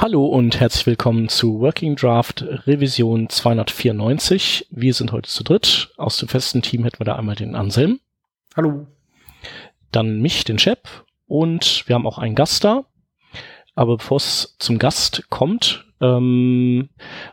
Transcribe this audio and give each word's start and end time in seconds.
Hallo 0.00 0.26
und 0.26 0.60
herzlich 0.60 0.86
willkommen 0.86 1.28
zu 1.28 1.58
Working 1.58 1.96
Draft 1.96 2.44
Revision 2.68 3.28
294. 3.28 4.68
Wir 4.70 4.94
sind 4.94 5.10
heute 5.10 5.28
zu 5.28 5.42
dritt. 5.42 5.90
Aus 5.96 6.18
dem 6.18 6.28
festen 6.28 6.62
Team 6.62 6.84
hätten 6.84 7.00
wir 7.00 7.04
da 7.04 7.16
einmal 7.16 7.34
den 7.34 7.56
Anselm. 7.56 7.98
Hallo. 8.56 8.86
Dann 9.90 10.20
mich, 10.20 10.44
den 10.44 10.60
Chef. 10.60 10.78
Und 11.26 11.82
wir 11.88 11.96
haben 11.96 12.06
auch 12.06 12.18
einen 12.18 12.36
Gast 12.36 12.62
da. 12.62 12.84
Aber 13.74 13.96
bevor 13.96 14.18
es 14.18 14.54
zum 14.60 14.78
Gast 14.78 15.28
kommt, 15.30 15.84
ähm, 16.00 16.90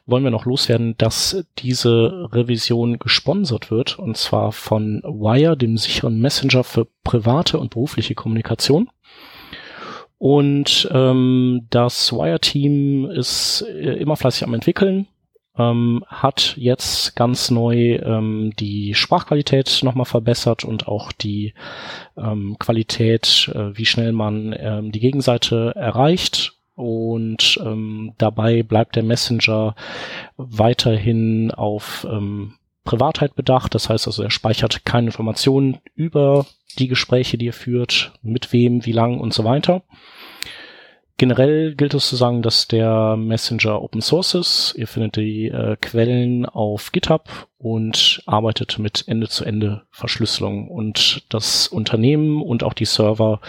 wollen 0.07 0.23
wir 0.23 0.31
noch 0.31 0.45
loswerden, 0.45 0.97
dass 0.97 1.45
diese 1.59 2.29
Revision 2.31 2.97
gesponsert 2.97 3.69
wird. 3.69 3.99
Und 3.99 4.17
zwar 4.17 4.51
von 4.51 5.03
Wire, 5.03 5.55
dem 5.55 5.77
sicheren 5.77 6.19
Messenger 6.19 6.63
für 6.63 6.87
private 7.03 7.59
und 7.59 7.69
berufliche 7.69 8.15
Kommunikation. 8.15 8.89
Und 10.17 10.89
ähm, 10.91 11.67
das 11.69 12.13
Wire-Team 12.13 13.09
ist 13.11 13.65
äh, 13.67 13.93
immer 13.95 14.15
fleißig 14.15 14.43
am 14.43 14.53
entwickeln, 14.53 15.07
ähm, 15.57 16.03
hat 16.07 16.55
jetzt 16.57 17.15
ganz 17.15 17.51
neu 17.51 17.95
ähm, 17.95 18.53
die 18.57 18.93
Sprachqualität 18.93 19.81
nochmal 19.83 20.05
verbessert 20.05 20.63
und 20.63 20.87
auch 20.87 21.11
die 21.11 21.53
ähm, 22.17 22.57
Qualität, 22.59 23.51
äh, 23.53 23.77
wie 23.77 23.85
schnell 23.85 24.11
man 24.11 24.55
ähm, 24.57 24.91
die 24.91 24.99
Gegenseite 24.99 25.73
erreicht. 25.75 26.53
Und 26.75 27.57
ähm, 27.63 28.13
dabei 28.17 28.61
bleibt 28.61 28.97
der 28.97 29.03
Messenger 29.03 29.75
weiterhin 30.35 31.51
auf 31.51 32.05
ähm, 32.09 32.55
Privatheit 32.85 33.35
bedacht. 33.35 33.75
Das 33.75 33.89
heißt 33.89 34.07
also, 34.07 34.23
er 34.23 34.31
speichert 34.31 34.85
keine 34.85 35.07
Informationen 35.07 35.79
über 35.95 36.45
die 36.79 36.87
Gespräche, 36.87 37.37
die 37.37 37.49
er 37.49 37.53
führt, 37.53 38.13
mit 38.21 38.53
wem, 38.53 38.85
wie 38.85 38.93
lang 38.93 39.19
und 39.19 39.33
so 39.33 39.43
weiter. 39.43 39.83
Generell 41.17 41.75
gilt 41.75 41.93
es 41.93 42.09
zu 42.09 42.17
sagen, 42.17 42.41
dass 42.41 42.67
der 42.67 43.15
Messenger 43.15 43.81
Open 43.81 44.01
Source 44.01 44.33
ist. 44.33 44.75
Ihr 44.77 44.85
findet 44.85 45.15
die 45.15 45.47
äh, 45.47 45.77
Quellen 45.77 46.45
auf 46.45 46.91
GitHub 46.91 47.47
und 47.57 48.21
arbeitet 48.25 48.79
mit 48.79 49.05
Ende-zu-Ende 49.07 49.83
Verschlüsselung. 49.91 50.67
Und 50.67 51.25
das 51.29 51.69
Unternehmen 51.69 52.41
und 52.41 52.63
auch 52.63 52.73
die 52.73 52.85
Server 52.85 53.39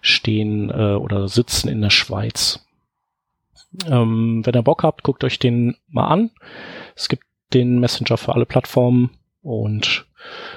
stehen 0.00 0.70
äh, 0.70 0.94
oder 0.94 1.28
sitzen 1.28 1.68
in 1.68 1.82
der 1.82 1.90
Schweiz. 1.90 2.66
Ähm, 3.86 4.40
wenn 4.44 4.54
ihr 4.54 4.62
Bock 4.62 4.82
habt, 4.82 5.02
guckt 5.02 5.22
euch 5.22 5.38
den 5.38 5.76
mal 5.88 6.06
an. 6.06 6.30
Es 6.96 7.10
gibt 7.10 7.24
den 7.52 7.78
Messenger 7.80 8.16
für 8.16 8.34
alle 8.34 8.46
Plattformen 8.46 9.10
und 9.42 10.06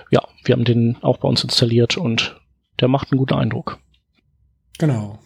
ja, 0.10 0.22
wir 0.44 0.54
haben 0.54 0.66
den 0.66 0.98
auch 1.02 1.18
bei 1.18 1.28
uns 1.28 1.44
installiert 1.44 1.98
und 1.98 2.40
der 2.80 2.88
macht 2.88 3.12
einen 3.12 3.20
guten 3.20 3.36
Eindruck. 3.36 3.80
Genau. 4.78 5.20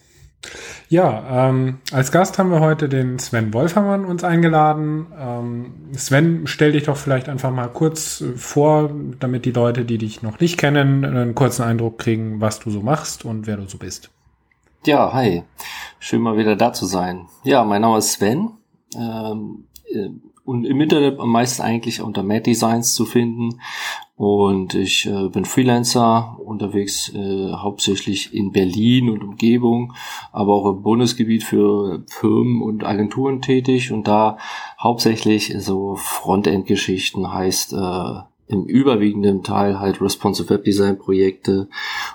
Ja, 0.90 1.50
ähm, 1.50 1.80
als 1.92 2.12
Gast 2.12 2.38
haben 2.38 2.52
wir 2.52 2.62
heute 2.62 2.88
den 2.88 3.20
Sven 3.20 3.54
Wolfermann 3.54 4.06
uns 4.06 4.24
eingeladen. 4.24 5.08
Ähm, 5.20 5.74
Sven, 5.94 6.48
stell 6.48 6.72
dich 6.72 6.84
doch 6.84 6.96
vielleicht 6.96 7.28
einfach 7.28 7.52
mal 7.52 7.68
kurz 7.68 8.22
äh, 8.22 8.34
vor, 8.38 8.92
damit 9.20 9.46
die 9.46 9.52
Leute, 9.52 9.84
die 9.84 9.98
dich 9.98 10.22
noch 10.22 10.40
nicht 10.40 10.58
kennen, 10.58 11.04
einen 11.04 11.36
kurzen 11.36 11.64
Eindruck 11.64 11.98
kriegen, 11.98 12.40
was 12.40 12.60
du 12.60 12.70
so 12.70 12.82
machst 12.82 13.26
und 13.26 13.48
wer 13.48 13.58
du 13.58 13.68
so 13.68 13.78
bist. 13.78 14.12
Ja, 14.86 15.12
hi. 15.12 15.44
Schön 16.00 16.22
mal 16.22 16.38
wieder 16.38 16.56
da 16.56 16.72
zu 16.72 16.86
sein. 16.86 17.28
Ja, 17.44 17.66
mein 17.66 17.82
Name 17.82 17.98
ist 17.98 18.14
Sven. 18.14 18.52
Ähm, 18.96 19.66
äh, 19.92 20.10
und 20.48 20.64
im 20.64 20.80
Internet 20.80 21.20
am 21.20 21.30
meisten 21.30 21.62
eigentlich 21.62 22.02
unter 22.02 22.24
Mad 22.24 22.44
Designs 22.44 22.94
zu 22.94 23.06
finden. 23.06 23.60
Und 24.16 24.76
ich 24.76 25.06
äh, 25.06 25.28
bin 25.28 25.44
Freelancer 25.44 26.38
unterwegs, 26.40 27.14
äh, 27.14 27.52
hauptsächlich 27.52 28.34
in 28.34 28.54
Berlin 28.54 29.10
und 29.10 29.24
Umgebung, 29.24 29.94
aber 30.32 30.54
auch 30.54 30.72
im 30.72 30.84
Bundesgebiet 30.84 31.44
für 31.44 32.06
Firmen 32.08 32.62
und 32.62 32.86
Agenturen 32.86 33.42
tätig 33.42 33.92
und 33.92 34.08
da 34.08 34.38
hauptsächlich 34.80 35.54
so 35.60 35.98
Frontend-Geschichten 35.98 37.32
heißt 37.32 37.74
äh, 37.74 38.22
im 38.48 38.66
überwiegenden 38.66 39.44
Teil 39.44 39.80
halt 39.80 40.02
Responsive 40.02 40.50
Web 40.50 40.64
Design 40.64 40.98
Projekte 40.98 41.68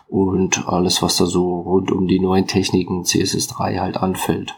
und 0.08 0.66
alles, 0.68 1.02
was 1.02 1.16
da 1.16 1.26
so 1.26 1.60
rund 1.60 1.92
um 1.92 2.08
die 2.08 2.20
neuen 2.20 2.46
Techniken 2.46 3.02
CSS3 3.02 3.80
halt 3.80 3.96
anfällt. 3.98 4.54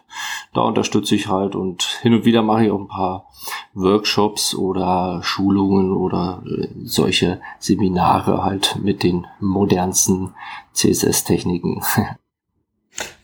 Da 0.52 0.60
unterstütze 0.62 1.16
ich 1.16 1.28
halt 1.28 1.56
und 1.56 1.82
hin 2.02 2.14
und 2.14 2.24
wieder 2.24 2.42
mache 2.42 2.66
ich 2.66 2.70
auch 2.70 2.80
ein 2.80 2.88
paar 2.88 3.28
Workshops 3.74 4.54
oder 4.54 5.20
Schulungen 5.22 5.92
oder 5.92 6.42
äh, 6.46 6.68
solche 6.84 7.40
Seminare 7.58 8.44
halt 8.44 8.78
mit 8.80 9.02
den 9.02 9.26
modernsten 9.40 10.34
CSS-Techniken. 10.72 11.82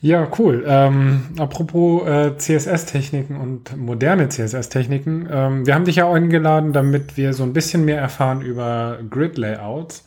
Ja, 0.01 0.27
cool. 0.39 0.63
Ähm, 0.67 1.27
apropos 1.37 2.07
äh, 2.07 2.35
CSS-Techniken 2.35 3.35
und 3.35 3.77
moderne 3.77 4.29
CSS-Techniken. 4.29 5.29
Ähm, 5.31 5.67
wir 5.67 5.75
haben 5.75 5.85
dich 5.85 5.97
ja 5.97 6.11
eingeladen, 6.11 6.73
damit 6.73 7.17
wir 7.17 7.33
so 7.33 7.43
ein 7.43 7.53
bisschen 7.53 7.85
mehr 7.85 7.99
erfahren 7.99 8.41
über 8.41 8.97
Grid-Layouts. 9.09 10.05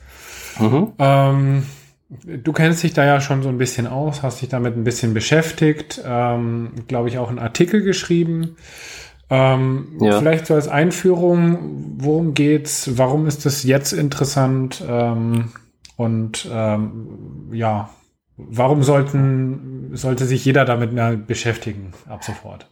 Mhm. 0.59 0.93
Ähm, 0.99 1.63
du 2.09 2.53
kennst 2.53 2.83
dich 2.83 2.93
da 2.93 3.05
ja 3.05 3.21
schon 3.21 3.43
so 3.43 3.49
ein 3.49 3.59
bisschen 3.59 3.87
aus, 3.87 4.23
hast 4.23 4.43
dich 4.43 4.49
damit 4.49 4.77
ein 4.77 4.85
bisschen 4.85 5.15
beschäftigt, 5.15 6.03
ähm, 6.05 6.73
glaube 6.89 7.09
ich 7.09 7.19
auch 7.19 7.29
einen 7.29 7.39
Artikel 7.39 7.83
geschrieben. 7.83 8.57
Ähm, 9.31 9.97
ja. 10.01 10.19
Vielleicht 10.19 10.47
so 10.47 10.55
als 10.55 10.69
Einführung, 10.69 11.95
worum 11.99 12.35
geht's, 12.35 12.99
warum 12.99 13.27
ist 13.27 13.47
das 13.47 13.63
jetzt 13.63 13.93
interessant 13.93 14.85
ähm, 14.87 15.53
und 15.97 16.49
ähm, 16.53 17.49
ja, 17.53 17.91
warum 18.37 18.83
sollten, 18.83 19.91
sollte 19.95 20.25
sich 20.25 20.45
jeder 20.45 20.65
damit 20.65 21.27
beschäftigen 21.27 21.93
ab 22.09 22.25
sofort? 22.25 22.69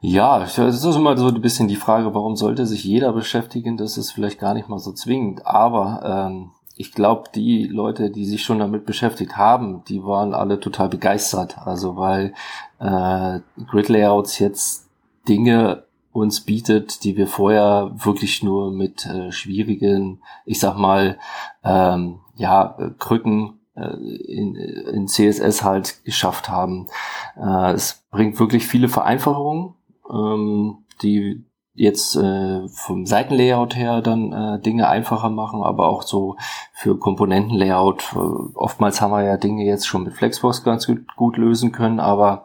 Ja, 0.00 0.38
das 0.38 0.58
ist 0.58 0.84
immer 0.84 1.16
so 1.16 1.28
ein 1.28 1.40
bisschen 1.40 1.66
die 1.66 1.76
Frage, 1.76 2.14
warum 2.14 2.36
sollte 2.36 2.66
sich 2.66 2.84
jeder 2.84 3.12
beschäftigen? 3.12 3.78
Das 3.78 3.96
ist 3.96 4.10
vielleicht 4.10 4.38
gar 4.38 4.52
nicht 4.52 4.68
mal 4.68 4.78
so 4.78 4.92
zwingend, 4.92 5.46
aber 5.46 6.28
ähm, 6.28 6.50
ich 6.76 6.92
glaube, 6.92 7.30
die 7.34 7.64
Leute, 7.64 8.10
die 8.10 8.26
sich 8.26 8.42
schon 8.42 8.58
damit 8.58 8.84
beschäftigt 8.84 9.36
haben, 9.36 9.82
die 9.88 10.04
waren 10.04 10.34
alle 10.34 10.60
total 10.60 10.88
begeistert. 10.88 11.56
Also 11.58 11.96
weil 11.96 12.34
äh, 12.80 13.40
Grid 13.66 13.88
Layouts 13.88 14.38
jetzt 14.40 14.88
Dinge 15.28 15.84
uns 16.12 16.42
bietet, 16.42 17.04
die 17.04 17.16
wir 17.16 17.26
vorher 17.26 17.90
wirklich 17.94 18.42
nur 18.42 18.72
mit 18.72 19.06
äh, 19.06 19.32
schwierigen, 19.32 20.20
ich 20.44 20.60
sag 20.60 20.76
mal, 20.76 21.18
ähm, 21.64 22.20
ja, 22.36 22.76
Krücken 22.98 23.60
in, 23.80 24.54
in 24.54 25.08
CSS 25.08 25.64
halt 25.64 26.04
geschafft 26.04 26.48
haben. 26.48 26.88
Äh, 27.36 27.72
es 27.72 28.04
bringt 28.10 28.38
wirklich 28.38 28.66
viele 28.66 28.88
Vereinfachungen, 28.88 29.74
ähm, 30.10 30.84
die 31.02 31.44
jetzt 31.74 32.14
äh, 32.14 32.68
vom 32.68 33.04
Seitenlayout 33.04 33.74
her 33.74 34.00
dann 34.00 34.32
äh, 34.32 34.60
Dinge 34.60 34.88
einfacher 34.88 35.28
machen, 35.28 35.64
aber 35.64 35.88
auch 35.88 36.02
so 36.02 36.36
für 36.72 36.98
Komponentenlayout. 36.98 38.12
Äh, 38.14 38.18
oftmals 38.54 39.00
haben 39.00 39.10
wir 39.10 39.24
ja 39.24 39.36
Dinge 39.36 39.64
jetzt 39.64 39.86
schon 39.86 40.04
mit 40.04 40.14
Flexbox 40.14 40.62
ganz 40.62 40.86
gut, 40.86 41.00
gut 41.16 41.36
lösen 41.36 41.72
können, 41.72 41.98
aber 41.98 42.44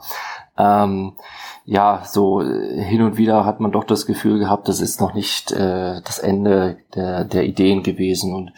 ähm, 0.57 1.13
ja, 1.63 2.01
so 2.05 2.41
äh, 2.41 2.81
hin 2.83 3.03
und 3.03 3.17
wieder 3.17 3.45
hat 3.45 3.59
man 3.59 3.71
doch 3.71 3.83
das 3.83 4.07
Gefühl 4.07 4.39
gehabt, 4.39 4.67
das 4.67 4.81
ist 4.81 4.99
noch 4.99 5.13
nicht 5.13 5.51
äh, 5.51 6.01
das 6.01 6.17
Ende 6.17 6.79
der, 6.95 7.25
der 7.25 7.43
Ideen 7.43 7.83
gewesen. 7.83 8.33
Und 8.33 8.53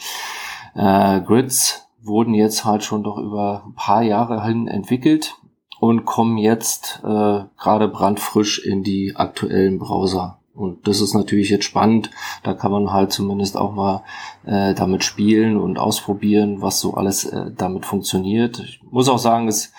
äh, 0.74 1.20
Grids 1.20 1.91
wurden 2.04 2.34
jetzt 2.34 2.66
halt 2.66 2.84
schon 2.84 3.04
doch 3.04 3.18
über 3.18 3.64
ein 3.66 3.74
paar 3.74 4.02
Jahre 4.02 4.44
hin 4.46 4.68
entwickelt 4.68 5.36
und 5.80 6.06
kommen 6.06 6.38
jetzt 6.38 7.02
äh, 7.04 7.44
gerade 7.58 7.88
brandfrisch 7.88 8.60
in 8.66 8.84
die 8.84 9.16
aktuellen 9.16 9.80
Browser. 9.80 10.40
Und 10.54 10.88
das 10.88 11.02
ist 11.02 11.14
natürlich 11.14 11.50
jetzt 11.50 11.66
spannend. 11.66 12.12
Da 12.44 12.54
kann 12.54 12.72
man 12.72 12.92
halt 12.92 13.12
zumindest 13.12 13.58
auch 13.58 13.74
mal 13.74 14.04
äh, 14.46 14.74
damit 14.74 15.04
spielen 15.04 15.58
und 15.58 15.80
ausprobieren, 15.80 16.62
was 16.62 16.80
so 16.80 16.94
alles 16.94 17.24
äh, 17.26 17.52
damit 17.56 17.86
funktioniert. 17.86 18.60
Ich 18.60 18.82
muss 18.92 19.10
auch 19.10 19.18
sagen, 19.18 19.48
es 19.48 19.72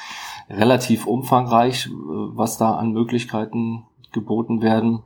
relativ 0.49 1.07
umfangreich, 1.07 1.87
äh, 1.87 1.91
was 1.93 2.59
da 2.59 2.75
an 2.75 2.93
Möglichkeiten 2.93 3.85
geboten 4.13 4.63
werden. 4.63 5.03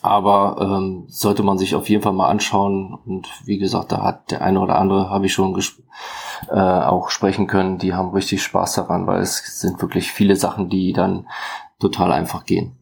Aber 0.00 0.56
ähm, 0.60 1.04
sollte 1.08 1.42
man 1.42 1.58
sich 1.58 1.74
auf 1.74 1.88
jeden 1.88 2.02
Fall 2.02 2.12
mal 2.12 2.28
anschauen. 2.28 2.96
Und 3.04 3.28
wie 3.44 3.58
gesagt, 3.58 3.92
da 3.92 4.02
hat 4.02 4.30
der 4.30 4.42
eine 4.42 4.60
oder 4.60 4.78
andere, 4.78 5.10
habe 5.10 5.26
ich 5.26 5.32
schon 5.32 5.60
äh, 6.48 6.54
auch 6.54 7.10
sprechen 7.10 7.46
können, 7.46 7.78
die 7.78 7.94
haben 7.94 8.10
richtig 8.10 8.42
Spaß 8.42 8.74
daran, 8.74 9.06
weil 9.06 9.20
es 9.20 9.60
sind 9.60 9.82
wirklich 9.82 10.12
viele 10.12 10.36
Sachen, 10.36 10.68
die 10.68 10.92
dann 10.92 11.26
total 11.80 12.12
einfach 12.12 12.44
gehen. 12.44 12.78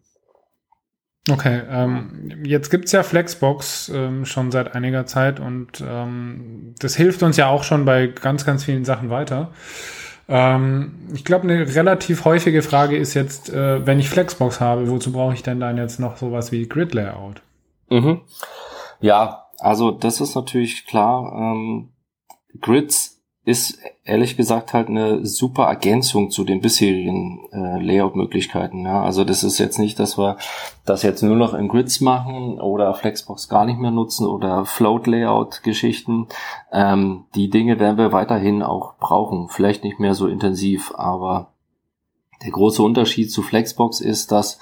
Okay, 1.29 1.63
ähm, 1.69 2.43
jetzt 2.45 2.71
gibt's 2.71 2.93
ja 2.93 3.03
Flexbox 3.03 3.91
ähm, 3.93 4.25
schon 4.25 4.53
seit 4.53 4.77
einiger 4.77 5.07
Zeit 5.07 5.41
und 5.41 5.83
ähm, 5.85 6.75
das 6.79 6.95
hilft 6.95 7.25
uns 7.25 7.37
ja 7.37 7.49
auch 7.49 7.65
schon 7.65 7.85
bei 7.85 8.07
ganz, 8.07 8.45
ganz 8.45 8.62
vielen 8.62 8.85
Sachen 8.85 9.11
weiter. 9.11 9.51
Ähm, 10.28 10.94
ich 11.14 11.25
glaube, 11.25 11.44
eine 11.44 11.75
relativ 11.75 12.25
häufige 12.25 12.62
Frage 12.62 12.96
ist 12.96 13.14
jetzt, 13.14 13.50
äh, 13.50 13.87
wenn 13.87 14.00
ich 14.00 14.08
Flexbox 14.08 14.61
habe, 14.61 14.90
wozu 14.90 15.12
brauche 15.12 15.34
ich 15.34 15.43
denn 15.43 15.61
dann 15.61 15.76
jetzt 15.76 16.00
noch 16.00 16.17
sowas 16.17 16.52
wie 16.52 16.69
Grid 16.69 16.94
Layout? 16.94 17.43
Mhm. 17.90 18.23
Ja, 19.00 19.46
also 19.58 19.90
das 19.90 20.20
ist 20.20 20.34
natürlich 20.34 20.87
klar. 20.87 21.32
Ähm, 21.32 21.90
Grids 22.61 23.16
ist 23.47 23.79
ehrlich 24.05 24.37
gesagt 24.37 24.75
halt 24.75 24.89
eine 24.89 25.25
super 25.25 25.67
Ergänzung 25.67 26.33
zu 26.33 26.43
den 26.43 26.61
bisherigen 26.61 27.49
äh, 27.53 27.81
Layout-Möglichkeiten. 27.81 28.85
Ja? 28.85 29.05
Also 29.05 29.23
das 29.23 29.45
ist 29.45 29.59
jetzt 29.59 29.79
nicht, 29.79 30.01
dass 30.01 30.19
wir 30.19 30.37
das 30.85 31.05
jetzt 31.05 31.23
nur 31.23 31.37
noch 31.37 31.55
in 31.55 31.69
Grids 31.69 32.01
machen 32.01 32.61
oder 32.61 32.93
Flexbox 32.93 33.49
gar 33.49 33.65
nicht 33.65 33.79
mehr 33.79 33.93
nutzen 33.93 34.27
oder 34.27 34.65
Float-Layout-Geschichten. 34.65 36.27
Ähm, 36.73 37.27
die 37.37 37.49
Dinge 37.49 37.79
werden 37.79 37.99
wir 37.99 38.11
weiterhin 38.11 38.65
auch 38.65 38.97
brauchen. 38.99 39.49
Vielleicht 39.49 39.85
nicht 39.85 40.01
mehr 40.01 40.15
so 40.15 40.27
intensiv, 40.27 40.93
aber 40.97 41.53
der 42.43 42.51
große 42.51 42.83
Unterschied 42.83 43.31
zu 43.31 43.43
Flexbox 43.43 44.01
ist, 44.01 44.33
dass 44.33 44.59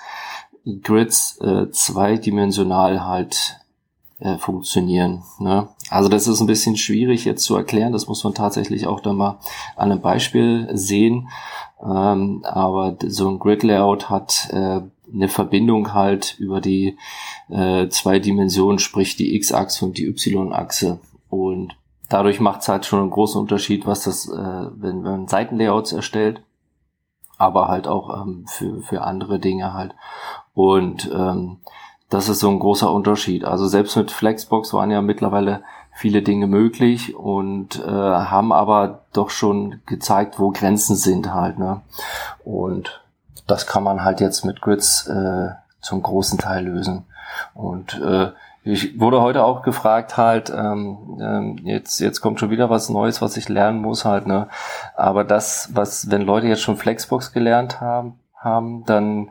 Grids 0.82 1.40
äh, 1.40 1.70
zweidimensional 1.70 3.06
halt 3.06 3.63
äh, 4.20 4.38
funktionieren. 4.38 5.22
Ne? 5.38 5.68
Also 5.90 6.08
das 6.08 6.26
ist 6.26 6.40
ein 6.40 6.46
bisschen 6.46 6.76
schwierig 6.76 7.24
jetzt 7.24 7.44
zu 7.44 7.56
erklären. 7.56 7.92
Das 7.92 8.06
muss 8.06 8.24
man 8.24 8.34
tatsächlich 8.34 8.86
auch 8.86 9.00
dann 9.00 9.16
mal 9.16 9.38
an 9.76 9.90
einem 9.90 10.00
Beispiel 10.00 10.68
sehen. 10.72 11.28
Ähm, 11.82 12.42
aber 12.44 12.96
so 13.06 13.28
ein 13.28 13.38
Grid-Layout 13.38 14.10
hat 14.10 14.48
äh, 14.52 14.80
eine 15.12 15.28
Verbindung 15.28 15.92
halt 15.92 16.36
über 16.38 16.60
die 16.60 16.96
äh, 17.48 17.88
zwei 17.88 18.18
Dimensionen, 18.18 18.78
sprich 18.78 19.16
die 19.16 19.34
X-Achse 19.36 19.84
und 19.84 19.98
die 19.98 20.06
Y-Achse. 20.06 21.00
Und 21.28 21.76
dadurch 22.08 22.40
macht 22.40 22.62
es 22.62 22.68
halt 22.68 22.86
schon 22.86 23.00
einen 23.00 23.10
großen 23.10 23.40
Unterschied, 23.40 23.86
was 23.86 24.04
das, 24.04 24.28
äh, 24.28 24.66
wenn 24.76 25.02
man 25.02 25.28
Seitenlayouts 25.28 25.92
erstellt, 25.92 26.42
aber 27.38 27.68
halt 27.68 27.86
auch 27.86 28.22
ähm, 28.22 28.46
für, 28.46 28.80
für 28.82 29.02
andere 29.02 29.38
Dinge 29.38 29.74
halt. 29.74 29.94
Und 30.54 31.10
ähm, 31.12 31.58
das 32.10 32.28
ist 32.28 32.40
so 32.40 32.50
ein 32.50 32.58
großer 32.58 32.92
Unterschied. 32.92 33.44
Also 33.44 33.66
selbst 33.66 33.96
mit 33.96 34.10
Flexbox 34.10 34.72
waren 34.72 34.90
ja 34.90 35.02
mittlerweile 35.02 35.62
viele 35.92 36.22
Dinge 36.22 36.46
möglich 36.46 37.14
und 37.14 37.78
äh, 37.84 37.90
haben 37.90 38.52
aber 38.52 39.02
doch 39.12 39.30
schon 39.30 39.80
gezeigt, 39.86 40.38
wo 40.38 40.50
Grenzen 40.50 40.96
sind 40.96 41.32
halt. 41.32 41.58
Ne? 41.58 41.80
Und 42.44 43.02
das 43.46 43.66
kann 43.66 43.84
man 43.84 44.04
halt 44.04 44.20
jetzt 44.20 44.44
mit 44.44 44.60
Grids 44.60 45.06
äh, 45.06 45.50
zum 45.80 46.02
großen 46.02 46.38
Teil 46.38 46.64
lösen. 46.64 47.04
Und 47.54 48.00
äh, 48.00 48.30
ich 48.64 48.98
wurde 48.98 49.20
heute 49.20 49.44
auch 49.44 49.62
gefragt 49.62 50.16
halt, 50.16 50.50
ähm, 50.50 51.18
ähm, 51.20 51.58
jetzt, 51.64 52.00
jetzt 52.00 52.20
kommt 52.22 52.40
schon 52.40 52.50
wieder 52.50 52.70
was 52.70 52.88
Neues, 52.88 53.20
was 53.20 53.36
ich 53.36 53.48
lernen 53.48 53.80
muss 53.82 54.06
halt, 54.06 54.26
ne? 54.26 54.48
Aber 54.96 55.22
das, 55.22 55.68
was, 55.74 56.10
wenn 56.10 56.22
Leute 56.22 56.46
jetzt 56.46 56.62
schon 56.62 56.78
Flexbox 56.78 57.32
gelernt 57.32 57.82
haben, 57.82 58.18
haben, 58.44 58.84
dann 58.84 59.30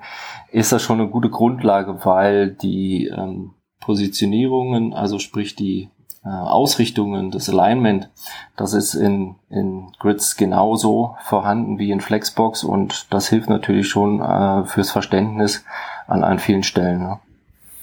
ist 0.51 0.71
das 0.71 0.81
schon 0.81 0.99
eine 0.99 1.09
gute 1.09 1.29
Grundlage, 1.29 2.05
weil 2.05 2.51
die 2.51 3.07
ähm, 3.07 3.51
Positionierungen, 3.79 4.93
also 4.93 5.19
sprich 5.19 5.55
die 5.55 5.89
äh, 6.25 6.29
Ausrichtungen, 6.29 7.31
das 7.31 7.49
Alignment, 7.49 8.09
das 8.55 8.73
ist 8.73 8.93
in, 8.93 9.35
in 9.49 9.91
Grids 9.99 10.37
genauso 10.37 11.15
vorhanden 11.21 11.79
wie 11.79 11.91
in 11.91 12.01
Flexbox 12.01 12.63
und 12.63 13.13
das 13.13 13.27
hilft 13.27 13.49
natürlich 13.49 13.89
schon 13.89 14.21
äh, 14.21 14.65
fürs 14.65 14.91
Verständnis 14.91 15.65
an, 16.07 16.23
an 16.23 16.39
vielen 16.39 16.63
Stellen. 16.63 16.99
Ne? 16.99 17.19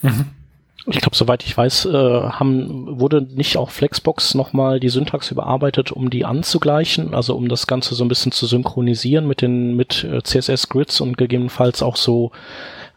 Mhm. 0.02 0.39
Ich 0.86 1.00
glaube, 1.00 1.16
soweit 1.16 1.44
ich 1.44 1.56
weiß, 1.56 1.86
äh, 1.86 1.92
haben, 1.92 2.98
wurde 3.00 3.20
nicht 3.22 3.58
auch 3.58 3.70
Flexbox 3.70 4.34
nochmal 4.34 4.80
die 4.80 4.88
Syntax 4.88 5.30
überarbeitet, 5.30 5.92
um 5.92 6.08
die 6.08 6.24
anzugleichen, 6.24 7.14
also 7.14 7.36
um 7.36 7.48
das 7.48 7.66
Ganze 7.66 7.94
so 7.94 8.04
ein 8.04 8.08
bisschen 8.08 8.32
zu 8.32 8.46
synchronisieren 8.46 9.26
mit 9.26 9.42
den 9.42 9.76
mit 9.76 10.04
äh, 10.04 10.22
CSS-Grids 10.22 11.00
und 11.00 11.18
gegebenenfalls 11.18 11.82
auch 11.82 11.96
so 11.96 12.32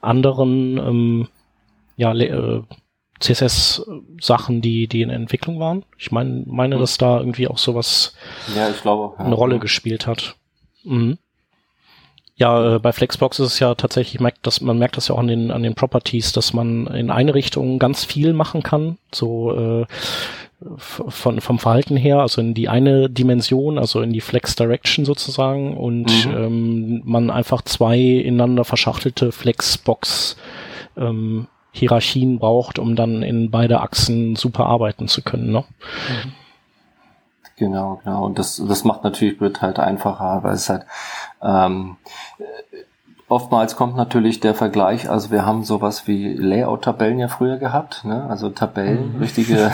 anderen 0.02 0.78
ähm, 0.78 1.28
ja, 1.98 2.14
äh, 2.14 2.62
CSS-Sachen, 3.20 4.62
die, 4.62 4.88
die 4.88 5.02
in 5.02 5.10
Entwicklung 5.10 5.60
waren. 5.60 5.86
Ich 5.98 6.12
meine, 6.12 6.44
meine, 6.46 6.76
hm. 6.76 6.82
dass 6.82 6.98
da 6.98 7.20
irgendwie 7.20 7.48
auch 7.48 7.58
sowas 7.58 8.16
ja, 8.56 8.70
ich 8.70 8.82
glaube, 8.82 9.18
eine 9.20 9.36
Rolle 9.36 9.60
gespielt 9.60 10.08
hat. 10.08 10.36
Mhm. 10.84 11.18
Ja, 12.36 12.76
äh, 12.76 12.80
bei 12.80 12.92
Flexbox 12.92 13.40
ist 13.40 13.54
es 13.54 13.60
ja 13.60 13.76
tatsächlich, 13.76 14.20
merkt, 14.20 14.46
dass 14.48 14.62
man 14.62 14.80
merkt 14.80 14.98
das 14.98 15.08
ja 15.08 15.16
auch 15.16 15.20
an 15.20 15.28
den, 15.28 15.52
an 15.52 15.64
den 15.64 15.76
Properties, 15.76 16.32
dass 16.32 16.54
man 16.54 16.88
in 16.88 17.12
eine 17.12 17.36
Richtung 17.36 17.78
ganz 17.78 18.06
viel 18.06 18.34
machen 18.34 18.64
kann. 18.64 18.98
So 19.12 19.84
äh, 19.84 19.86
von, 20.78 21.42
vom 21.42 21.60
Verhalten 21.60 21.98
her, 21.98 22.20
also 22.20 22.42
in 22.42 22.54
die 22.54 22.70
eine 22.70 23.10
Dimension, 23.10 23.78
also 23.78 24.02
in 24.02 24.14
die 24.14 24.22
Flex 24.22 24.56
Direction 24.56 25.06
sozusagen 25.06 25.78
und 25.78 26.26
mhm. 26.26 26.34
ähm, 26.36 27.02
man 27.06 27.30
einfach 27.30 27.62
zwei 27.62 28.00
ineinander 28.00 28.64
verschachtelte 28.64 29.32
Flexbox 29.32 30.38
ähm, 30.98 31.48
Hierarchien 31.72 32.40
braucht, 32.40 32.80
um 32.80 32.96
dann 32.96 33.24
in 33.24 33.52
beide 33.52 33.82
Achsen 33.82 34.36
super 34.36 34.66
arbeiten 34.68 35.08
zu 35.08 35.22
können. 35.22 35.52
Ne? 35.52 35.66
Mhm. 36.08 36.32
Genau, 37.64 38.02
genau. 38.04 38.26
Und 38.26 38.40
das, 38.40 38.62
das 38.68 38.84
macht 38.84 39.06
natürlich 39.06 39.38
Grid 39.38 39.62
halt 39.62 39.80
einfacher, 39.80 40.44
weil 40.44 40.56
es 40.56 40.68
halt 40.68 40.86
ähm, 41.42 41.96
oftmals 43.30 43.78
kommt 43.78 43.96
natürlich 43.96 44.42
der 44.42 44.54
Vergleich, 44.54 45.10
also 45.10 45.32
wir 45.32 45.46
haben 45.46 45.64
sowas 45.64 46.06
wie 46.06 46.34
Layout-Tabellen 46.34 47.20
ja 47.20 47.30
früher 47.30 47.56
gehabt, 47.56 48.04
ne? 48.04 48.26
also 48.30 48.50
Tabellen, 48.50 49.16
mhm. 49.16 49.22
richtige 49.22 49.72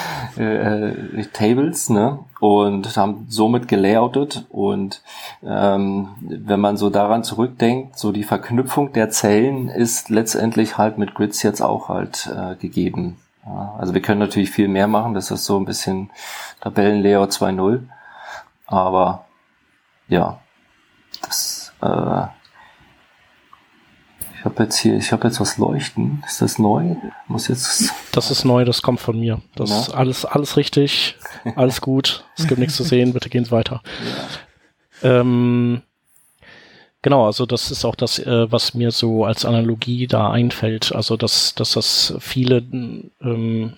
äh, 0.38 0.84
äh, 1.20 1.24
Tables, 1.32 1.90
ne? 1.90 2.20
und 2.38 2.96
haben 2.96 3.26
somit 3.28 3.66
gelayoutet 3.66 4.46
und 4.48 5.02
ähm, 5.44 6.10
wenn 6.20 6.60
man 6.60 6.76
so 6.76 6.90
daran 6.90 7.24
zurückdenkt, 7.24 7.98
so 7.98 8.12
die 8.12 8.22
Verknüpfung 8.22 8.92
der 8.92 9.10
Zellen 9.10 9.68
ist 9.68 10.10
letztendlich 10.10 10.78
halt 10.78 10.96
mit 10.96 11.16
Grids 11.16 11.42
jetzt 11.42 11.60
auch 11.60 11.88
halt 11.88 12.32
äh, 12.32 12.54
gegeben. 12.54 13.16
Ja, 13.44 13.74
also 13.78 13.94
wir 13.94 14.02
können 14.02 14.20
natürlich 14.20 14.50
viel 14.50 14.68
mehr 14.68 14.86
machen, 14.86 15.14
das 15.14 15.30
ist 15.30 15.44
so 15.44 15.58
ein 15.58 15.64
bisschen 15.64 16.10
Tabellenlayout 16.60 17.30
2.0, 17.30 17.82
aber 18.66 19.26
ja, 20.08 20.38
das 21.22 21.72
äh, 21.82 22.26
ich 24.42 24.46
habe 24.46 24.64
jetzt 24.64 24.76
hier, 24.78 24.96
ich 24.96 25.12
habe 25.12 25.28
jetzt 25.28 25.40
was 25.40 25.56
leuchten. 25.56 26.20
Ist 26.26 26.42
das 26.42 26.58
neu? 26.58 26.96
Muss 27.28 27.46
jetzt. 27.46 27.92
Das 28.10 28.32
ist 28.32 28.44
neu, 28.44 28.64
das 28.64 28.82
kommt 28.82 28.98
von 28.98 29.20
mir. 29.20 29.40
Das 29.54 29.70
Na? 29.70 29.78
ist 29.78 29.90
alles, 29.90 30.24
alles 30.24 30.56
richtig, 30.56 31.16
alles 31.54 31.80
gut. 31.80 32.24
Es 32.36 32.48
gibt 32.48 32.58
nichts 32.58 32.74
zu 32.74 32.82
sehen, 32.82 33.12
bitte 33.12 33.28
gehen 33.30 33.44
Sie 33.44 33.52
weiter. 33.52 33.82
Ja. 35.02 35.20
Ähm, 35.20 35.82
genau, 37.02 37.26
also 37.26 37.46
das 37.46 37.70
ist 37.70 37.84
auch 37.84 37.96
das, 37.96 38.18
äh, 38.18 38.50
was 38.50 38.74
mir 38.74 38.90
so 38.90 39.24
als 39.24 39.44
Analogie 39.44 40.06
da 40.06 40.30
einfällt. 40.30 40.92
Also 40.94 41.16
dass, 41.16 41.54
dass 41.54 41.72
das 41.72 42.14
viele 42.20 42.62
ähm, 43.20 43.74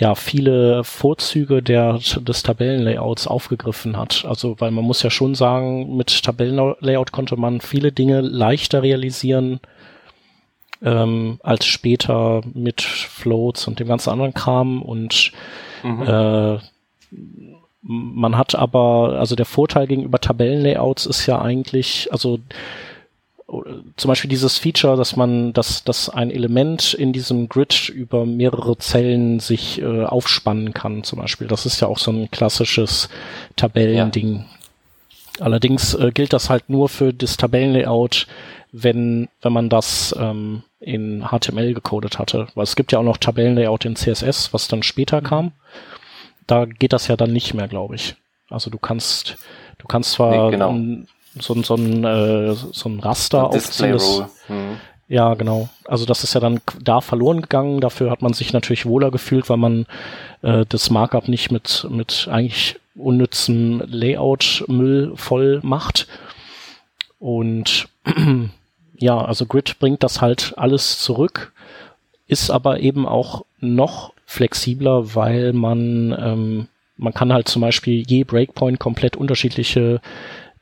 ja 0.00 0.14
viele 0.14 0.82
Vorzüge 0.82 1.62
der, 1.62 2.00
des 2.20 2.42
Tabellenlayouts 2.42 3.26
aufgegriffen 3.26 3.96
hat. 3.96 4.24
Also 4.26 4.56
weil 4.58 4.70
man 4.70 4.84
muss 4.84 5.02
ja 5.02 5.10
schon 5.10 5.34
sagen, 5.34 5.96
mit 5.96 6.22
Tabellenlayout 6.24 7.12
konnte 7.12 7.36
man 7.36 7.60
viele 7.60 7.92
Dinge 7.92 8.22
leichter 8.22 8.82
realisieren 8.82 9.60
ähm, 10.82 11.38
als 11.42 11.66
später 11.66 12.40
mit 12.54 12.80
Floats 12.80 13.68
und 13.68 13.78
dem 13.78 13.88
ganzen 13.88 14.10
anderen 14.10 14.32
Kram 14.32 14.82
und 14.82 15.32
mhm. 15.82 16.02
äh, 16.02 16.58
man 17.82 18.36
hat 18.36 18.54
aber, 18.54 19.16
also 19.18 19.34
der 19.34 19.46
Vorteil 19.46 19.86
gegenüber 19.86 20.20
Tabellenlayouts 20.20 21.06
ist 21.06 21.26
ja 21.26 21.40
eigentlich, 21.40 22.08
also 22.12 22.38
zum 23.96 24.08
Beispiel 24.08 24.30
dieses 24.30 24.58
Feature, 24.58 24.96
dass 24.96 25.16
man, 25.16 25.52
dass, 25.52 25.82
dass 25.82 26.08
ein 26.08 26.30
Element 26.30 26.94
in 26.94 27.12
diesem 27.12 27.48
Grid 27.48 27.88
über 27.88 28.24
mehrere 28.24 28.78
Zellen 28.78 29.40
sich 29.40 29.80
äh, 29.82 30.04
aufspannen 30.04 30.72
kann, 30.72 31.02
zum 31.02 31.18
Beispiel. 31.18 31.48
Das 31.48 31.66
ist 31.66 31.80
ja 31.80 31.88
auch 31.88 31.98
so 31.98 32.12
ein 32.12 32.30
klassisches 32.30 33.08
Tabellending. 33.56 34.44
Ja. 35.38 35.44
Allerdings 35.44 35.94
äh, 35.94 36.12
gilt 36.12 36.32
das 36.32 36.48
halt 36.48 36.68
nur 36.70 36.88
für 36.88 37.12
das 37.12 37.36
Tabellenlayout, 37.36 38.28
wenn, 38.72 39.28
wenn 39.42 39.52
man 39.52 39.68
das 39.68 40.14
ähm, 40.18 40.62
in 40.78 41.24
HTML 41.28 41.74
gecodet 41.74 42.18
hatte. 42.18 42.46
Weil 42.54 42.64
es 42.64 42.76
gibt 42.76 42.92
ja 42.92 43.00
auch 43.00 43.04
noch 43.04 43.16
Tabellenlayout 43.16 43.84
in 43.84 43.96
CSS, 43.96 44.52
was 44.52 44.68
dann 44.68 44.84
später 44.84 45.22
mhm. 45.22 45.24
kam. 45.24 45.52
Da 46.50 46.64
geht 46.64 46.92
das 46.92 47.06
ja 47.08 47.16
dann 47.16 47.32
nicht 47.32 47.54
mehr, 47.54 47.68
glaube 47.68 47.94
ich. 47.94 48.16
Also 48.48 48.70
du 48.70 48.78
kannst, 48.78 49.36
du 49.78 49.86
kannst 49.86 50.12
zwar 50.12 50.46
nee, 50.46 50.50
genau 50.50 50.74
so, 51.38 51.60
so, 51.62 51.74
ein, 51.74 52.04
äh, 52.04 52.54
so 52.54 52.88
ein 52.88 53.00
Raster 53.00 53.48
aufziehen. 53.48 53.98
Hm. 54.46 54.76
Ja, 55.08 55.34
genau. 55.34 55.68
Also 55.86 56.06
das 56.06 56.24
ist 56.24 56.34
ja 56.34 56.40
dann 56.40 56.60
da 56.80 57.00
verloren 57.00 57.42
gegangen. 57.42 57.80
Dafür 57.80 58.10
hat 58.10 58.22
man 58.22 58.32
sich 58.32 58.52
natürlich 58.52 58.86
wohler 58.86 59.10
gefühlt, 59.10 59.48
weil 59.48 59.56
man 59.56 59.86
äh, 60.42 60.64
das 60.68 60.90
Markup 60.90 61.28
nicht 61.28 61.50
mit, 61.50 61.86
mit 61.90 62.28
eigentlich 62.30 62.78
unnützem 62.94 63.82
Layout-Müll 63.86 65.12
voll 65.16 65.60
macht. 65.62 66.06
Und 67.18 67.88
ja, 68.96 69.18
also 69.18 69.46
Grid 69.46 69.78
bringt 69.78 70.02
das 70.02 70.20
halt 70.20 70.54
alles 70.56 71.00
zurück, 71.00 71.52
ist 72.30 72.50
aber 72.50 72.80
eben 72.80 73.06
auch 73.06 73.44
noch 73.58 74.12
flexibler, 74.24 75.14
weil 75.14 75.52
man 75.52 76.16
ähm, 76.18 76.68
man 77.00 77.14
kann 77.14 77.32
halt 77.32 77.48
zum 77.48 77.62
Beispiel 77.62 78.04
je 78.06 78.24
Breakpoint 78.24 78.78
komplett 78.78 79.16
unterschiedliche 79.16 80.00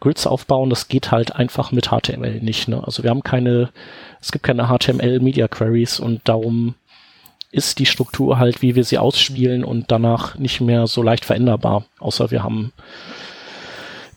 Grids 0.00 0.26
aufbauen, 0.26 0.70
das 0.70 0.86
geht 0.86 1.10
halt 1.10 1.34
einfach 1.34 1.72
mit 1.72 1.88
HTML 1.88 2.40
nicht. 2.40 2.68
Ne? 2.68 2.82
Also 2.84 3.02
wir 3.02 3.10
haben 3.10 3.24
keine, 3.24 3.70
es 4.20 4.30
gibt 4.30 4.44
keine 4.44 4.68
HTML 4.68 5.18
Media 5.18 5.48
Queries 5.48 5.98
und 5.98 6.20
darum 6.24 6.76
ist 7.50 7.80
die 7.80 7.86
Struktur 7.86 8.38
halt, 8.38 8.62
wie 8.62 8.76
wir 8.76 8.84
sie 8.84 8.98
ausspielen 8.98 9.64
und 9.64 9.90
danach 9.90 10.38
nicht 10.38 10.60
mehr 10.60 10.86
so 10.86 11.02
leicht 11.02 11.24
veränderbar. 11.24 11.84
Außer 11.98 12.30
wir 12.30 12.44
haben 12.44 12.72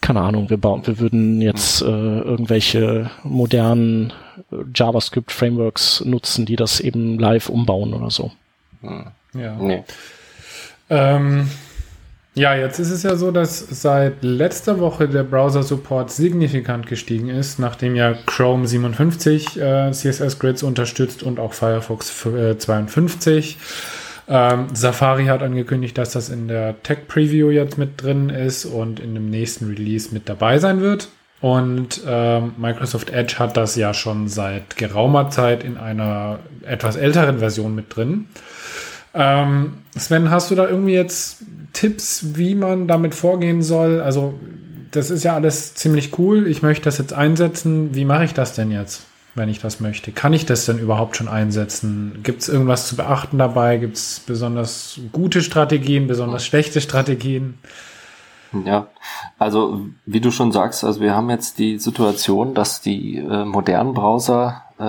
keine 0.02 0.22
Ahnung, 0.22 0.50
wir 0.50 0.58
bauen, 0.58 0.86
wir 0.86 1.00
würden 1.00 1.42
jetzt 1.42 1.82
äh, 1.82 1.86
irgendwelche 1.86 3.12
modernen 3.24 4.12
JavaScript-Frameworks 4.74 6.04
nutzen, 6.06 6.46
die 6.46 6.56
das 6.56 6.80
eben 6.80 7.20
live 7.20 7.50
umbauen 7.50 7.94
oder 7.94 8.10
so. 8.10 8.32
Ja. 9.34 9.56
Nee. 9.56 9.84
Ähm, 10.90 11.50
ja, 12.34 12.56
jetzt 12.56 12.80
ist 12.80 12.92
es 12.92 13.04
ja 13.04 13.18
so, 13.18 13.32
dass 13.32 13.60
seit 13.60 14.24
letzter 14.24 14.80
Woche 14.80 15.10
der 15.10 15.24
Browser-Support 15.24 16.12
signifikant 16.12 16.88
gestiegen 16.88 17.30
ist, 17.30 17.60
nachdem 17.60 17.96
ja 17.96 18.14
Chrome 18.26 18.68
57 18.68 19.60
äh, 19.60 19.92
CSS-Grids 19.92 20.64
unterstützt 20.64 21.24
und 21.24 21.40
auch 21.40 21.54
Firefox 21.54 22.26
äh, 22.26 22.58
52. 22.58 23.58
Ähm, 24.30 24.68
Safari 24.74 25.26
hat 25.26 25.44
angekündigt, 25.44 25.98
dass 25.98 26.12
das 26.12 26.30
in 26.30 26.48
der 26.48 26.82
Tech 26.84 27.00
Preview 27.10 27.50
jetzt 27.50 27.78
mit 27.78 28.02
drin 28.02 28.30
ist 28.30 28.64
und 28.64 29.02
in 29.02 29.14
dem 29.14 29.30
nächsten 29.30 29.68
Release 29.68 30.14
mit 30.14 30.30
dabei 30.30 30.58
sein 30.58 30.80
wird. 30.80 31.10
Und 31.42 32.02
ähm, 32.08 32.54
Microsoft 32.58 33.10
Edge 33.10 33.36
hat 33.40 33.58
das 33.58 33.76
ja 33.76 33.94
schon 33.94 34.28
seit 34.28 34.78
geraumer 34.78 35.30
Zeit 35.32 35.64
in 35.64 35.78
einer 35.78 36.40
etwas 36.64 36.96
älteren 36.96 37.40
Version 37.40 37.74
mit 37.74 37.96
drin. 37.96 38.28
Ähm, 39.14 39.74
Sven, 39.98 40.30
hast 40.30 40.52
du 40.52 40.56
da 40.56 40.70
irgendwie 40.70 40.94
jetzt 40.94 41.40
Tipps, 41.74 42.36
wie 42.36 42.54
man 42.54 42.88
damit 42.88 43.16
vorgehen 43.16 43.64
soll? 43.64 44.02
Also, 44.02 44.36
das 44.92 45.10
ist 45.10 45.24
ja 45.24 45.36
alles 45.36 45.74
ziemlich 45.74 46.18
cool. 46.20 46.48
Ich 46.48 46.62
möchte 46.62 46.86
das 46.86 47.00
jetzt 47.00 47.14
einsetzen. 47.14 47.96
Wie 47.96 48.06
mache 48.06 48.26
ich 48.26 48.34
das 48.34 48.54
denn 48.54 48.72
jetzt? 48.72 49.08
wenn 49.36 49.50
ich 49.50 49.60
das 49.60 49.80
möchte. 49.80 50.12
Kann 50.12 50.34
ich 50.34 50.46
das 50.46 50.66
denn 50.66 50.78
überhaupt 50.78 51.16
schon 51.16 51.28
einsetzen? 51.28 52.20
Gibt 52.24 52.42
es 52.42 52.50
irgendwas 52.50 52.88
zu 52.88 52.96
beachten 52.96 53.38
dabei? 53.38 53.78
Gibt 53.78 53.96
es 53.96 54.22
besonders 54.26 55.00
gute 55.12 55.42
Strategien, 55.42 56.08
besonders 56.08 56.46
schlechte 56.46 56.82
Strategien? 56.82 57.58
Ja, 58.66 58.88
also 59.40 59.80
wie 60.06 60.20
du 60.20 60.30
schon 60.32 60.52
sagst, 60.52 60.84
also 60.84 61.00
wir 61.00 61.16
haben 61.16 61.30
jetzt 61.30 61.58
die 61.58 61.80
Situation, 61.80 62.54
dass 62.54 62.82
die 62.82 63.18
äh, 63.18 63.46
modernen 63.46 63.94
Browser 63.94 64.64
äh, 64.78 64.84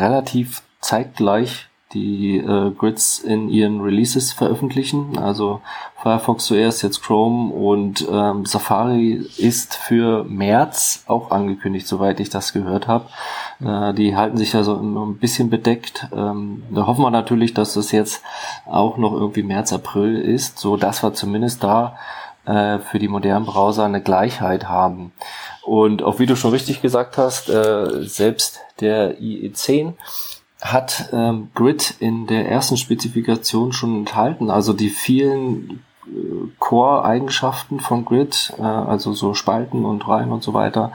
relativ 0.00 0.62
zeitgleich 0.80 1.70
die 1.92 2.38
äh, 2.38 2.70
Grids 2.70 3.18
in 3.18 3.48
ihren 3.48 3.80
Releases 3.80 4.32
veröffentlichen. 4.32 5.18
Also 5.18 5.60
Firefox 5.96 6.46
zuerst, 6.46 6.82
jetzt 6.82 7.02
Chrome 7.02 7.52
und 7.52 8.06
ähm, 8.10 8.46
Safari 8.46 9.26
ist 9.38 9.74
für 9.74 10.24
März 10.24 11.04
auch 11.08 11.32
angekündigt, 11.32 11.88
soweit 11.88 12.20
ich 12.20 12.30
das 12.30 12.52
gehört 12.52 12.86
habe. 12.86 13.06
Äh, 13.60 13.92
die 13.94 14.16
halten 14.16 14.36
sich 14.36 14.52
ja 14.52 14.62
so 14.62 14.76
ein 14.76 15.18
bisschen 15.18 15.50
bedeckt. 15.50 16.06
Ähm, 16.12 16.62
da 16.70 16.86
hoffen 16.86 17.02
wir 17.02 17.10
natürlich, 17.10 17.54
dass 17.54 17.74
das 17.74 17.90
jetzt 17.90 18.22
auch 18.66 18.96
noch 18.96 19.12
irgendwie 19.12 19.42
März, 19.42 19.72
April 19.72 20.16
ist, 20.16 20.58
so 20.58 20.76
dass 20.76 21.02
wir 21.02 21.12
zumindest 21.12 21.64
da 21.64 21.96
äh, 22.44 22.78
für 22.78 22.98
die 22.98 23.08
modernen 23.08 23.46
Browser 23.46 23.84
eine 23.84 24.02
Gleichheit 24.02 24.68
haben. 24.68 25.12
Und 25.62 26.02
auch 26.02 26.18
wie 26.18 26.26
du 26.26 26.36
schon 26.36 26.52
richtig 26.52 26.82
gesagt 26.82 27.18
hast, 27.18 27.48
äh, 27.48 28.04
selbst 28.04 28.60
der 28.80 29.18
IE10 29.20 29.94
hat 30.60 31.08
ähm, 31.12 31.50
Grid 31.54 31.94
in 32.00 32.26
der 32.26 32.48
ersten 32.48 32.76
Spezifikation 32.76 33.72
schon 33.72 33.96
enthalten. 33.96 34.50
Also 34.50 34.72
die 34.72 34.90
vielen 34.90 35.82
Core-Eigenschaften 36.58 37.80
von 37.80 38.04
Grid, 38.04 38.52
äh, 38.58 38.62
also 38.62 39.12
so 39.12 39.34
Spalten 39.34 39.84
und 39.84 40.06
Reihen 40.06 40.32
und 40.32 40.42
so 40.42 40.54
weiter, 40.54 40.92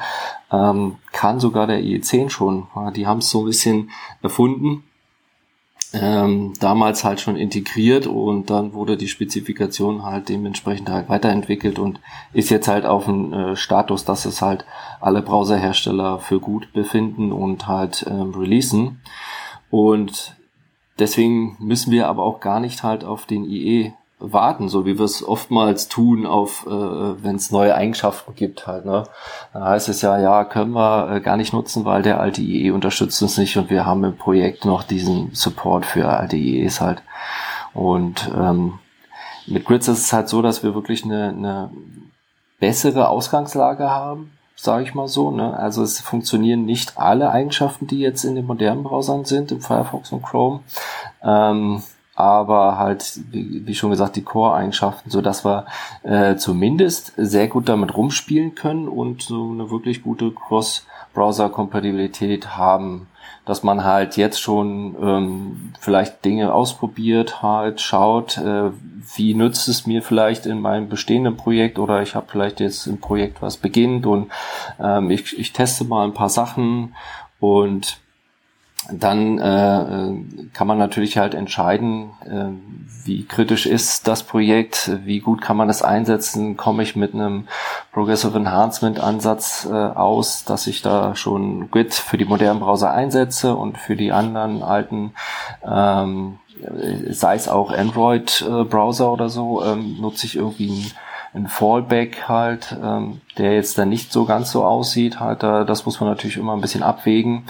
ähm, 0.51 0.97
kann 1.11 1.39
sogar 1.39 1.67
der 1.67 1.79
IE10 1.79 2.29
schon. 2.29 2.67
Die 2.95 3.07
haben 3.07 3.19
es 3.19 3.29
so 3.29 3.41
ein 3.41 3.45
bisschen 3.45 3.91
erfunden, 4.21 4.83
ähm, 6.01 6.53
damals 6.59 7.03
halt 7.03 7.19
schon 7.19 7.35
integriert 7.35 8.07
und 8.07 8.49
dann 8.49 8.73
wurde 8.73 8.97
die 8.97 9.07
Spezifikation 9.07 10.03
halt 10.03 10.29
dementsprechend 10.29 10.89
halt 10.89 11.09
weiterentwickelt 11.09 11.79
und 11.79 11.99
ist 12.33 12.49
jetzt 12.49 12.67
halt 12.67 12.85
auf 12.85 13.05
dem 13.05 13.33
äh, 13.33 13.55
Status, 13.55 14.05
dass 14.05 14.25
es 14.25 14.41
halt 14.41 14.65
alle 15.01 15.21
Browserhersteller 15.21 16.19
für 16.19 16.39
gut 16.39 16.73
befinden 16.73 17.31
und 17.31 17.67
halt 17.67 18.05
ähm, 18.09 18.33
releasen. 18.35 19.01
Und 19.69 20.35
deswegen 20.99 21.57
müssen 21.59 21.91
wir 21.91 22.07
aber 22.07 22.23
auch 22.23 22.39
gar 22.39 22.59
nicht 22.59 22.83
halt 22.83 23.03
auf 23.03 23.25
den 23.25 23.45
IE 23.45 23.93
warten, 24.19 24.69
so 24.69 24.85
wie 24.85 24.97
wir 24.97 25.05
es 25.05 25.27
oftmals 25.27 25.89
tun, 25.89 26.25
auf 26.25 26.65
äh, 26.65 26.69
wenn 26.69 27.35
es 27.35 27.51
neue 27.51 27.75
Eigenschaften 27.75 28.33
gibt 28.35 28.65
halt. 28.65 28.85
Ne? 28.85 29.03
Dann 29.53 29.63
heißt 29.63 29.89
es 29.89 30.01
ja, 30.01 30.19
ja, 30.19 30.45
können 30.45 30.71
wir 30.71 31.11
äh, 31.11 31.19
gar 31.19 31.37
nicht 31.37 31.53
nutzen, 31.53 31.85
weil 31.85 32.01
der 32.01 32.19
alte 32.19 32.41
IE 32.41 32.71
unterstützt 32.71 33.21
uns 33.21 33.37
nicht 33.37 33.57
und 33.57 33.69
wir 33.69 33.85
haben 33.85 34.03
im 34.03 34.17
Projekt 34.17 34.63
noch 34.63 34.83
diesen 34.83 35.33
Support 35.33 35.85
für 35.85 36.07
alte 36.07 36.37
IEs 36.37 36.79
halt. 36.79 37.03
Und 37.73 38.31
ähm, 38.35 38.79
mit 39.47 39.65
Grids 39.65 39.87
ist 39.87 39.99
es 39.99 40.13
halt 40.13 40.29
so, 40.29 40.41
dass 40.41 40.63
wir 40.63 40.73
wirklich 40.73 41.03
eine, 41.03 41.29
eine 41.29 41.69
bessere 42.59 43.09
Ausgangslage 43.09 43.89
haben, 43.89 44.31
sage 44.55 44.83
ich 44.83 44.95
mal 44.95 45.09
so. 45.09 45.29
Ne? 45.29 45.57
Also 45.57 45.83
es 45.83 45.99
funktionieren 45.99 46.65
nicht 46.65 46.97
alle 46.97 47.31
Eigenschaften, 47.31 47.85
die 47.85 47.99
jetzt 47.99 48.23
in 48.23 48.35
den 48.35 48.45
modernen 48.45 48.83
Browsern 48.83 49.25
sind, 49.25 49.51
im 49.51 49.59
Firefox 49.59 50.13
und 50.13 50.23
Chrome. 50.23 50.61
Ähm, 51.21 51.83
aber 52.15 52.77
halt, 52.77 53.19
wie, 53.31 53.75
schon 53.75 53.89
gesagt, 53.89 54.15
die 54.15 54.23
Core-Eigenschaften, 54.23 55.09
so 55.09 55.19
dass 55.21 55.43
wir 55.45 55.65
äh, 56.03 56.37
zumindest 56.37 57.11
sehr 57.17 57.49
gut 57.49 57.67
damit 57.67 57.93
rumspielen 57.95 58.55
können 58.55 58.87
und 58.87 59.21
so 59.21 59.51
eine 59.51 59.69
wirklich 59.69 60.01
gute 60.01 60.31
Cross-Browser-Kompatibilität 60.31 62.55
haben, 62.55 63.07
dass 63.45 63.63
man 63.63 63.83
halt 63.83 64.15
jetzt 64.15 64.39
schon 64.39 64.95
ähm, 65.01 65.73
vielleicht 65.79 66.23
Dinge 66.23 66.53
ausprobiert, 66.53 67.41
halt 67.43 67.81
schaut, 67.81 68.37
äh, 68.37 68.71
wie 69.15 69.33
nützt 69.33 69.67
es 69.67 69.85
mir 69.85 70.01
vielleicht 70.01 70.45
in 70.45 70.61
meinem 70.61 70.87
bestehenden 70.87 71.35
Projekt 71.35 71.79
oder 71.79 72.01
ich 72.01 72.15
habe 72.15 72.27
vielleicht 72.29 72.61
jetzt 72.61 72.87
ein 72.87 73.01
Projekt, 73.01 73.41
was 73.41 73.57
beginnt 73.57 74.05
und 74.05 74.31
ähm, 74.79 75.11
ich, 75.11 75.37
ich 75.37 75.51
teste 75.51 75.83
mal 75.83 76.05
ein 76.05 76.13
paar 76.13 76.29
Sachen 76.29 76.95
und 77.39 77.99
dann 78.91 79.39
äh, 79.39 79.81
äh, 79.81 80.13
kann 80.53 80.67
man 80.67 80.77
natürlich 80.77 81.17
halt 81.17 81.33
entscheiden, 81.33 82.11
äh, 82.25 83.05
wie 83.05 83.25
kritisch 83.25 83.65
ist 83.65 84.07
das 84.07 84.23
Projekt, 84.23 84.91
wie 85.05 85.19
gut 85.19 85.41
kann 85.41 85.57
man 85.57 85.67
das 85.67 85.81
einsetzen, 85.81 86.57
komme 86.57 86.83
ich 86.83 86.95
mit 86.95 87.13
einem 87.13 87.47
Progressive 87.91 88.37
Enhancement 88.37 88.99
Ansatz 88.99 89.67
äh, 89.69 89.73
aus, 89.73 90.43
dass 90.43 90.67
ich 90.67 90.81
da 90.81 91.15
schon 91.15 91.69
Grid 91.71 91.93
für 91.93 92.17
die 92.17 92.25
modernen 92.25 92.59
Browser 92.59 92.91
einsetze 92.91 93.55
und 93.55 93.77
für 93.77 93.95
die 93.95 94.11
anderen 94.11 94.63
alten, 94.63 95.13
ähm, 95.63 96.39
sei 97.09 97.35
es 97.35 97.47
auch 97.47 97.71
Android-Browser 97.71 99.11
oder 99.11 99.29
so, 99.29 99.63
ähm, 99.63 99.97
nutze 99.99 100.25
ich 100.25 100.35
irgendwie 100.35 100.69
ein 100.69 100.91
ein 101.35 101.47
Fallback 101.47 102.29
halt, 102.29 102.75
ähm, 102.81 103.19
der 103.37 103.53
jetzt 103.53 103.77
dann 103.77 103.89
nicht 103.89 104.11
so 104.11 104.25
ganz 104.25 104.51
so 104.51 104.63
aussieht, 104.63 105.19
halt, 105.19 105.43
da, 105.43 105.65
das 105.65 105.85
muss 105.85 105.99
man 105.99 106.09
natürlich 106.09 106.37
immer 106.37 106.53
ein 106.53 106.61
bisschen 106.61 106.81
abwägen. 106.81 107.43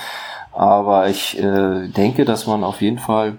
Aber 0.55 1.09
ich 1.09 1.37
äh, 1.37 1.87
denke, 1.87 2.23
dass 2.23 2.47
man 2.47 2.63
auf 2.63 2.81
jeden 2.81 2.99
Fall 2.99 3.37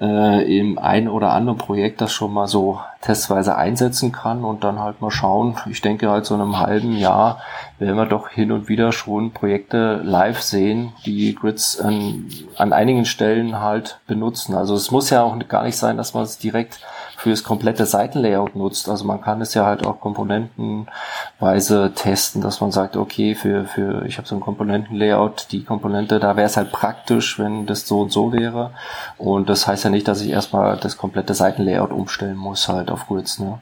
äh, 0.00 0.58
im 0.58 0.78
einen 0.78 1.08
oder 1.08 1.32
anderen 1.32 1.58
Projekt 1.58 2.00
das 2.00 2.12
schon 2.12 2.32
mal 2.32 2.46
so 2.46 2.80
testweise 3.00 3.56
einsetzen 3.56 4.12
kann 4.12 4.44
und 4.44 4.64
dann 4.64 4.80
halt 4.80 5.00
mal 5.00 5.10
schauen. 5.10 5.56
Ich 5.70 5.80
denke 5.80 6.10
halt 6.10 6.26
so 6.26 6.34
in 6.34 6.40
einem 6.40 6.58
halben 6.58 6.96
Jahr 6.96 7.40
werden 7.78 7.96
wir 7.96 8.06
doch 8.06 8.28
hin 8.28 8.52
und 8.52 8.68
wieder 8.68 8.92
schon 8.92 9.32
Projekte 9.32 10.00
live 10.02 10.40
sehen, 10.40 10.92
die 11.04 11.34
Grids 11.34 11.78
an, 11.80 12.26
an 12.56 12.72
einigen 12.72 13.04
Stellen 13.04 13.60
halt 13.60 14.00
benutzen. 14.06 14.54
Also 14.54 14.74
es 14.74 14.90
muss 14.90 15.10
ja 15.10 15.22
auch 15.22 15.36
gar 15.48 15.64
nicht 15.64 15.76
sein, 15.76 15.96
dass 15.96 16.14
man 16.14 16.24
es 16.24 16.38
direkt 16.38 16.80
fürs 17.26 17.42
komplette 17.42 17.86
Seitenlayout 17.86 18.54
nutzt. 18.54 18.88
Also 18.88 19.04
man 19.04 19.20
kann 19.20 19.40
es 19.40 19.52
ja 19.52 19.66
halt 19.66 19.84
auch 19.84 19.98
komponentenweise 20.00 21.90
testen, 21.92 22.40
dass 22.40 22.60
man 22.60 22.70
sagt, 22.70 22.96
okay, 22.96 23.34
für, 23.34 23.64
für 23.64 24.06
ich 24.06 24.18
habe 24.18 24.28
so 24.28 24.36
ein 24.36 24.40
Komponentenlayout, 24.40 25.48
die 25.50 25.64
Komponente, 25.64 26.20
da 26.20 26.36
wäre 26.36 26.46
es 26.46 26.56
halt 26.56 26.70
praktisch, 26.70 27.40
wenn 27.40 27.66
das 27.66 27.88
so 27.88 28.02
und 28.02 28.12
so 28.12 28.32
wäre. 28.32 28.70
Und 29.18 29.48
das 29.48 29.66
heißt 29.66 29.82
ja 29.82 29.90
nicht, 29.90 30.06
dass 30.06 30.20
ich 30.20 30.30
erstmal 30.30 30.76
das 30.76 30.96
komplette 30.96 31.34
Seitenlayout 31.34 31.90
umstellen 31.90 32.36
muss, 32.36 32.68
halt 32.68 32.92
auf 32.92 33.08
Grids. 33.08 33.40
Ne? 33.40 33.58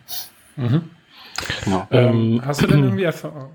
Mhm. 0.56 0.90
Genau. 1.64 1.86
Ähm, 1.90 2.42
hast 2.44 2.60
du 2.60 2.66
denn 2.66 2.80
irgendwie 2.84 3.04
Erfahrung? 3.04 3.48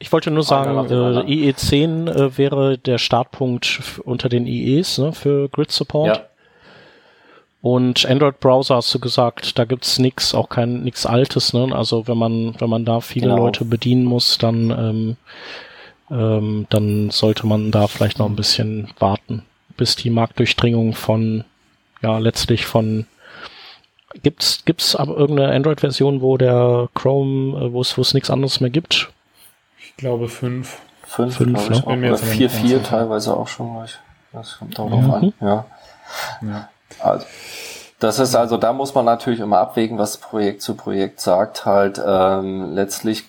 Ich 0.00 0.10
wollte 0.10 0.32
nur 0.32 0.42
sagen, 0.42 0.76
äh, 0.90 1.52
IE10 1.52 2.10
äh, 2.10 2.36
wäre 2.36 2.76
der 2.76 2.98
Startpunkt 2.98 4.00
unter 4.04 4.28
den 4.28 4.48
IEs 4.48 4.98
ne, 4.98 5.12
für 5.12 5.48
Grid 5.48 5.70
Support. 5.70 6.16
Ja. 6.16 6.24
Und 7.60 8.06
Android-Browser 8.06 8.76
hast 8.76 8.94
du 8.94 9.00
gesagt, 9.00 9.58
da 9.58 9.64
gibt's 9.64 9.98
nix, 9.98 10.34
auch 10.34 10.48
kein 10.48 10.82
nix 10.84 11.06
Altes, 11.06 11.52
ne? 11.52 11.74
Also 11.74 12.06
wenn 12.06 12.16
man, 12.16 12.54
wenn 12.60 12.70
man 12.70 12.84
da 12.84 13.00
viele 13.00 13.28
genau. 13.28 13.46
Leute 13.46 13.64
bedienen 13.64 14.04
muss, 14.04 14.38
dann, 14.38 14.70
ähm, 14.70 15.16
ähm, 16.10 16.66
dann 16.70 17.10
sollte 17.10 17.46
man 17.46 17.72
da 17.72 17.88
vielleicht 17.88 18.18
noch 18.18 18.26
ein 18.26 18.36
bisschen 18.36 18.88
warten, 18.98 19.44
bis 19.76 19.96
die 19.96 20.10
Marktdurchdringung 20.10 20.94
von, 20.94 21.44
ja, 22.00 22.18
letztlich 22.18 22.66
von 22.66 23.06
Gibt's, 24.22 24.64
gibt's 24.64 24.96
aber 24.96 25.16
irgendeine 25.16 25.54
Android-Version, 25.54 26.22
wo 26.22 26.38
der 26.38 26.88
Chrome, 26.94 27.58
äh, 27.58 27.72
wo 27.72 27.82
es, 27.82 27.96
wo 27.98 28.02
es 28.02 28.14
nichts 28.14 28.30
anderes 28.30 28.60
mehr 28.60 28.70
gibt? 28.70 29.10
Ich 29.80 29.96
glaube 29.96 30.28
fünf. 30.28 30.80
Fünf, 31.04 31.36
fünf 31.36 31.68
ne? 31.70 31.82
Oder 31.84 32.18
vier, 32.18 32.50
vier 32.50 32.82
teilweise 32.82 33.34
auch 33.34 33.48
schon. 33.48 33.86
Das 34.32 34.58
kommt 34.58 34.78
darauf 34.78 35.02
mhm. 35.02 35.10
an, 35.10 35.32
ja. 35.40 35.66
Ja. 36.42 36.68
Also, 37.00 37.26
das 38.00 38.18
ist 38.18 38.34
also, 38.34 38.56
da 38.56 38.72
muss 38.72 38.94
man 38.94 39.04
natürlich 39.04 39.40
immer 39.40 39.58
abwägen, 39.58 39.98
was 39.98 40.18
Projekt 40.18 40.62
zu 40.62 40.74
Projekt 40.74 41.20
sagt. 41.20 41.66
Halt 41.66 42.00
ähm, 42.04 42.74
letztlich 42.74 43.24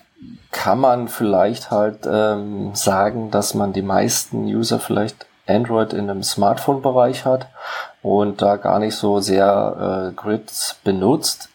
kann 0.52 0.78
man 0.78 1.08
vielleicht 1.08 1.70
halt 1.70 2.06
ähm, 2.10 2.74
sagen, 2.74 3.30
dass 3.30 3.54
man 3.54 3.72
die 3.72 3.82
meisten 3.82 4.44
User 4.44 4.78
vielleicht 4.78 5.26
Android 5.46 5.92
in 5.92 6.08
einem 6.08 6.22
Smartphone-Bereich 6.22 7.24
hat 7.24 7.48
und 8.02 8.42
da 8.42 8.56
gar 8.56 8.78
nicht 8.78 8.94
so 8.94 9.20
sehr 9.20 10.10
äh, 10.10 10.14
Grids 10.14 10.76
benutzt 10.84 11.48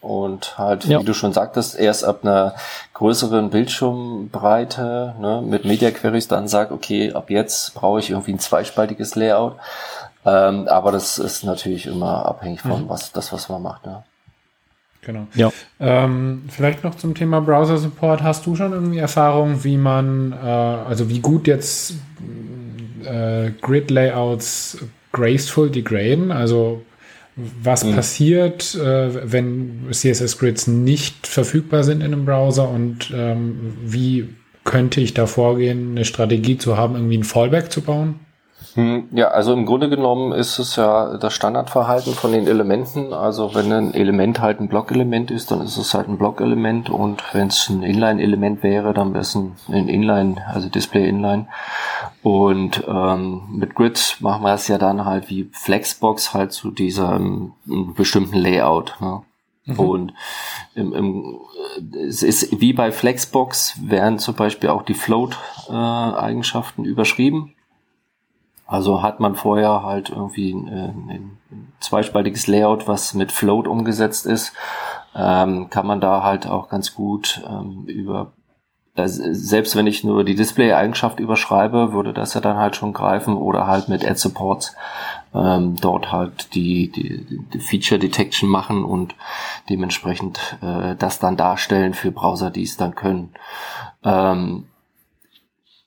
und 0.00 0.58
halt, 0.58 0.84
ja. 0.84 1.00
wie 1.00 1.04
du 1.04 1.12
schon 1.12 1.32
sagtest, 1.32 1.78
erst 1.78 2.04
ab 2.04 2.20
einer 2.22 2.54
größeren 2.94 3.50
Bildschirmbreite 3.50 5.14
ne, 5.18 5.42
mit 5.44 5.64
Media 5.64 5.90
Queries 5.90 6.28
dann 6.28 6.46
sagt, 6.46 6.70
okay, 6.70 7.12
ab 7.12 7.30
jetzt 7.30 7.74
brauche 7.74 7.98
ich 7.98 8.10
irgendwie 8.10 8.32
ein 8.32 8.38
zweispaltiges 8.38 9.16
Layout. 9.16 9.56
Ähm, 10.28 10.68
aber 10.68 10.92
das 10.92 11.18
ist 11.18 11.44
natürlich 11.44 11.86
immer 11.86 12.26
abhängig 12.26 12.60
von 12.60 12.84
mhm. 12.84 12.88
was 12.88 13.12
das, 13.12 13.32
was 13.32 13.48
man 13.48 13.62
macht. 13.62 13.86
Ne? 13.86 14.02
Genau. 15.02 15.26
Ja. 15.34 15.50
Ähm, 15.80 16.44
vielleicht 16.48 16.84
noch 16.84 16.94
zum 16.94 17.14
Thema 17.14 17.40
Browser 17.40 17.78
Support. 17.78 18.22
Hast 18.22 18.46
du 18.46 18.56
schon 18.56 18.72
irgendwie 18.72 18.98
Erfahrung, 18.98 19.64
wie 19.64 19.76
man, 19.76 20.32
äh, 20.32 20.46
also 20.46 21.08
wie 21.08 21.20
gut 21.20 21.46
jetzt 21.46 21.94
äh, 23.04 23.50
Grid 23.60 23.90
Layouts 23.90 24.78
graceful 25.12 25.70
degraden? 25.70 26.30
Also 26.30 26.82
was 27.36 27.84
mhm. 27.84 27.94
passiert, 27.94 28.74
äh, 28.74 29.32
wenn 29.32 29.86
CSS-Grids 29.90 30.66
nicht 30.66 31.26
verfügbar 31.26 31.84
sind 31.84 32.02
in 32.02 32.12
einem 32.12 32.24
Browser 32.24 32.68
und 32.68 33.12
ähm, 33.14 33.76
wie 33.84 34.28
könnte 34.64 35.00
ich 35.00 35.14
da 35.14 35.26
vorgehen, 35.26 35.92
eine 35.92 36.04
Strategie 36.04 36.58
zu 36.58 36.76
haben, 36.76 36.96
irgendwie 36.96 37.16
ein 37.18 37.24
Fallback 37.24 37.70
zu 37.70 37.80
bauen? 37.80 38.20
Hm, 38.78 39.08
ja, 39.10 39.26
also 39.26 39.54
im 39.54 39.66
Grunde 39.66 39.88
genommen 39.88 40.30
ist 40.30 40.60
es 40.60 40.76
ja 40.76 41.16
das 41.16 41.34
Standardverhalten 41.34 42.14
von 42.14 42.30
den 42.30 42.46
Elementen. 42.46 43.12
Also 43.12 43.52
wenn 43.56 43.72
ein 43.72 43.92
Element 43.92 44.40
halt 44.40 44.60
ein 44.60 44.68
Blockelement 44.68 45.32
ist, 45.32 45.50
dann 45.50 45.62
ist 45.62 45.76
es 45.78 45.94
halt 45.94 46.06
ein 46.06 46.16
Blockelement 46.16 46.88
und 46.88 47.24
wenn 47.34 47.48
es 47.48 47.68
ein 47.70 47.82
Inline-Element 47.82 48.62
wäre, 48.62 48.94
dann 48.94 49.14
wäre 49.14 49.22
es 49.22 49.34
ein, 49.34 49.56
Inline, 49.66 50.46
also 50.46 50.68
Display-Inline. 50.68 51.48
Und 52.22 52.84
ähm, 52.86 53.48
mit 53.50 53.74
Grids 53.74 54.20
machen 54.20 54.44
wir 54.44 54.54
es 54.54 54.68
ja 54.68 54.78
dann 54.78 55.04
halt 55.04 55.28
wie 55.28 55.50
Flexbox 55.50 56.32
halt 56.32 56.52
zu 56.52 56.70
diesem 56.70 57.54
bestimmten 57.96 58.36
Layout. 58.36 58.94
Ne? 59.00 59.22
Mhm. 59.64 59.80
Und 59.80 60.14
im, 60.76 60.92
im, 60.92 61.40
es 62.06 62.22
ist 62.22 62.60
wie 62.60 62.74
bei 62.74 62.92
Flexbox 62.92 63.80
werden 63.82 64.20
zum 64.20 64.36
Beispiel 64.36 64.70
auch 64.70 64.82
die 64.82 64.94
Float-Eigenschaften 64.94 66.84
äh, 66.84 66.88
überschrieben. 66.88 67.54
Also 68.68 69.02
hat 69.02 69.18
man 69.18 69.34
vorher 69.34 69.82
halt 69.82 70.10
irgendwie 70.10 70.52
ein, 70.52 70.68
äh, 70.68 71.14
ein, 71.14 71.38
zweispaltiges 71.80 72.46
Layout, 72.46 72.86
was 72.86 73.14
mit 73.14 73.32
Float 73.32 73.66
umgesetzt 73.66 74.26
ist, 74.26 74.52
ähm, 75.16 75.70
kann 75.70 75.86
man 75.86 76.00
da 76.00 76.22
halt 76.22 76.46
auch 76.46 76.68
ganz 76.68 76.94
gut 76.94 77.42
ähm, 77.48 77.86
über 77.86 78.32
selbst 79.06 79.76
wenn 79.76 79.86
ich 79.86 80.02
nur 80.02 80.24
die 80.24 80.34
Display-Eigenschaft 80.34 81.20
überschreibe, 81.20 81.92
würde 81.92 82.12
das 82.12 82.34
ja 82.34 82.40
dann 82.40 82.56
halt 82.56 82.74
schon 82.74 82.92
greifen 82.92 83.36
oder 83.36 83.68
halt 83.68 83.88
mit 83.88 84.04
Ad-Supports 84.04 84.74
ähm, 85.32 85.76
dort 85.80 86.10
halt 86.10 86.52
die, 86.54 86.90
die, 86.90 87.24
die 87.52 87.60
Feature 87.60 88.00
Detection 88.00 88.48
machen 88.48 88.84
und 88.84 89.14
dementsprechend 89.68 90.58
äh, 90.62 90.96
das 90.96 91.20
dann 91.20 91.36
darstellen 91.36 91.94
für 91.94 92.10
Browser, 92.10 92.50
die 92.50 92.64
es 92.64 92.76
dann 92.76 92.96
können. 92.96 93.34
Ähm, 94.02 94.66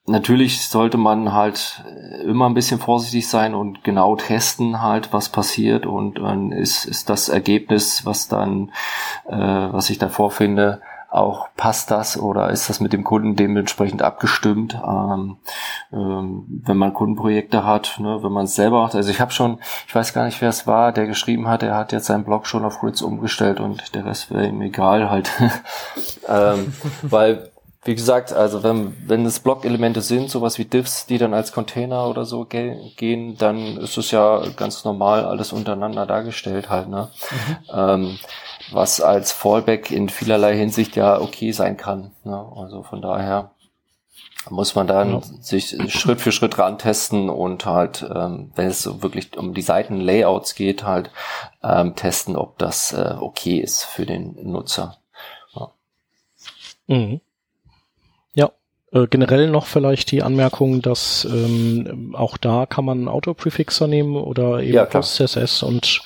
natürlich 0.05 0.67
sollte 0.67 0.97
man 0.97 1.33
halt 1.33 1.83
immer 2.25 2.47
ein 2.49 2.53
bisschen 2.53 2.79
vorsichtig 2.79 3.27
sein 3.27 3.53
und 3.53 3.83
genau 3.83 4.15
testen 4.15 4.81
halt, 4.81 5.13
was 5.13 5.29
passiert. 5.29 5.85
Und 5.85 6.19
dann 6.19 6.51
ist, 6.51 6.85
ist 6.85 7.09
das 7.09 7.29
Ergebnis, 7.29 8.05
was 8.05 8.27
dann, 8.27 8.71
äh, 9.27 9.37
was 9.37 9.89
ich 9.89 9.97
da 9.97 10.09
vorfinde, 10.09 10.81
auch 11.11 11.49
passt 11.57 11.91
das 11.91 12.17
oder 12.17 12.51
ist 12.51 12.69
das 12.69 12.79
mit 12.79 12.93
dem 12.93 13.03
Kunden 13.03 13.35
dementsprechend 13.35 14.01
abgestimmt, 14.01 14.79
ähm, 14.81 15.37
ähm, 15.91 16.45
wenn 16.47 16.77
man 16.77 16.93
Kundenprojekte 16.93 17.65
hat, 17.65 17.99
ne, 17.99 18.23
wenn 18.23 18.31
man 18.31 18.45
es 18.45 18.55
selber 18.55 18.81
macht. 18.81 18.95
Also 18.95 19.11
ich 19.11 19.19
habe 19.19 19.31
schon, 19.31 19.59
ich 19.87 19.93
weiß 19.93 20.13
gar 20.13 20.23
nicht, 20.23 20.41
wer 20.41 20.47
es 20.47 20.67
war, 20.67 20.93
der 20.93 21.07
geschrieben 21.07 21.49
hat, 21.49 21.63
er 21.63 21.75
hat 21.75 21.91
jetzt 21.91 22.05
seinen 22.05 22.23
Blog 22.23 22.47
schon 22.47 22.63
auf 22.63 22.79
Grids 22.79 23.01
umgestellt 23.01 23.59
und 23.59 23.93
der 23.93 24.05
Rest 24.05 24.31
wäre 24.31 24.47
ihm 24.47 24.61
egal 24.61 25.09
halt, 25.09 25.29
ähm, 26.29 26.73
weil 27.01 27.50
wie 27.83 27.95
gesagt, 27.95 28.31
also 28.31 28.61
wenn, 28.61 28.95
wenn 29.07 29.25
es 29.25 29.39
Blockelemente 29.39 30.01
sind, 30.01 30.29
sowas 30.29 30.59
wie 30.59 30.65
Diffs, 30.65 31.07
die 31.07 31.17
dann 31.17 31.33
als 31.33 31.51
Container 31.51 32.07
oder 32.07 32.25
so 32.25 32.45
ge 32.45 32.91
gehen, 32.95 33.37
dann 33.37 33.77
ist 33.77 33.97
es 33.97 34.11
ja 34.11 34.43
ganz 34.55 34.85
normal 34.85 35.25
alles 35.25 35.51
untereinander 35.51 36.05
dargestellt 36.05 36.69
halt, 36.69 36.89
ne? 36.89 37.09
Mhm. 37.31 37.57
Ähm, 37.73 38.19
was 38.71 39.01
als 39.01 39.31
Fallback 39.31 39.89
in 39.91 40.09
vielerlei 40.09 40.55
Hinsicht 40.55 40.95
ja 40.95 41.19
okay 41.19 41.51
sein 41.51 41.75
kann. 41.75 42.11
Ne? 42.23 42.45
Also 42.55 42.83
von 42.83 43.01
daher 43.01 43.51
muss 44.49 44.75
man 44.75 44.87
dann 44.87 45.11
ja. 45.11 45.21
sich 45.21 45.75
Schritt 45.91 46.21
für 46.21 46.31
Schritt 46.31 46.57
rantesten 46.57 47.29
und 47.29 47.65
halt, 47.65 48.07
ähm, 48.13 48.51
wenn 48.55 48.67
es 48.67 48.81
so 48.81 49.03
wirklich 49.03 49.37
um 49.37 49.53
die 49.53 49.61
Seitenlayouts 49.61 50.55
geht, 50.55 50.83
halt 50.83 51.11
ähm, 51.61 51.95
testen, 51.95 52.35
ob 52.35 52.57
das 52.57 52.93
äh, 52.93 53.15
okay 53.19 53.59
ist 53.59 53.83
für 53.83 54.05
den 54.05 54.51
Nutzer. 54.51 54.97
Ja. 55.53 55.71
Mhm. 56.87 57.21
Äh, 58.93 59.07
generell 59.09 59.49
noch 59.49 59.67
vielleicht 59.67 60.11
die 60.11 60.21
Anmerkung, 60.21 60.81
dass 60.81 61.25
ähm, 61.25 62.13
auch 62.17 62.37
da 62.37 62.65
kann 62.65 62.85
man 62.85 63.07
Autoprefixer 63.07 63.87
nehmen 63.87 64.15
oder 64.15 64.59
eben 64.61 64.73
ja, 64.73 64.85
PostCSS 64.85 65.63
und 65.63 66.01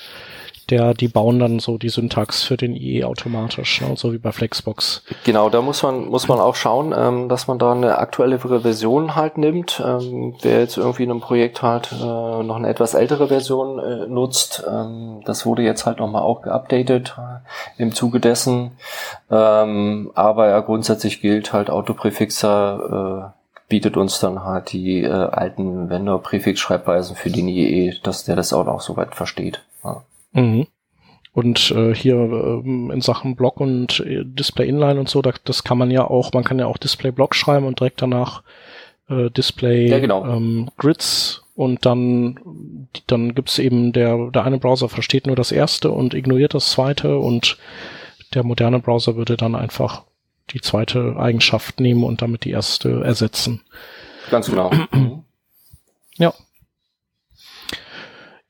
der, 0.69 0.93
die 0.93 1.07
bauen 1.07 1.39
dann 1.39 1.59
so 1.59 1.77
die 1.77 1.89
Syntax 1.89 2.43
für 2.43 2.57
den 2.57 2.75
IE 2.75 3.03
automatisch, 3.03 3.81
ne? 3.81 3.95
so 3.95 4.13
wie 4.13 4.17
bei 4.17 4.31
Flexbox. 4.31 5.03
Genau, 5.23 5.49
da 5.49 5.61
muss 5.61 5.83
man, 5.83 6.05
muss 6.05 6.27
man 6.27 6.39
auch 6.39 6.55
schauen, 6.55 6.93
ähm, 6.97 7.29
dass 7.29 7.47
man 7.47 7.59
da 7.59 7.71
eine 7.71 7.97
aktuellere 7.97 8.61
Version 8.61 9.15
halt 9.15 9.37
nimmt. 9.37 9.81
Ähm, 9.85 10.35
wer 10.41 10.59
jetzt 10.59 10.77
irgendwie 10.77 11.03
in 11.03 11.11
einem 11.11 11.21
Projekt 11.21 11.61
halt 11.61 11.91
äh, 11.91 12.03
noch 12.03 12.55
eine 12.55 12.67
etwas 12.67 12.93
ältere 12.93 13.27
Version 13.27 13.79
äh, 13.79 14.07
nutzt, 14.07 14.63
ähm, 14.67 15.21
das 15.25 15.45
wurde 15.45 15.61
jetzt 15.63 15.85
halt 15.85 15.99
nochmal 15.99 16.23
auch 16.23 16.41
geupdatet 16.41 17.15
äh, 17.17 17.81
im 17.81 17.93
Zuge 17.93 18.19
dessen. 18.19 18.71
Ähm, 19.29 20.11
aber 20.15 20.49
ja, 20.49 20.59
grundsätzlich 20.61 21.21
gilt 21.21 21.53
halt 21.53 21.69
Autopräfixer 21.69 23.31
äh, 23.33 23.45
bietet 23.67 23.97
uns 23.97 24.19
dann 24.19 24.43
halt 24.43 24.71
die 24.71 25.03
äh, 25.03 25.09
alten 25.09 25.89
Vendor-Präfix-Schreibweisen 25.89 27.15
für 27.15 27.29
den 27.29 27.47
IE, 27.47 27.95
dass 28.03 28.23
der 28.23 28.35
das 28.35 28.53
auch 28.53 28.65
noch 28.65 28.81
soweit 28.81 29.15
versteht. 29.15 29.61
Ja. 29.83 30.03
Mhm. 30.35 30.67
Und 31.33 31.71
äh, 31.71 31.93
hier 31.93 32.15
ähm, 32.15 32.91
in 32.91 33.01
Sachen 33.01 33.35
Block 33.35 33.59
und 33.59 33.99
äh, 34.01 34.23
Display 34.23 34.69
Inline 34.69 34.99
und 34.99 35.09
so, 35.09 35.21
da, 35.21 35.33
das 35.43 35.63
kann 35.63 35.77
man 35.77 35.91
ja 35.91 36.05
auch, 36.05 36.31
man 36.31 36.43
kann 36.43 36.59
ja 36.59 36.67
auch 36.67 36.77
Display 36.77 37.11
Block 37.11 37.35
schreiben 37.35 37.65
und 37.65 37.79
direkt 37.79 38.01
danach 38.01 38.43
äh, 39.09 39.29
Display 39.31 39.89
ja, 39.89 39.99
genau. 39.99 40.25
ähm, 40.25 40.69
Grids 40.77 41.43
und 41.55 41.85
dann 41.85 42.87
dann 43.07 43.35
gibt's 43.35 43.59
eben 43.59 43.91
der 43.93 44.31
der 44.31 44.43
eine 44.43 44.59
Browser 44.59 44.89
versteht 44.89 45.27
nur 45.27 45.35
das 45.35 45.51
erste 45.51 45.91
und 45.91 46.13
ignoriert 46.13 46.53
das 46.53 46.71
zweite 46.71 47.17
und 47.17 47.57
der 48.33 48.43
moderne 48.43 48.79
Browser 48.79 49.15
würde 49.15 49.37
dann 49.37 49.55
einfach 49.55 50.03
die 50.51 50.61
zweite 50.61 51.15
Eigenschaft 51.17 51.79
nehmen 51.79 52.03
und 52.03 52.21
damit 52.21 52.45
die 52.45 52.51
erste 52.51 53.03
ersetzen. 53.03 53.61
Ganz 54.29 54.49
genau. 54.49 54.71
ja. 56.17 56.33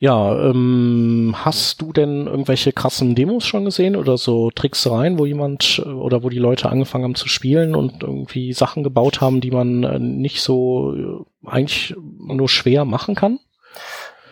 Ja, 0.06 0.40
ähm, 0.40 1.34
hast 1.36 1.82
du 1.82 1.92
denn 1.92 2.28
irgendwelche 2.28 2.72
krassen 2.72 3.16
Demos 3.16 3.44
schon 3.44 3.66
gesehen 3.66 3.96
oder 3.96 4.20
so 4.20 4.52
Tricksereien, 4.52 5.18
wo 5.18 5.26
jemand 5.26 5.82
äh, 5.84 5.90
oder 5.90 6.22
wo 6.22 6.30
die 6.30 6.38
Leute 6.38 6.70
angefangen 6.70 7.06
haben 7.06 7.16
zu 7.16 7.28
spielen 7.28 7.74
und 7.74 8.04
irgendwie 8.04 8.54
Sachen 8.54 8.84
gebaut 8.84 9.20
haben, 9.20 9.42
die 9.42 9.50
man 9.50 9.84
äh, 9.84 9.98
nicht 9.98 10.44
so 10.44 10.94
äh, 10.94 11.50
eigentlich 11.50 11.96
nur 12.20 12.48
schwer 12.48 12.86
machen 12.86 13.16
kann? 13.16 13.40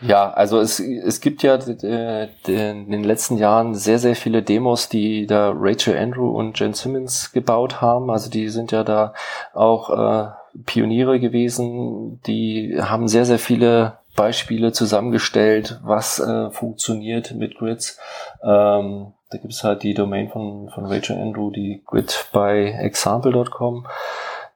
Ja, 0.03 0.29
also 0.29 0.59
es, 0.59 0.79
es 0.79 1.21
gibt 1.21 1.41
ja 1.41 1.55
in 1.55 2.91
den 2.91 3.03
letzten 3.03 3.39
Jahren 3.39 3.73
sehr, 3.73 3.97
sehr 3.97 4.15
viele 4.15 4.43
Demos, 4.43 4.89
die 4.89 5.25
da 5.25 5.51
Rachel 5.55 5.97
Andrew 5.97 6.37
und 6.37 6.59
Jen 6.59 6.75
Simmons 6.75 7.31
gebaut 7.31 7.81
haben. 7.81 8.11
Also 8.11 8.29
die 8.29 8.49
sind 8.49 8.71
ja 8.71 8.83
da 8.83 9.15
auch 9.55 9.89
äh, 9.89 10.29
Pioniere 10.67 11.19
gewesen. 11.19 12.21
Die 12.27 12.77
haben 12.79 13.07
sehr, 13.07 13.25
sehr 13.25 13.39
viele 13.39 14.02
Beispiele 14.15 14.71
zusammengestellt, 14.71 15.79
was 15.83 16.19
äh, 16.19 16.49
funktioniert 16.51 17.33
mit 17.33 17.57
Grids. 17.57 17.99
Ähm, 18.43 19.13
da 19.33 19.39
gibt 19.39 19.53
es 19.53 19.63
halt 19.63 19.81
die 19.81 19.95
Domain 19.95 20.29
von, 20.29 20.69
von 20.69 20.85
Rachel 20.85 21.19
Andrew, 21.19 21.49
die 21.49 21.81
grid 21.87 22.29
by 22.31 22.71
example.com. 22.79 23.87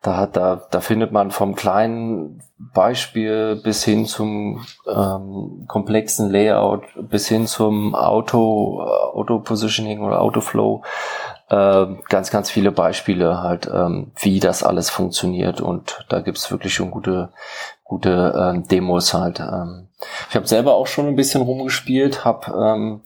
Da, 0.04 0.18
hat, 0.18 0.38
da, 0.38 0.62
da 0.70 0.80
findet 0.80 1.12
man 1.12 1.32
vom 1.32 1.56
kleinen 1.56 2.44
Beispiel 2.60 3.56
bis 3.56 3.84
hin 3.84 4.06
zum 4.06 4.64
ähm, 4.88 5.66
komplexen 5.68 6.30
Layout, 6.30 6.84
bis 7.10 7.28
hin 7.28 7.48
zum 7.48 7.96
Auto, 7.96 8.82
Auto 8.82 9.40
Positioning 9.40 10.02
oder 10.02 10.22
Autoflow 10.22 10.84
äh, 11.50 11.86
ganz, 12.10 12.32
ganz 12.32 12.50
viele 12.50 12.72
Beispiele 12.72 13.42
halt, 13.42 13.70
ähm, 13.74 14.12
wie 14.18 14.40
das 14.40 14.64
alles 14.64 14.90
funktioniert 14.90 15.62
und 15.62 16.06
da 16.10 16.20
gibt's 16.20 16.52
wirklich 16.52 16.74
schon 16.74 16.92
gute, 16.92 17.30
gute 17.84 18.34
ähm, 18.38 18.68
Demos 18.68 19.14
halt. 19.14 19.40
Ähm. 19.40 19.88
Ich 20.30 20.36
habe 20.36 20.48
selber 20.48 20.76
auch 20.76 20.88
schon 20.88 21.08
ein 21.08 21.16
bisschen 21.16 21.42
rumgespielt, 21.42 22.26
habe 22.26 22.52
ähm, 22.52 23.02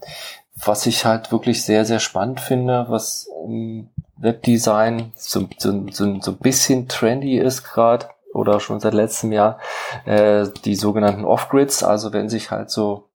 was 0.63 0.85
ich 0.85 1.05
halt 1.05 1.31
wirklich 1.31 1.63
sehr, 1.63 1.85
sehr 1.85 1.99
spannend 1.99 2.39
finde, 2.39 2.85
was 2.89 3.29
im 3.45 3.89
Webdesign 4.17 5.11
so, 5.15 5.47
so, 5.57 5.85
so, 5.91 6.19
so 6.19 6.31
ein 6.31 6.37
bisschen 6.37 6.87
trendy 6.87 7.37
ist 7.37 7.63
gerade 7.63 8.07
oder 8.33 8.59
schon 8.59 8.79
seit 8.79 8.93
letztem 8.93 9.31
Jahr, 9.31 9.59
äh, 10.05 10.47
die 10.63 10.75
sogenannten 10.75 11.25
Off-Grids, 11.25 11.83
also 11.83 12.13
wenn 12.13 12.29
sich 12.29 12.51
halt 12.51 12.69
so 12.69 13.09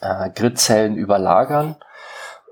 äh, 0.00 0.30
Gridzellen 0.30 0.96
überlagern. 0.96 1.76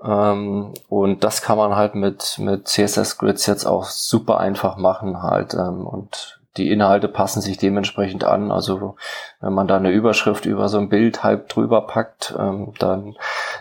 Ähm, 0.03 0.73
und 0.89 1.23
das 1.23 1.41
kann 1.41 1.57
man 1.57 1.75
halt 1.75 1.95
mit, 1.95 2.37
mit 2.39 2.67
CSS-Grids 2.67 3.45
jetzt 3.45 3.65
auch 3.65 3.85
super 3.85 4.39
einfach 4.39 4.77
machen 4.77 5.21
halt. 5.21 5.53
Ähm, 5.53 5.85
und 5.85 6.39
die 6.57 6.69
Inhalte 6.71 7.07
passen 7.07 7.41
sich 7.41 7.57
dementsprechend 7.57 8.23
an. 8.23 8.51
Also 8.51 8.95
wenn 9.39 9.53
man 9.53 9.67
da 9.67 9.77
eine 9.77 9.91
Überschrift 9.91 10.45
über 10.45 10.69
so 10.69 10.77
ein 10.79 10.89
Bild 10.89 11.23
halb 11.23 11.49
drüber 11.49 11.81
packt, 11.87 12.35
ähm, 12.37 12.73
dann 12.79 13.15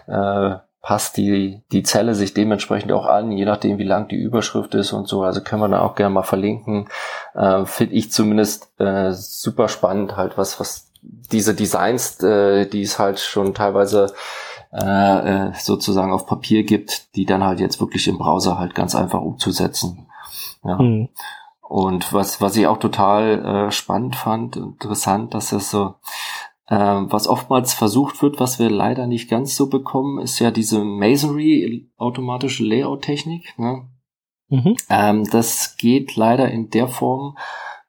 äh, 0.07 0.59
passt 0.83 1.17
die, 1.19 1.63
die 1.73 1.83
Zelle 1.83 2.15
sich 2.15 2.33
dementsprechend 2.35 2.91
auch 2.93 3.07
an, 3.07 3.33
je 3.33 3.45
nachdem 3.45 3.79
wie 3.79 3.85
lang 3.85 4.09
die 4.09 4.17
Überschrift 4.17 4.75
ist 4.75 4.93
und 4.93 5.09
so. 5.09 5.23
Also 5.23 5.43
können 5.43 5.63
wir 5.63 5.69
da 5.69 5.83
auch 5.83 5.95
gerne 5.95 6.15
mal 6.15 6.23
verlinken. 6.23 6.89
Äh, 7.35 7.65
Finde 7.67 7.95
ich 7.95 8.11
zumindest 8.11 8.71
äh, 8.81 9.13
super 9.13 9.69
spannend 9.69 10.17
halt, 10.17 10.39
was, 10.39 10.59
was 10.59 10.91
diese 11.03 11.55
Designs, 11.55 12.23
äh, 12.23 12.67
die 12.67 12.83
es 12.83 12.99
halt 12.99 13.21
schon 13.21 13.55
teilweise 13.55 14.13
äh, 14.73 15.49
äh, 15.49 15.53
sozusagen 15.55 16.13
auf 16.13 16.27
Papier 16.27 16.63
gibt, 16.63 17.15
die 17.17 17.25
dann 17.25 17.43
halt 17.43 17.61
jetzt 17.61 17.81
wirklich 17.81 18.07
im 18.07 18.19
Browser 18.19 18.59
halt 18.59 18.75
ganz 18.75 18.95
einfach 18.95 19.21
umzusetzen. 19.21 20.07
Ja. 20.65 20.81
Mhm. 20.81 21.09
Und 21.69 22.13
was, 22.13 22.41
was 22.41 22.57
ich 22.57 22.67
auch 22.67 22.79
total 22.79 23.45
äh, 23.45 23.71
spannend 23.71 24.17
fand, 24.17 24.57
interessant, 24.57 25.35
dass 25.35 25.53
es 25.53 25.71
so, 25.71 25.95
äh, 26.67 26.77
was 26.77 27.29
oftmals 27.29 27.75
versucht 27.75 28.23
wird, 28.23 28.41
was 28.41 28.59
wir 28.59 28.71
leider 28.71 29.07
nicht 29.07 29.31
ganz 29.31 29.55
so 29.57 29.69
bekommen, 29.69 30.21
ist 30.21 30.39
ja 30.41 30.51
diese 30.51 30.85
Masonry, 30.85 31.89
automatische 31.97 32.65
Layout-Technik. 32.65 33.57
Ne? 33.59 33.89
Mhm. 34.49 34.77
Ähm, 34.89 35.25
das 35.31 35.77
geht 35.77 36.17
leider 36.17 36.51
in 36.51 36.71
der 36.71 36.89
Form 36.89 37.37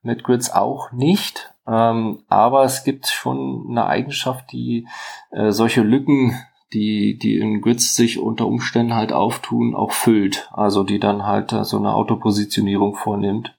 mit 0.03 0.23
Grids 0.23 0.51
auch 0.51 0.91
nicht. 0.91 1.53
Ähm, 1.67 2.23
aber 2.27 2.63
es 2.63 2.83
gibt 2.83 3.07
schon 3.07 3.67
eine 3.69 3.85
Eigenschaft, 3.85 4.51
die 4.51 4.87
äh, 5.31 5.51
solche 5.51 5.81
Lücken 5.81 6.39
die, 6.73 7.17
die 7.17 7.37
in 7.37 7.61
Grids 7.61 7.95
sich 7.95 8.19
unter 8.19 8.47
Umständen 8.47 8.95
halt 8.95 9.11
auftun, 9.13 9.75
auch 9.75 9.91
füllt. 9.91 10.49
Also 10.53 10.83
die 10.83 10.99
dann 10.99 11.25
halt 11.25 11.51
so 11.63 11.77
eine 11.77 11.93
Autopositionierung 11.93 12.95
vornimmt. 12.95 13.55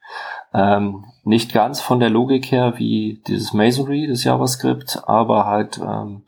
Ähm, 0.54 1.04
nicht 1.24 1.52
ganz 1.52 1.80
von 1.80 2.00
der 2.00 2.10
Logik 2.10 2.50
her 2.50 2.74
wie 2.76 3.22
dieses 3.26 3.52
Masonry, 3.52 4.06
das 4.06 4.24
JavaScript, 4.24 5.02
aber 5.06 5.46
halt, 5.46 5.78
ähm, 5.78 6.22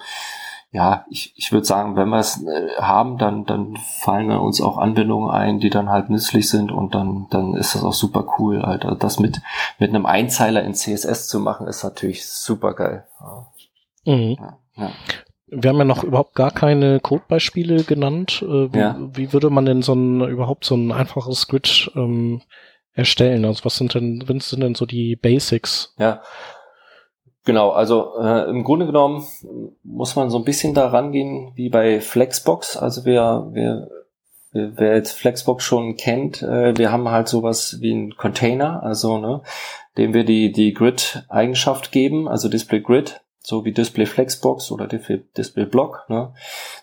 ja, 0.70 1.05
ich, 1.11 1.35
ich 1.37 1.53
würde 1.53 1.66
sagen, 1.66 1.94
wenn 1.97 2.09
wir 2.09 2.18
es 2.18 2.42
äh, 2.42 2.68
haben, 2.79 3.18
dann, 3.18 3.44
dann 3.44 3.77
fallen 3.77 4.31
uns 4.31 4.61
auch 4.61 4.79
Anwendungen 4.79 5.31
ein, 5.31 5.61
die 5.61 5.70
dann 5.70 5.90
halt 5.90 6.11
nützlich 6.11 6.49
sind 6.49 6.73
und 6.73 6.94
dann, 6.94 7.27
dann 7.31 7.55
ist 7.55 7.75
das 7.75 7.85
auch 7.85 7.92
super 7.92 8.25
cool. 8.38 8.62
Alter. 8.62 8.88
Also 8.88 8.99
das 8.99 9.20
mit, 9.20 9.40
mit 9.79 9.90
einem 9.90 10.07
Einzeiler 10.07 10.62
in 10.62 10.75
CSS 10.75 11.29
zu 11.29 11.38
machen, 11.38 11.66
ist 11.66 11.85
natürlich 11.85 12.27
super 12.27 12.75
geil. 12.75 13.07
Mhm. 14.05 14.37
Ja, 14.40 14.59
ja. 14.77 14.90
Wir 15.47 15.71
haben 15.71 15.79
ja 15.79 15.85
noch 15.85 16.05
überhaupt 16.05 16.35
gar 16.35 16.51
keine 16.51 17.01
Codebeispiele 17.01 17.85
genannt. 17.85 18.43
Äh, 18.43 18.73
wie, 18.73 18.79
ja. 18.79 18.97
wie, 19.13 19.33
würde 19.33 19.51
man 19.51 19.67
denn 19.67 19.83
so 19.83 19.95
ein 19.95 20.23
überhaupt 20.29 20.65
so 20.65 20.75
ein 20.75 20.91
einfaches 20.91 21.49
Grid 21.49 21.91
ähm, 21.95 22.43
erstellen? 22.93 23.45
Also 23.45 23.65
was 23.65 23.77
sind 23.77 23.95
denn, 23.95 24.25
was 24.27 24.51
sind 24.51 24.63
denn 24.63 24.75
so 24.75 24.87
die 24.87 25.17
Basics? 25.17 25.95
Ja. 25.99 26.23
Genau, 27.45 27.71
also 27.71 28.15
äh, 28.19 28.49
im 28.49 28.65
Grunde 28.65 28.87
genommen 28.87 29.23
muss 29.83 30.17
man 30.17 30.31
so 30.31 30.39
ein 30.39 30.45
bisschen 30.45 30.73
da 30.73 30.89
rangehen 30.89 31.53
wie 31.57 31.69
bei 31.69 32.01
Flexbox. 32.01 32.79
Also 32.79 33.05
wer, 33.05 33.49
wer, 33.53 33.89
wer 34.53 34.95
jetzt 34.95 35.13
Flexbox 35.13 35.63
schon 35.63 35.97
kennt, 35.97 36.43
äh, 36.43 36.77
wir 36.79 36.91
haben 36.91 37.11
halt 37.11 37.29
sowas 37.29 37.79
wie 37.81 37.93
ein 37.93 38.17
Container, 38.17 38.83
also 38.83 39.19
ne, 39.19 39.43
dem 39.99 40.15
wir 40.15 40.25
die, 40.25 40.53
die 40.53 40.73
Grid-Eigenschaft 40.73 41.93
geben, 41.93 42.29
also 42.29 42.49
Display 42.49 42.81
Grid 42.81 43.21
so 43.47 43.65
wie 43.67 43.73
Display 43.73 44.07
Flexbox 44.07 44.71
oder 44.71 44.87
Display 44.87 45.67
Block. 45.67 46.07
Ne? 46.09 46.33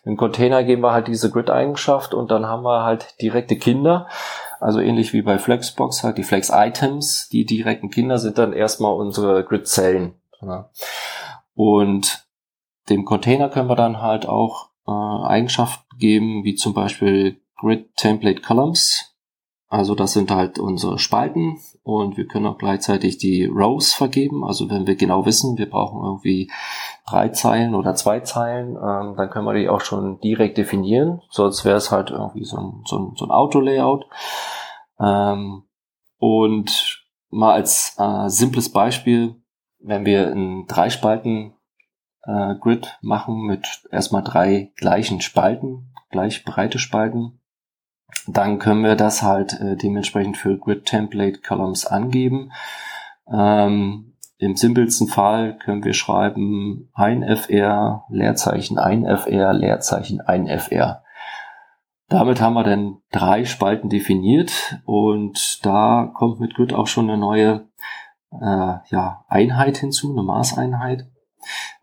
Im 0.06 0.16
Container 0.16 0.64
geben 0.64 0.84
wir 0.84 0.94
halt 0.94 1.08
diese 1.08 1.32
Grid-Eigenschaft 1.32 2.14
und 2.14 2.30
dann 2.30 2.46
haben 2.46 2.64
wir 2.64 2.84
halt 2.84 3.20
direkte 3.20 3.58
Kinder. 3.58 4.08
Also 4.60 4.80
ähnlich 4.80 5.12
wie 5.12 5.24
bei 5.24 5.40
Flexbox 5.40 6.04
halt 6.04 6.20
die 6.20 6.24
Flex-Items. 6.24 7.30
Die 7.30 7.46
direkten 7.46 7.90
Kinder 7.90 8.20
sind 8.20 8.38
dann 8.38 8.54
erstmal 8.54 8.94
unsere 8.94 9.44
Grid-Zellen. 9.44 10.14
Ne? 10.40 10.70
Und 11.56 12.28
dem 12.90 13.06
Container 13.06 13.50
können 13.50 13.70
wir 13.70 13.76
dann 13.76 14.00
halt 14.00 14.28
auch 14.28 14.70
äh, 14.88 14.92
Eigenschaften 14.92 15.98
geben, 15.98 16.44
wie 16.44 16.54
zum 16.54 16.76
Beispiel 16.76 17.42
Grid 17.58 17.96
Template 17.96 18.42
Columns. 18.42 19.11
Also 19.72 19.96
das 19.96 20.12
sind 20.12 20.32
halt 20.32 20.60
unsere 20.60 21.00
Spalten 21.00 21.58
und 21.82 22.18
wir 22.18 22.28
können 22.28 22.46
auch 22.46 22.58
gleichzeitig 22.58 23.20
die 23.20 23.46
Rows 23.46 23.94
vergeben. 23.94 24.44
Also 24.44 24.70
wenn 24.70 24.86
wir 24.86 24.98
genau 24.98 25.26
wissen, 25.26 25.58
wir 25.58 25.70
brauchen 25.70 26.04
irgendwie 26.04 26.52
drei 27.08 27.30
Zeilen 27.30 27.74
oder 27.74 27.96
zwei 27.96 28.20
Zeilen, 28.20 28.72
ähm, 28.72 29.16
dann 29.16 29.30
können 29.30 29.46
wir 29.46 29.54
die 29.54 29.70
auch 29.70 29.80
schon 29.80 30.20
direkt 30.20 30.58
definieren. 30.58 31.22
Sonst 31.30 31.64
wäre 31.64 31.78
es 31.78 31.90
halt 31.90 32.10
irgendwie 32.12 32.44
so 32.44 32.58
ein, 32.58 32.84
so 32.86 33.00
ein, 33.00 33.14
so 33.16 33.24
ein 33.24 33.32
Auto-Layout. 33.32 34.08
Ähm, 35.00 35.64
und 36.18 37.06
mal 37.30 37.54
als 37.54 37.96
äh, 37.98 38.28
simples 38.28 38.74
Beispiel, 38.74 39.42
wenn 39.80 40.04
wir 40.04 40.34
ein 40.34 40.66
Dreispalten 40.68 41.54
äh, 42.24 42.56
Grid 42.56 42.98
machen 43.02 43.46
mit 43.46 43.88
erstmal 43.90 44.22
drei 44.22 44.74
gleichen 44.76 45.22
Spalten, 45.22 45.94
gleich 46.10 46.44
breite 46.44 46.78
Spalten, 46.78 47.41
dann 48.28 48.60
können 48.60 48.84
wir 48.84 48.96
das 48.96 49.22
halt 49.22 49.60
äh, 49.60 49.76
dementsprechend 49.76 50.38
für 50.38 50.58
Grid 50.58 50.86
Template 50.86 51.42
Columns 51.42 51.86
angeben. 51.86 52.52
Ähm, 53.32 54.14
Im 54.38 54.56
simpelsten 54.56 55.08
Fall 55.08 55.58
können 55.58 55.84
wir 55.84 55.94
schreiben 55.94 56.90
ein 56.94 57.24
FR, 57.24 58.06
Leerzeichen 58.10 58.78
ein 58.78 59.06
FR, 59.06 59.54
Leerzeichen 59.54 60.22
ein 60.22 60.48
FR. 60.48 61.04
Damit 62.08 62.42
haben 62.42 62.56
wir 62.56 62.64
dann 62.64 62.98
drei 63.12 63.46
Spalten 63.46 63.90
definiert 63.90 64.82
und 64.84 65.66
da 65.66 66.12
kommt 66.14 66.42
mit 66.42 66.56
Grid 66.56 66.74
auch 66.74 66.88
schon 66.88 67.10
eine 67.10 67.18
neue 67.18 67.70
äh, 68.34 68.74
ja, 68.90 69.24
Einheit 69.30 69.78
hinzu, 69.78 70.12
eine 70.12 70.24
Maßeinheit. 70.24 71.08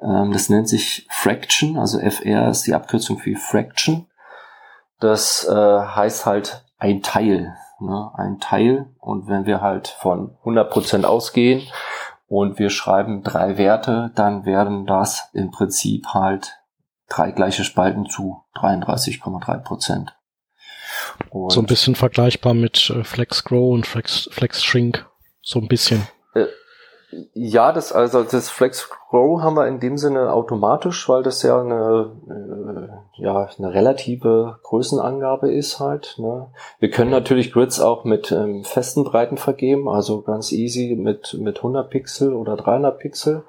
Ähm, 0.02 0.32
das 0.32 0.50
nennt 0.50 0.68
sich 0.68 1.06
Fraction, 1.10 1.78
also 1.78 1.98
FR 1.98 2.50
ist 2.50 2.66
die 2.66 2.74
Abkürzung 2.74 3.18
für 3.18 3.36
Fraction. 3.36 4.07
Das 5.00 5.46
äh, 5.48 5.52
heißt 5.52 6.26
halt 6.26 6.64
ein 6.78 7.02
Teil, 7.02 7.54
ne? 7.80 8.10
ein 8.14 8.38
Teil. 8.40 8.86
Und 8.98 9.28
wenn 9.28 9.46
wir 9.46 9.60
halt 9.60 9.88
von 9.88 10.36
100% 10.44 11.04
ausgehen 11.04 11.66
und 12.26 12.58
wir 12.58 12.70
schreiben 12.70 13.22
drei 13.22 13.58
Werte, 13.58 14.10
dann 14.14 14.44
werden 14.44 14.86
das 14.86 15.30
im 15.32 15.50
Prinzip 15.50 16.08
halt 16.08 16.58
drei 17.08 17.30
gleiche 17.30 17.64
Spalten 17.64 18.06
zu 18.06 18.44
33,3%. 18.56 20.08
So 21.48 21.60
ein 21.60 21.66
bisschen 21.66 21.94
vergleichbar 21.94 22.54
mit 22.54 22.90
äh, 22.90 23.04
Flex 23.04 23.44
Grow 23.44 23.72
und 23.72 23.86
Flex, 23.86 24.28
Flex 24.32 24.64
Shrink. 24.64 25.06
So 25.42 25.60
ein 25.60 25.68
bisschen. 25.68 26.06
Ja, 27.32 27.72
das, 27.72 27.92
also 27.92 28.22
das 28.22 28.50
Flex 28.50 28.90
Grow 29.08 29.40
haben 29.40 29.56
wir 29.56 29.66
in 29.66 29.80
dem 29.80 29.96
Sinne 29.96 30.30
automatisch, 30.30 31.08
weil 31.08 31.22
das 31.22 31.42
ja 31.42 31.58
eine, 31.58 32.12
äh, 32.28 33.22
ja, 33.22 33.48
eine 33.56 33.72
relative 33.72 34.58
Größenangabe 34.62 35.50
ist 35.50 35.80
halt. 35.80 36.16
Ne? 36.18 36.48
Wir 36.78 36.90
können 36.90 37.10
natürlich 37.10 37.50
Grids 37.52 37.80
auch 37.80 38.04
mit 38.04 38.30
ähm, 38.30 38.62
festen 38.64 39.04
Breiten 39.04 39.38
vergeben, 39.38 39.88
also 39.88 40.20
ganz 40.20 40.52
easy 40.52 40.96
mit, 40.98 41.34
mit 41.40 41.56
100 41.58 41.88
Pixel 41.88 42.34
oder 42.34 42.56
300 42.56 42.98
Pixel. 42.98 43.44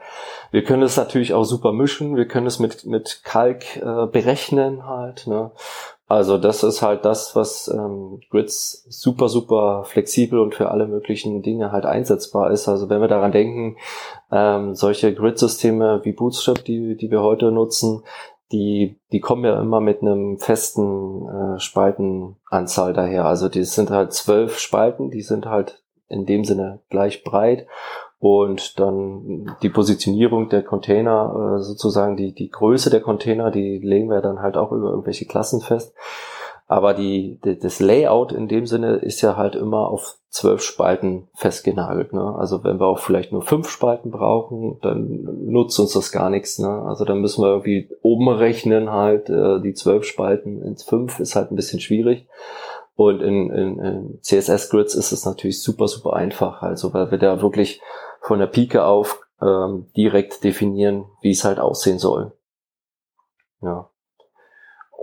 Wir 0.52 0.64
können 0.64 0.84
es 0.84 0.96
natürlich 0.96 1.34
auch 1.34 1.44
super 1.44 1.74
mischen, 1.74 2.16
wir 2.16 2.30
können 2.30 2.48
es 2.48 2.60
mit, 2.60 2.86
mit 2.86 3.22
Kalk 3.26 3.76
äh, 3.76 4.06
berechnen 4.08 4.88
halt. 4.88 5.28
Ne? 5.28 5.52
Also 6.10 6.40
das 6.40 6.64
ist 6.64 6.82
halt 6.82 7.06
das, 7.06 7.36
was 7.36 7.68
ähm, 7.68 8.20
Grids 8.32 8.84
super, 8.90 9.30
super 9.30 9.84
flexibel 9.86 10.40
und 10.40 10.56
für 10.56 10.72
alle 10.72 10.88
möglichen 10.88 11.44
Dinge 11.44 11.72
halt 11.72 11.86
einsetzbar 11.86 12.50
ist. 12.50 12.68
Also 12.68 12.90
wenn 12.90 13.00
wir 13.00 13.08
daran 13.08 13.32
denken, 13.32 13.78
ähm, 14.32 14.74
solche 14.74 15.14
Grid-Systeme 15.14 16.02
wie 16.04 16.14
Bootstrap, 16.14 16.66
die, 16.66 16.98
die 16.98 17.12
wir 17.12 17.22
heute 17.22 17.52
nutzen, 17.52 18.04
die, 18.52 19.00
die 19.12 19.20
kommen 19.20 19.46
ja 19.46 19.62
immer 19.62 19.82
mit 19.82 20.02
einem 20.02 20.40
festen 20.40 21.28
äh, 21.28 21.60
Spaltenanzahl 21.60 22.94
daher. 22.94 23.26
Also 23.26 23.48
die 23.48 23.64
sind 23.64 23.92
halt 23.92 24.12
zwölf 24.12 24.58
Spalten, 24.58 25.12
die 25.12 25.22
sind 25.22 25.46
halt 25.46 25.84
in 26.08 26.26
dem 26.26 26.44
Sinne 26.44 26.80
gleich 26.90 27.24
breit 27.24 27.68
und 28.20 28.80
dann 28.80 29.56
die 29.62 29.70
Positionierung 29.70 30.50
der 30.50 30.62
Container, 30.62 31.58
äh, 31.58 31.62
sozusagen 31.62 32.18
die, 32.18 32.34
die 32.34 32.50
Größe 32.50 32.90
der 32.90 33.02
Container, 33.02 33.50
die 33.50 33.80
legen 33.80 34.10
wir 34.10 34.22
dann 34.22 34.42
halt 34.42 34.58
auch 34.58 34.72
über 34.72 34.90
irgendwelche 34.90 35.26
Klassen 35.26 35.62
fest. 35.62 35.94
Aber 36.68 36.94
die, 36.94 37.40
das 37.42 37.80
Layout 37.80 38.32
in 38.32 38.48
dem 38.48 38.68
Sinne 38.68 38.98
ist 38.98 39.22
ja 39.22 39.36
halt 39.36 39.56
immer 39.56 39.88
auf 39.88 40.18
zwölf 40.30 40.62
Spalten 40.62 41.28
festgenagelt. 41.34 42.14
Ne? 42.14 42.36
Also 42.38 42.64
wenn 42.64 42.80
wir 42.80 42.86
auch 42.86 43.00
vielleicht 43.00 43.32
nur 43.32 43.42
fünf 43.42 43.70
Spalten 43.70 44.12
brauchen, 44.12 44.78
dann 44.84 45.24
nutzt 45.48 45.80
uns 45.80 45.94
das 45.94 46.12
gar 46.12 46.30
nichts. 46.30 46.60
Ne? 46.60 46.70
Also 46.70 47.06
dann 47.06 47.22
müssen 47.22 47.42
wir 47.42 47.50
irgendwie 47.50 47.90
oben 48.04 48.30
rechnen 48.30 48.92
halt 48.92 49.30
äh, 49.32 49.60
die 49.62 49.74
zwölf 49.74 50.04
Spalten 50.04 50.62
ins 50.62 50.84
fünf 50.84 51.20
ist 51.20 51.36
halt 51.36 51.52
ein 51.52 51.56
bisschen 51.56 51.80
schwierig. 51.80 52.28
Und 52.96 53.22
in, 53.22 53.50
in, 53.50 53.80
in 53.80 54.20
CSS-Grids 54.22 54.94
ist 54.94 55.12
es 55.12 55.26
natürlich 55.26 55.64
super, 55.64 55.88
super 55.88 56.14
einfach. 56.14 56.62
Also 56.62 56.94
weil 56.94 57.10
wir 57.10 57.18
da 57.18 57.42
wirklich 57.42 57.82
von 58.22 58.40
der 58.40 58.48
Pike 58.48 58.84
auf 58.84 59.22
ähm, 59.42 59.88
direkt 59.96 60.44
definieren, 60.44 61.06
wie 61.22 61.32
es 61.32 61.44
halt 61.44 61.60
aussehen 61.60 62.00
soll. 62.00 62.34
Ja. 63.62 63.90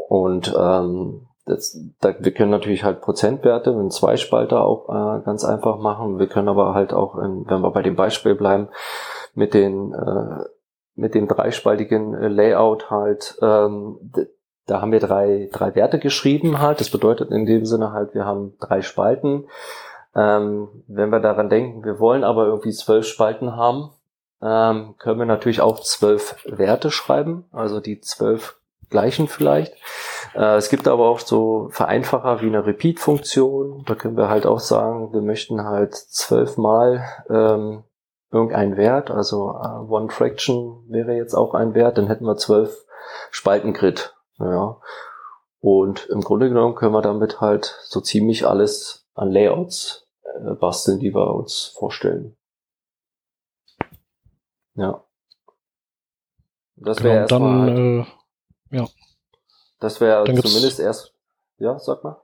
Und 0.08 0.54
ähm, 0.58 1.26
das, 1.46 1.78
da, 2.00 2.14
wir 2.18 2.32
können 2.32 2.50
natürlich 2.50 2.84
halt 2.84 3.00
Prozentwerte 3.00 3.70
in 3.70 3.90
Zweispalter 3.90 4.64
auch 4.64 4.88
äh, 4.88 5.24
ganz 5.24 5.44
einfach 5.44 5.78
machen. 5.78 6.18
Wir 6.18 6.26
können 6.26 6.48
aber 6.48 6.74
halt 6.74 6.92
auch, 6.92 7.16
in, 7.16 7.44
wenn 7.48 7.60
wir 7.60 7.70
bei 7.70 7.82
dem 7.82 7.96
Beispiel 7.96 8.34
bleiben, 8.34 8.68
mit 9.34 9.54
den 9.54 9.92
äh, 9.92 10.44
mit 10.96 11.14
dem 11.14 11.28
dreispaltigen 11.28 12.14
äh, 12.14 12.28
Layout 12.28 12.90
halt, 12.90 13.38
ähm, 13.42 13.98
da 14.66 14.80
haben 14.80 14.90
wir 14.90 14.98
drei, 14.98 15.48
drei 15.52 15.74
Werte 15.74 15.98
geschrieben 15.98 16.58
halt. 16.58 16.80
Das 16.80 16.90
bedeutet 16.90 17.30
in 17.30 17.46
dem 17.46 17.66
Sinne 17.66 17.92
halt, 17.92 18.14
wir 18.14 18.24
haben 18.24 18.56
drei 18.58 18.82
Spalten. 18.82 19.46
Ähm, 20.16 20.68
wenn 20.88 21.10
wir 21.10 21.20
daran 21.20 21.50
denken, 21.50 21.84
wir 21.84 22.00
wollen 22.00 22.24
aber 22.24 22.46
irgendwie 22.46 22.72
zwölf 22.72 23.06
Spalten 23.06 23.54
haben, 23.54 23.90
ähm, 24.42 24.94
können 24.98 25.18
wir 25.18 25.26
natürlich 25.26 25.60
auch 25.60 25.80
zwölf 25.80 26.36
Werte 26.46 26.90
schreiben, 26.90 27.44
also 27.52 27.80
die 27.80 28.00
zwölf 28.00 28.58
gleichen 28.88 29.28
vielleicht. 29.28 29.74
Äh, 30.34 30.56
es 30.56 30.70
gibt 30.70 30.88
aber 30.88 31.08
auch 31.08 31.18
so 31.18 31.68
Vereinfacher 31.70 32.40
wie 32.40 32.46
eine 32.46 32.64
Repeat-Funktion. 32.64 33.84
Da 33.86 33.94
können 33.94 34.16
wir 34.16 34.28
halt 34.28 34.46
auch 34.46 34.60
sagen, 34.60 35.12
wir 35.12 35.22
möchten 35.22 35.64
halt 35.64 35.94
zwölfmal 35.94 37.04
ähm, 37.28 37.84
irgendeinen 38.30 38.76
Wert, 38.76 39.10
also 39.10 39.50
uh, 39.50 39.86
One 39.88 40.10
Fraction 40.10 40.84
wäre 40.88 41.14
jetzt 41.14 41.34
auch 41.34 41.54
ein 41.54 41.74
Wert, 41.74 41.98
dann 41.98 42.08
hätten 42.08 42.24
wir 42.24 42.36
zwölf 42.36 42.84
Spaltengrid. 43.30 44.14
Ja. 44.38 44.78
Und 45.60 46.06
im 46.06 46.20
Grunde 46.20 46.48
genommen 46.48 46.74
können 46.74 46.92
wir 46.92 47.02
damit 47.02 47.40
halt 47.40 47.76
so 47.84 48.00
ziemlich 48.00 48.46
alles 48.46 49.06
an 49.14 49.30
Layouts 49.30 50.05
äh, 50.34 50.54
basteln, 50.54 50.98
die 50.98 51.14
wir 51.14 51.34
uns 51.34 51.74
vorstellen. 51.78 52.36
Ja. 54.74 55.04
Das 56.76 57.02
wäre 57.02 57.26
genau, 57.26 57.48
erstmal. 57.48 57.70
Halt, 57.70 58.06
äh, 58.72 58.76
ja. 58.76 58.88
Das 59.80 60.00
wäre 60.00 60.24
zumindest 60.24 60.80
erst. 60.80 61.14
Ja, 61.58 61.78
sag 61.78 62.04
mal. 62.04 62.20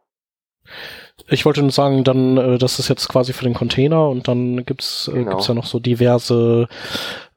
Ich 1.28 1.44
wollte 1.44 1.62
nur 1.62 1.70
sagen, 1.70 2.04
dann, 2.04 2.36
äh, 2.36 2.58
das 2.58 2.78
ist 2.78 2.88
jetzt 2.88 3.08
quasi 3.08 3.32
für 3.32 3.44
den 3.44 3.54
Container 3.54 4.08
und 4.08 4.28
dann 4.28 4.64
gibt's 4.64 5.08
äh, 5.08 5.12
genau. 5.12 5.30
gibt's 5.30 5.46
ja 5.46 5.54
noch 5.54 5.66
so 5.66 5.78
diverse 5.78 6.68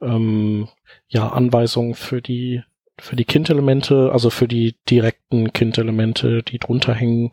ähm, 0.01 0.67
ja, 1.07 1.29
Anweisungen 1.29 1.95
für 1.95 2.21
die 2.21 2.63
für 2.97 3.15
die 3.15 3.25
Kind-Elemente, 3.25 4.09
also 4.13 4.29
für 4.29 4.47
die 4.47 4.77
direkten 4.89 5.51
Kind-Elemente, 5.51 6.43
die 6.43 6.59
drunter 6.59 6.93
hängen. 6.93 7.31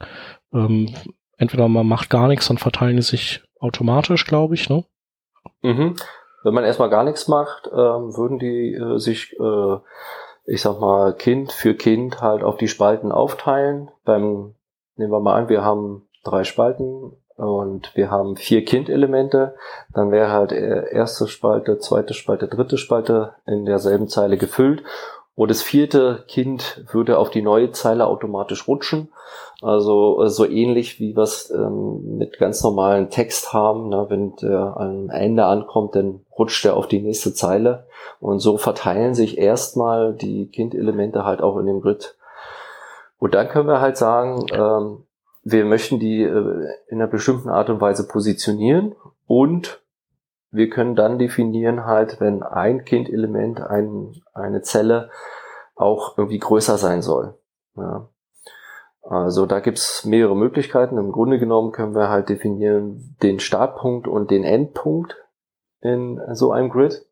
Ähm, 0.53 0.93
entweder 1.43 1.69
man 1.69 1.87
macht 1.87 2.09
gar 2.09 2.29
nichts, 2.29 2.49
dann 2.49 2.59
verteilen 2.59 2.97
die 2.97 3.03
sich 3.03 3.43
automatisch, 3.61 4.25
glaube 4.25 4.55
ich, 4.55 4.69
ne? 4.71 4.85
Mhm. 5.63 5.97
Wenn 6.45 6.55
man 6.55 6.65
erstmal 6.65 6.91
gar 6.91 7.05
nichts 7.05 7.29
macht, 7.29 7.69
ähm, 7.69 8.17
würden 8.17 8.39
die 8.39 8.75
äh, 8.75 8.99
sich 8.99 9.37
äh, 9.39 9.77
ich 10.45 10.63
sag 10.63 10.81
mal, 10.81 11.15
Kind 11.15 11.53
für 11.53 11.75
Kind 11.75 12.21
halt 12.21 12.43
auf 12.43 12.57
die 12.57 12.69
Spalten 12.69 13.13
aufteilen. 13.13 13.91
Beim, 14.05 14.55
nehmen 14.97 15.13
wir 15.13 15.21
mal 15.21 15.37
an, 15.37 15.49
wir 15.49 15.63
haben 15.63 16.09
drei 16.25 16.45
Spalten 16.45 17.13
und 17.37 17.95
wir 17.95 18.11
haben 18.11 18.37
vier 18.37 18.65
Kind-Elemente, 18.65 19.55
dann 19.95 20.11
wäre 20.11 20.31
halt 20.31 20.53
äh, 20.53 20.91
erste 20.93 21.29
Spalte, 21.29 21.79
zweite 21.79 22.15
Spalte, 22.15 22.49
dritte 22.49 22.77
Spalte 22.77 23.35
in 23.47 23.65
derselben 23.65 24.09
Zeile 24.09 24.37
gefüllt 24.37 24.83
und 25.35 25.51
das 25.51 25.63
vierte 25.63 26.25
Kind 26.29 26.85
würde 26.93 27.19
auf 27.19 27.31
die 27.31 27.43
neue 27.43 27.71
Zeile 27.73 28.07
automatisch 28.07 28.69
rutschen. 28.69 29.13
Also 29.63 30.23
äh, 30.23 30.29
so 30.29 30.45
ähnlich 30.45 30.99
wie 30.99 31.15
es 31.17 31.51
ähm, 31.51 32.17
mit 32.19 32.39
ganz 32.39 32.63
normalen 32.63 33.11
Text 33.11 33.53
haben. 33.53 33.89
Ne? 33.89 34.07
Wenn 34.09 34.35
der 34.37 34.77
am 34.77 35.09
Ende 35.09 35.45
ankommt, 35.45 35.95
dann 35.95 36.21
rutscht 36.37 36.65
er 36.65 36.77
auf 36.77 36.89
die 36.89 37.01
nächste 37.01 37.33
Zeile. 37.33 37.87
Und 38.21 38.41
so 38.41 38.59
verteilen 38.59 39.15
sich 39.15 39.39
erstmal 39.39 40.15
die 40.15 40.49
Kind-Elemente 40.49 41.25
halt 41.25 41.43
auch 41.43 41.57
in 41.59 41.67
dem 41.67 41.81
Grid. 41.81 42.17
Und 43.19 43.35
dann 43.35 43.49
können 43.49 43.69
wir 43.69 43.81
halt 43.81 43.97
sagen, 43.97 44.47
ähm, 44.53 45.05
wir 45.45 45.65
möchten 45.65 46.01
die 46.01 46.23
äh, 46.23 46.69
in 46.89 47.01
einer 47.01 47.07
bestimmten 47.07 47.49
Art 47.49 47.71
und 47.71 47.81
Weise 47.81 48.09
positionieren 48.09 48.97
und 49.27 49.81
wir 50.51 50.69
können 50.69 50.97
dann 50.97 51.19
definieren 51.19 51.87
halt, 51.87 52.21
wenn 52.21 52.43
ein 52.43 52.85
Kind-Element, 52.85 53.61
ein, 53.61 54.13
eine 54.35 54.63
Zelle 54.63 55.09
auch 55.75 56.19
irgendwie 56.19 56.39
größer 56.39 56.79
sein 56.79 57.01
soll. 57.01 57.35
Ja. 57.77 58.09
Also 59.03 59.47
da 59.47 59.61
gibt's 59.61 60.05
mehrere 60.05 60.37
Möglichkeiten. 60.37 60.97
Im 60.97 61.13
Grunde 61.13 61.39
genommen 61.39 61.73
können 61.73 61.95
wir 61.95 62.09
halt 62.09 62.29
definieren 62.29 63.17
den 63.23 63.41
Startpunkt 63.41 64.07
und 64.07 64.31
den 64.31 64.45
Endpunkt 64.45 65.17
in 65.81 66.21
so 66.33 66.53
einem 66.53 66.71
Grid. 66.71 67.05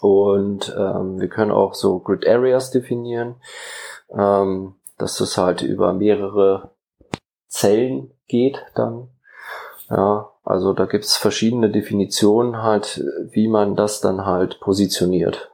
Und 0.00 0.74
ähm, 0.76 1.20
wir 1.20 1.28
können 1.28 1.50
auch 1.50 1.74
so 1.74 2.00
Grid 2.00 2.26
Areas 2.26 2.70
definieren, 2.70 3.36
ähm, 4.10 4.74
dass 4.98 5.20
es 5.20 5.38
halt 5.38 5.62
über 5.62 5.92
mehrere 5.92 6.72
Zellen 7.46 8.12
geht 8.26 8.64
dann. 8.74 9.08
Ja, 9.88 10.30
also 10.44 10.72
da 10.72 10.86
gibt's 10.86 11.16
verschiedene 11.16 11.70
Definitionen 11.70 12.62
halt, 12.62 13.04
wie 13.30 13.48
man 13.48 13.76
das 13.76 14.00
dann 14.00 14.26
halt 14.26 14.58
positioniert. 14.60 15.51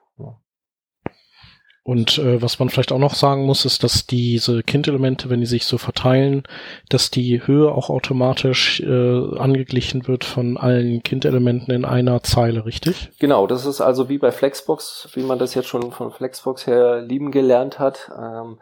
Und 1.89 2.19
äh, 2.19 2.43
was 2.43 2.59
man 2.59 2.69
vielleicht 2.69 2.93
auch 2.93 2.99
noch 2.99 3.15
sagen 3.15 3.47
muss, 3.47 3.65
ist, 3.65 3.83
dass 3.83 4.07
diese 4.07 4.63
Kindelemente, 4.63 5.31
wenn 5.31 5.41
die 5.41 5.47
sich 5.47 5.65
so 5.65 5.79
verteilen, 5.79 6.43
dass 6.91 7.11
die 7.11 7.47
Höhe 7.47 7.73
auch 7.73 7.89
automatisch 7.89 8.81
äh, 8.81 9.39
angeglichen 9.39 10.07
wird 10.07 10.25
von 10.25 10.59
allen 10.59 11.03
Kindelementen 11.03 11.73
in 11.73 11.87
einer 11.87 12.23
Zeile, 12.23 12.67
richtig? 12.67 13.09
Genau, 13.19 13.47
das 13.47 13.65
ist 13.65 13.81
also 13.81 14.11
wie 14.11 14.19
bei 14.19 14.33
Flexbox, 14.33 15.09
wie 15.15 15.23
man 15.23 15.39
das 15.39 15.55
jetzt 15.55 15.69
schon 15.69 15.91
von 15.91 16.11
Flexbox 16.11 16.67
her 16.67 17.01
lieben 17.01 17.31
gelernt 17.31 17.79
hat. 17.79 18.11
Ähm, 18.15 18.59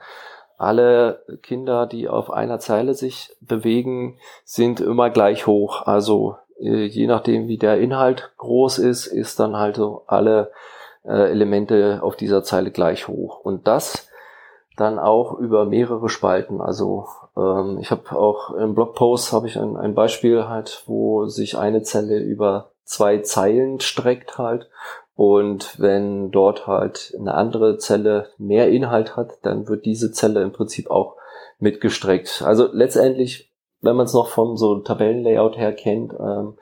alle 0.57 1.25
Kinder, 1.43 1.87
die 1.87 2.07
auf 2.07 2.31
einer 2.31 2.61
Zeile 2.61 2.95
sich 2.95 3.31
bewegen, 3.41 4.21
sind 4.45 4.79
immer 4.79 5.11
gleich 5.11 5.49
hoch. 5.49 5.83
Also 5.83 6.37
äh, 6.61 6.85
je 6.85 7.09
nachdem, 7.09 7.49
wie 7.49 7.59
der 7.59 7.81
Inhalt 7.81 8.31
groß 8.37 8.79
ist, 8.79 9.09
ist 9.09 9.41
dann 9.41 9.57
halt 9.57 9.75
so 9.75 10.05
alle 10.07 10.53
äh, 11.07 11.31
Elemente 11.31 12.01
auf 12.03 12.17
dieser 12.17 12.43
Zeile 12.43 12.71
gleich 12.71 13.09
hoch. 13.09 13.41
Und 13.41 13.67
das 13.67 14.09
dann 14.77 14.99
auch 14.99 15.39
über 15.39 15.65
mehrere 15.65 16.09
Spalten. 16.09 16.61
Also 16.61 17.07
ähm, 17.37 17.79
ich 17.81 17.91
habe 17.91 18.17
auch 18.17 18.51
im 18.51 18.75
Blogpost 18.75 19.33
habe 19.33 19.47
ich 19.47 19.59
ein, 19.59 19.77
ein 19.77 19.95
Beispiel 19.95 20.49
halt, 20.49 20.83
wo 20.87 21.27
sich 21.27 21.57
eine 21.57 21.83
Zelle 21.83 22.19
über 22.19 22.73
zwei 22.85 23.19
Zeilen 23.19 23.81
streckt 23.81 24.39
halt. 24.39 24.69
Und 25.15 25.81
wenn 25.81 26.31
dort 26.31 26.67
halt 26.67 27.15
eine 27.19 27.33
andere 27.33 27.79
Zelle 27.79 28.29
mehr 28.37 28.69
Inhalt 28.69 29.17
hat, 29.17 29.39
dann 29.43 29.67
wird 29.67 29.87
diese 29.87 30.13
Zelle 30.13 30.43
im 30.43 30.53
Prinzip 30.53 30.91
auch 30.91 31.17
mitgestreckt. 31.59 32.43
Also 32.45 32.69
letztendlich, 32.71 33.51
wenn 33.81 33.97
man 33.97 34.05
es 34.05 34.13
noch 34.13 34.29
vom 34.29 34.59
so 34.59 34.79
Tabellenlayout 34.81 35.57
her 35.57 35.73
kennt, 35.73 36.13
ähm, 36.13 36.59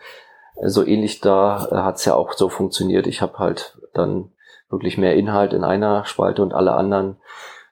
so 0.63 0.87
ähnlich 0.87 1.21
da 1.21 1.67
äh, 1.71 1.75
hat 1.77 1.97
es 1.97 2.05
ja 2.05 2.15
auch 2.15 2.33
so 2.33 2.49
funktioniert. 2.49 3.09
Ich 3.09 3.23
habe 3.23 3.39
halt 3.41 3.77
dann 3.93 4.31
wirklich 4.75 4.99
mehr 4.99 5.15
Inhalt 5.17 5.53
in 5.53 5.65
einer 5.65 6.05
Spalte 6.05 6.43
und 6.43 6.53
alle 6.53 6.73
anderen 6.73 7.17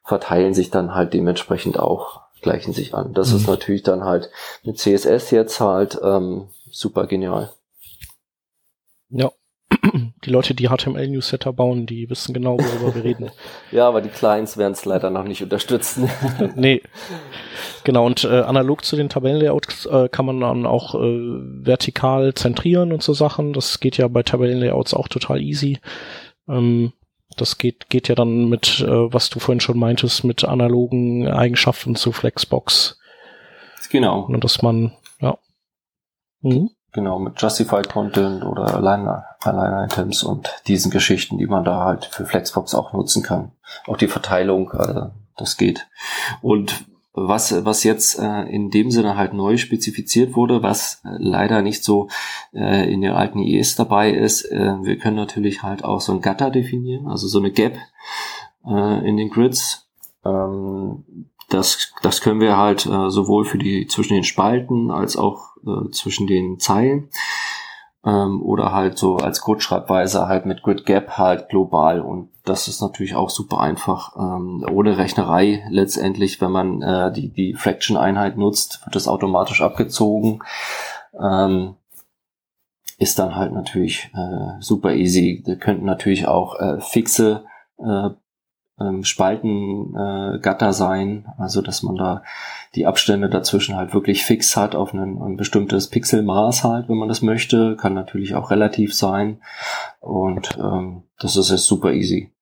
verteilen 0.05 0.55
sich 0.55 0.71
dann 0.71 0.95
halt 0.95 1.12
dementsprechend 1.15 1.79
auch, 1.79 2.23
gleichen 2.41 2.73
sich 2.73 2.95
an. 2.95 3.15
Das 3.15 3.31
mhm. 3.31 3.37
ist 3.37 3.47
natürlich 3.47 3.83
dann 3.83 4.05
halt 4.05 4.31
mit 4.65 4.79
CSS 4.79 5.31
jetzt 5.31 5.61
halt 5.61 5.99
ähm, 6.03 6.49
super 6.71 7.07
genial. 7.07 7.51
Ja. 9.11 9.31
Die 10.25 10.31
Leute, 10.31 10.55
die 10.55 10.69
HTML-Newsletter 10.69 11.53
bauen, 11.53 11.87
die 11.87 12.09
wissen 12.09 12.33
genau, 12.33 12.57
worüber 12.59 12.95
wir 12.95 13.05
reden. 13.05 13.31
Ja, 13.73 13.88
aber 13.88 14.03
die 14.03 14.11
Clients 14.11 14.57
werden 14.57 14.75
es 14.75 14.85
leider 14.85 15.11
noch 15.11 15.25
nicht 15.25 15.43
unterstützen. 15.43 16.11
nee. 16.55 16.83
Genau, 17.85 18.07
und 18.07 18.23
äh, 18.25 18.43
analog 18.43 18.85
zu 18.85 18.97
den 18.97 19.09
Tabellenlayouts 19.09 19.87
äh, 19.87 20.09
kann 20.09 20.27
man 20.27 20.41
dann 20.41 20.67
auch 20.67 20.95
äh, 20.95 20.99
vertikal 21.01 22.35
zentrieren 22.35 22.93
und 22.93 23.03
so 23.03 23.15
Sachen. 23.15 23.53
Das 23.53 23.81
geht 23.81 23.97
ja 23.97 24.07
bei 24.09 24.23
Tabellenlayouts 24.23 24.95
auch 24.95 25.09
total 25.09 25.41
easy. 25.41 25.81
Ähm, 26.48 26.92
das 27.37 27.59
geht, 27.59 27.88
geht 27.88 28.09
ja 28.09 28.14
dann 28.14 28.48
mit, 28.48 28.81
äh, 28.81 29.12
was 29.12 29.31
du 29.31 29.38
vorhin 29.38 29.61
schon 29.61 29.78
meintest, 29.78 30.24
mit 30.24 30.44
analogen 30.44 31.28
Eigenschaften 31.28 31.94
zu 31.96 32.12
Flexbox. 32.12 32.98
Genau. 33.90 34.22
Und 34.22 34.42
dass 34.44 34.62
man, 34.62 34.92
ja. 35.20 35.38
Mhm. 36.40 36.70
Genau, 36.92 37.18
mit 37.18 37.40
Justified 37.40 37.88
Content 37.88 38.44
oder 38.44 38.74
Align, 38.74 39.09
Align 39.40 39.88
Items 39.88 40.22
und 40.22 40.50
diesen 40.66 40.90
Geschichten, 40.90 41.38
die 41.38 41.46
man 41.46 41.64
da 41.64 41.85
halt 41.85 42.05
für 42.05 42.26
Flexbox 42.26 42.74
auch 42.74 42.92
nutzen 42.92 43.22
kann. 43.22 43.52
Auch 43.87 43.96
die 43.96 44.09
Verteilung, 44.09 44.70
also 44.72 45.11
das 45.37 45.57
geht. 45.57 45.88
Und 46.42 46.85
was, 47.14 47.64
was 47.64 47.85
jetzt 47.85 48.18
äh, 48.18 48.42
in 48.44 48.70
dem 48.70 48.90
Sinne 48.90 49.16
halt 49.16 49.35
neu 49.35 49.57
spezifiziert 49.59 50.35
wurde, 50.35 50.62
was 50.62 51.03
äh, 51.05 51.11
leider 51.18 51.61
nicht 51.62 51.85
so 51.85 52.09
äh, 52.55 52.90
in 52.90 53.03
den 53.03 53.12
alten 53.12 53.38
IEs 53.38 53.77
dabei 53.77 54.12
ist, 54.12 54.44
äh, 54.44 54.77
wir 54.83 54.96
können 54.98 55.16
natürlich 55.16 55.62
halt 55.62 55.85
auch 55.85 56.01
so 56.01 56.12
ein 56.12 56.22
Gutter 56.22 56.51
definieren, 56.51 57.07
also 57.07 57.27
so 57.29 57.38
eine 57.38 57.51
Gap 57.51 57.77
äh, 58.66 59.09
in 59.09 59.16
den 59.16 59.29
Grids. 59.29 59.88
Ähm, 60.25 61.05
das, 61.51 61.92
das 62.03 62.22
können 62.22 62.40
wir 62.40 62.57
halt 62.57 62.87
äh, 62.87 63.11
sowohl 63.11 63.44
für 63.44 63.59
die 63.59 63.87
zwischen 63.87 64.14
den 64.14 64.25
Spalten 64.25 64.90
als 64.90 65.16
auch 65.16 65.57
äh, 65.66 65.90
zwischen 65.90 66.27
den 66.27 66.59
Zeilen 66.59 67.11
ähm, 68.05 68.43
oder 68.43 68.73
halt 68.73 68.99
so 68.99 69.17
als 69.17 69.41
Codeschreibweise 69.41 70.27
halt 70.29 70.47
mit 70.47 70.62
Grid 70.62 70.87
Gap 70.87 71.19
halt 71.19 71.49
global 71.49 72.01
und 72.01 72.31
das 72.45 72.67
ist 72.67 72.81
natürlich 72.81 73.15
auch 73.15 73.31
super 73.31 73.61
einfach. 73.61 74.17
Ähm, 74.17 74.67
ohne 74.73 74.99
Rechnerei 74.99 75.65
letztendlich, 75.71 76.41
wenn 76.41 76.51
man 76.51 76.83
äh, 76.83 77.12
die, 77.12 77.29
die 77.29 77.55
Fraction-Einheit 77.55 78.37
nutzt, 78.37 78.85
wird 78.85 78.97
das 78.97 79.07
automatisch 79.07 79.62
abgezogen. 79.62 80.41
Ähm, 81.21 81.77
ist 82.99 83.19
dann 83.19 83.35
halt 83.37 83.53
natürlich 83.53 84.11
äh, 84.15 84.61
super 84.61 84.95
easy. 84.95 85.43
Wir 85.45 85.57
könnten 85.57 85.85
natürlich 85.85 86.27
auch 86.27 86.59
äh, 86.59 86.81
fixe 86.81 87.45
äh, 87.79 88.11
ähm, 88.81 89.05
Spaltengatter 89.05 90.69
äh, 90.69 90.73
sein, 90.73 91.27
also 91.39 91.61
dass 91.63 91.83
man 91.83 91.97
da 91.97 92.23
die 92.75 92.87
Abstände 92.87 93.29
dazwischen 93.29 93.77
halt 93.77 93.93
wirklich 93.95 94.25
fix 94.25 94.57
hat 94.57 94.75
auf 94.75 94.95
ein, 94.95 95.21
ein 95.21 95.37
bestimmtes 95.37 95.89
Pixelmaß 95.89 96.65
halt, 96.65 96.89
wenn 96.89 96.97
man 96.97 97.09
das 97.09 97.23
möchte. 97.23 97.77
Kann 97.77 97.95
natürlich 97.95 98.35
auch 98.35 98.51
relativ 98.51 98.95
sein. 98.95 99.43
Und 100.01 100.57
ähm, 100.59 101.03
das 101.19 101.37
ist 101.37 101.51
jetzt 101.51 101.67
super 101.67 101.93
easy. 101.93 102.33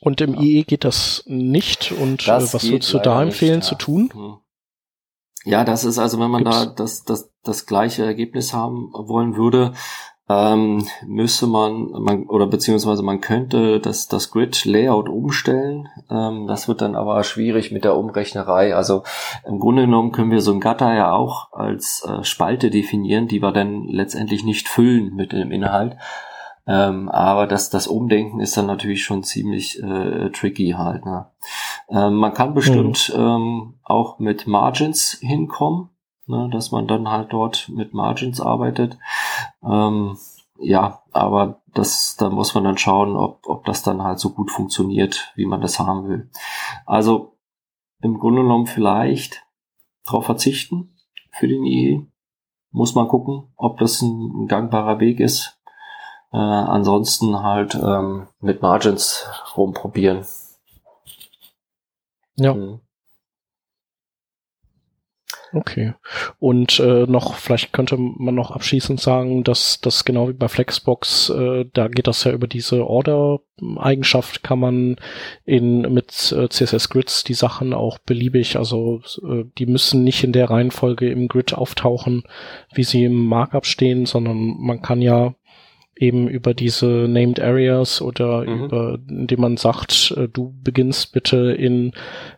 Und 0.00 0.20
im 0.20 0.34
ja. 0.34 0.40
IE 0.40 0.64
geht 0.64 0.84
das 0.84 1.24
nicht. 1.26 1.92
Und 1.92 2.28
äh, 2.28 2.32
was 2.32 2.70
würdest 2.70 2.92
du 2.92 2.98
da 2.98 3.22
empfehlen 3.22 3.56
nicht, 3.56 3.70
ja. 3.70 3.70
zu 3.70 3.74
tun? 3.76 4.10
Hm. 4.12 4.36
Ja, 5.44 5.64
das 5.64 5.84
ist 5.84 5.98
also, 5.98 6.20
wenn 6.20 6.30
man 6.30 6.44
Gibt's? 6.44 6.58
da 6.58 6.66
das, 6.66 7.04
das, 7.04 7.30
das 7.42 7.66
gleiche 7.66 8.04
Ergebnis 8.04 8.52
haben 8.52 8.92
wollen 8.92 9.36
würde, 9.36 9.72
ähm, 10.28 10.86
müsste 11.06 11.46
man, 11.46 11.90
man, 11.90 12.24
oder 12.24 12.46
beziehungsweise 12.46 13.02
man 13.02 13.20
könnte 13.22 13.80
das, 13.80 14.08
das 14.08 14.30
Grid-Layout 14.30 15.08
umstellen. 15.08 15.88
Ähm, 16.10 16.46
das 16.46 16.68
wird 16.68 16.82
dann 16.82 16.96
aber 16.96 17.24
schwierig 17.24 17.72
mit 17.72 17.84
der 17.84 17.96
Umrechnerei. 17.96 18.74
Also 18.74 19.04
im 19.46 19.58
Grunde 19.58 19.82
genommen 19.82 20.12
können 20.12 20.30
wir 20.30 20.42
so 20.42 20.52
ein 20.52 20.60
Gatter 20.60 20.94
ja 20.94 21.12
auch 21.12 21.52
als 21.52 22.06
äh, 22.06 22.24
Spalte 22.24 22.68
definieren, 22.68 23.26
die 23.26 23.40
wir 23.40 23.52
dann 23.52 23.84
letztendlich 23.84 24.44
nicht 24.44 24.68
füllen 24.68 25.14
mit 25.14 25.32
dem 25.32 25.50
Inhalt. 25.50 25.96
Ähm, 26.66 27.08
aber 27.08 27.46
das, 27.46 27.70
das 27.70 27.86
Umdenken 27.86 28.40
ist 28.40 28.54
dann 28.58 28.66
natürlich 28.66 29.02
schon 29.02 29.22
ziemlich 29.22 29.82
äh, 29.82 30.28
tricky 30.30 30.74
halt. 30.76 31.06
Ne? 31.06 31.24
Ähm, 31.88 32.16
man 32.16 32.34
kann 32.34 32.52
bestimmt 32.52 33.10
mhm. 33.16 33.22
ähm, 33.22 33.74
auch 33.82 34.18
mit 34.18 34.46
Margins 34.46 35.16
hinkommen 35.22 35.88
ne, 36.28 36.48
dass 36.52 36.70
man 36.70 36.86
dann 36.86 37.08
halt 37.08 37.32
dort 37.32 37.68
mit 37.68 37.94
Margins 37.94 38.40
arbeitet. 38.40 38.98
Ähm, 39.62 40.16
ja, 40.58 41.02
aber 41.12 41.62
das, 41.72 42.16
da 42.16 42.30
muss 42.30 42.54
man 42.54 42.64
dann 42.64 42.78
schauen, 42.78 43.16
ob, 43.16 43.46
ob 43.46 43.64
das 43.64 43.82
dann 43.82 44.02
halt 44.02 44.18
so 44.18 44.30
gut 44.30 44.50
funktioniert, 44.50 45.32
wie 45.36 45.46
man 45.46 45.60
das 45.60 45.78
haben 45.78 46.08
will. 46.08 46.30
Also 46.86 47.36
im 48.00 48.18
Grunde 48.18 48.42
genommen 48.42 48.66
vielleicht 48.66 49.44
darauf 50.04 50.26
verzichten 50.26 50.96
für 51.32 51.48
den 51.48 51.64
IE. 51.64 52.06
Muss 52.70 52.94
man 52.94 53.08
gucken, 53.08 53.52
ob 53.56 53.78
das 53.78 54.02
ein, 54.02 54.46
gangbarer 54.46 55.00
Weg 55.00 55.20
ist. 55.20 55.58
Äh, 56.32 56.36
ansonsten 56.36 57.42
halt 57.42 57.74
ähm, 57.74 58.28
mit 58.40 58.60
Margins 58.60 59.26
rumprobieren. 59.56 60.26
Ja. 62.36 62.54
Mhm. 62.54 62.80
Okay. 65.52 65.94
Und 66.38 66.78
äh, 66.78 67.06
noch, 67.06 67.34
vielleicht 67.36 67.72
könnte 67.72 67.96
man 67.98 68.34
noch 68.34 68.50
abschließend 68.50 69.00
sagen, 69.00 69.44
dass 69.44 69.80
das 69.80 70.04
genau 70.04 70.28
wie 70.28 70.34
bei 70.34 70.48
Flexbox, 70.48 71.30
äh, 71.30 71.64
da 71.72 71.88
geht 71.88 72.06
das 72.06 72.24
ja 72.24 72.32
über 72.32 72.46
diese 72.46 72.86
Order-Eigenschaft, 72.86 74.42
kann 74.42 74.58
man 74.58 74.96
in 75.46 75.80
mit 75.92 76.32
äh, 76.32 76.48
CSS-Grids 76.48 77.24
die 77.24 77.34
Sachen 77.34 77.72
auch 77.72 77.98
beliebig, 77.98 78.56
also 78.56 79.00
äh, 79.22 79.44
die 79.58 79.66
müssen 79.66 80.04
nicht 80.04 80.22
in 80.22 80.32
der 80.32 80.50
Reihenfolge 80.50 81.10
im 81.10 81.28
Grid 81.28 81.54
auftauchen, 81.54 82.24
wie 82.74 82.84
sie 82.84 83.04
im 83.04 83.26
Markup 83.26 83.64
stehen, 83.64 84.04
sondern 84.04 84.56
man 84.58 84.82
kann 84.82 85.00
ja 85.00 85.34
eben 85.98 86.28
über 86.28 86.54
diese 86.54 86.86
Named 86.86 87.40
Areas 87.40 88.00
oder 88.00 88.42
mhm. 88.42 88.64
über, 88.64 88.98
indem 89.08 89.40
man 89.40 89.56
sagt, 89.56 90.14
äh, 90.16 90.28
du 90.28 90.54
beginnst 90.62 91.12
bitte 91.12 91.52
in 91.52 91.92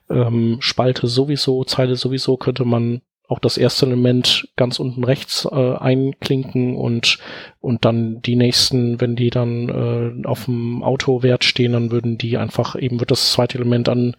ähm, 0.08 0.56
Spalte 0.60 1.06
sowieso, 1.06 1.64
Zeile 1.64 1.96
sowieso, 1.96 2.36
könnte 2.36 2.64
man 2.64 3.02
auch 3.30 3.38
das 3.38 3.56
erste 3.56 3.86
Element 3.86 4.48
ganz 4.56 4.80
unten 4.80 5.04
rechts 5.04 5.46
äh, 5.50 5.76
einklinken 5.76 6.76
und 6.76 7.18
und 7.60 7.84
dann 7.84 8.22
die 8.22 8.36
nächsten, 8.36 9.00
wenn 9.00 9.16
die 9.16 9.30
dann 9.30 9.68
äh, 9.68 10.26
auf 10.26 10.46
dem 10.46 10.82
Autowert 10.82 11.44
stehen, 11.44 11.72
dann 11.72 11.90
würden 11.90 12.18
die 12.18 12.38
einfach 12.38 12.74
eben 12.74 12.98
wird 12.98 13.10
das 13.10 13.32
zweite 13.32 13.58
Element 13.58 13.88
an 13.88 14.16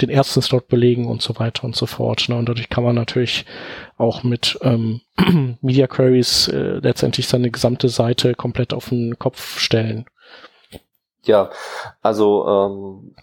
den 0.00 0.08
ersten 0.08 0.42
Slot 0.42 0.68
belegen 0.68 1.06
und 1.06 1.22
so 1.22 1.38
weiter 1.38 1.64
und 1.64 1.76
so 1.76 1.86
fort. 1.86 2.28
Ne? 2.28 2.36
Und 2.36 2.48
dadurch 2.48 2.68
kann 2.68 2.84
man 2.84 2.96
natürlich 2.96 3.44
auch 3.96 4.22
mit 4.24 4.58
ähm, 4.62 5.02
Media 5.60 5.86
Queries 5.86 6.48
äh, 6.48 6.78
letztendlich 6.78 7.28
seine 7.28 7.50
gesamte 7.50 7.88
Seite 7.88 8.34
komplett 8.34 8.72
auf 8.72 8.88
den 8.88 9.18
Kopf 9.18 9.58
stellen. 9.58 10.06
Ja, 11.24 11.50
also 12.00 12.46
ähm, 12.48 13.14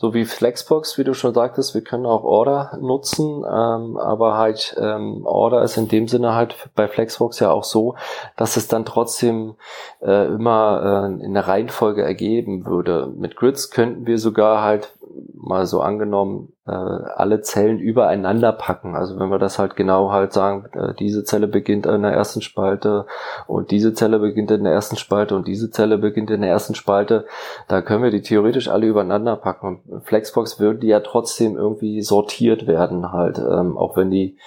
so 0.00 0.14
wie 0.14 0.24
Flexbox, 0.24 0.96
wie 0.96 1.04
du 1.04 1.12
schon 1.12 1.34
sagtest, 1.34 1.74
wir 1.74 1.82
können 1.82 2.06
auch 2.06 2.24
Order 2.24 2.78
nutzen, 2.80 3.44
ähm, 3.46 3.98
aber 3.98 4.38
halt 4.38 4.74
ähm, 4.80 5.26
Order 5.26 5.60
ist 5.62 5.76
in 5.76 5.88
dem 5.88 6.08
Sinne 6.08 6.34
halt 6.34 6.56
bei 6.74 6.88
Flexbox 6.88 7.38
ja 7.38 7.50
auch 7.50 7.64
so, 7.64 7.96
dass 8.34 8.56
es 8.56 8.66
dann 8.66 8.86
trotzdem 8.86 9.56
äh, 10.00 10.26
immer 10.28 11.10
äh, 11.20 11.22
in 11.22 11.34
der 11.34 11.46
Reihenfolge 11.46 12.02
ergeben 12.02 12.64
würde. 12.64 13.12
Mit 13.14 13.36
Grids 13.36 13.70
könnten 13.70 14.06
wir 14.06 14.16
sogar 14.16 14.62
halt 14.62 14.94
mal 15.34 15.66
so 15.66 15.80
angenommen 15.80 16.52
äh, 16.66 16.70
alle 16.70 17.40
Zellen 17.40 17.78
übereinander 17.78 18.52
packen. 18.52 18.94
Also 18.94 19.18
wenn 19.18 19.30
wir 19.30 19.38
das 19.38 19.58
halt 19.58 19.74
genau 19.76 20.12
halt 20.12 20.32
sagen, 20.32 20.66
äh, 20.72 20.94
diese 20.94 21.24
Zelle 21.24 21.48
beginnt 21.48 21.86
in 21.86 22.02
der 22.02 22.12
ersten 22.12 22.42
Spalte 22.42 23.06
und 23.46 23.70
diese 23.70 23.92
Zelle 23.94 24.18
beginnt 24.18 24.50
in 24.50 24.64
der 24.64 24.72
ersten 24.72 24.96
Spalte 24.96 25.34
und 25.34 25.48
diese 25.48 25.70
Zelle 25.70 25.98
beginnt 25.98 26.30
in 26.30 26.42
der 26.42 26.50
ersten 26.50 26.74
Spalte, 26.74 27.26
da 27.66 27.82
können 27.82 28.04
wir 28.04 28.10
die 28.10 28.22
theoretisch 28.22 28.68
alle 28.68 28.86
übereinander 28.86 29.36
packen. 29.36 29.82
Und 29.88 30.04
Flexbox 30.04 30.60
würden 30.60 30.80
die 30.80 30.88
ja 30.88 31.00
trotzdem 31.00 31.56
irgendwie 31.56 32.02
sortiert 32.02 32.66
werden 32.66 33.10
halt, 33.12 33.38
ähm, 33.38 33.76
auch 33.76 33.96
wenn 33.96 34.10
die 34.10 34.38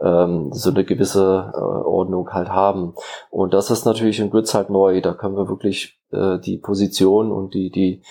ähm, 0.00 0.50
so 0.52 0.70
eine 0.70 0.84
gewisse 0.84 1.52
äh, 1.54 1.58
Ordnung 1.58 2.30
halt 2.32 2.50
haben. 2.50 2.94
Und 3.30 3.54
das 3.54 3.70
ist 3.70 3.84
natürlich 3.84 4.20
in 4.20 4.30
Grids 4.30 4.54
halt 4.54 4.70
neu. 4.70 5.00
Da 5.00 5.14
können 5.14 5.36
wir 5.36 5.48
wirklich 5.48 5.98
äh, 6.12 6.38
die 6.38 6.58
Position 6.58 7.32
und 7.32 7.54
die, 7.54 7.70
die, 7.70 8.02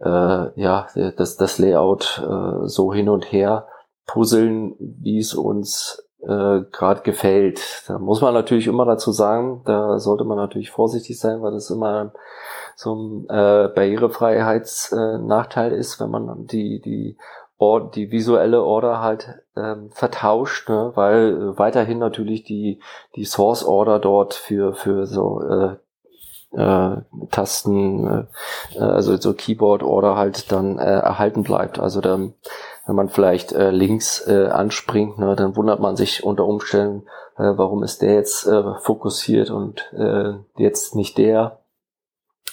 äh, 0.00 0.60
ja, 0.60 0.86
das, 1.16 1.36
das 1.36 1.58
Layout 1.58 2.22
äh, 2.24 2.66
so 2.66 2.92
hin 2.92 3.08
und 3.08 3.30
her 3.32 3.68
puzzeln, 4.06 4.74
wie 4.78 5.18
es 5.18 5.34
uns 5.34 6.04
äh, 6.22 6.60
gerade 6.72 7.02
gefällt. 7.02 7.84
Da 7.86 7.98
muss 7.98 8.20
man 8.20 8.34
natürlich 8.34 8.66
immer 8.66 8.84
dazu 8.84 9.12
sagen, 9.12 9.62
da 9.64 9.98
sollte 9.98 10.24
man 10.24 10.36
natürlich 10.36 10.70
vorsichtig 10.70 11.18
sein, 11.18 11.42
weil 11.42 11.52
das 11.52 11.70
immer 11.70 12.12
so 12.76 12.94
ein 12.94 13.24
äh, 13.28 13.68
Barrierefreiheitsnachteil 13.74 15.72
äh, 15.72 15.78
ist, 15.78 16.00
wenn 16.00 16.10
man 16.10 16.46
die, 16.46 16.80
die 16.80 17.16
die 17.94 18.10
visuelle 18.10 18.62
Order 18.62 19.00
halt 19.00 19.42
ähm, 19.56 19.90
vertauscht, 19.90 20.68
ne? 20.68 20.92
weil 20.96 21.52
äh, 21.54 21.58
weiterhin 21.58 21.98
natürlich 21.98 22.44
die 22.44 22.82
die 23.16 23.24
Source 23.24 23.64
Order 23.64 23.98
dort 24.00 24.34
für 24.34 24.74
für 24.74 25.06
so 25.06 25.40
äh, 25.40 25.76
äh, 26.56 26.96
Tasten, 27.30 28.26
äh, 28.74 28.78
also 28.78 29.16
so 29.16 29.34
Keyboard 29.34 29.82
Order 29.82 30.16
halt 30.16 30.50
dann 30.52 30.78
äh, 30.78 30.82
erhalten 30.82 31.42
bleibt. 31.42 31.78
Also 31.78 32.00
dann, 32.00 32.34
wenn 32.86 32.96
man 32.96 33.08
vielleicht 33.08 33.52
äh, 33.52 33.70
links 33.70 34.26
äh, 34.26 34.46
anspringt, 34.46 35.18
ne, 35.18 35.36
dann 35.36 35.56
wundert 35.56 35.80
man 35.80 35.96
sich 35.96 36.24
unter 36.24 36.44
Umständen, 36.44 37.06
äh, 37.36 37.52
warum 37.56 37.82
ist 37.82 38.02
der 38.02 38.14
jetzt 38.14 38.46
äh, 38.46 38.74
fokussiert 38.80 39.50
und 39.50 39.92
äh, 39.92 40.34
jetzt 40.56 40.94
nicht 40.94 41.18
der. 41.18 41.58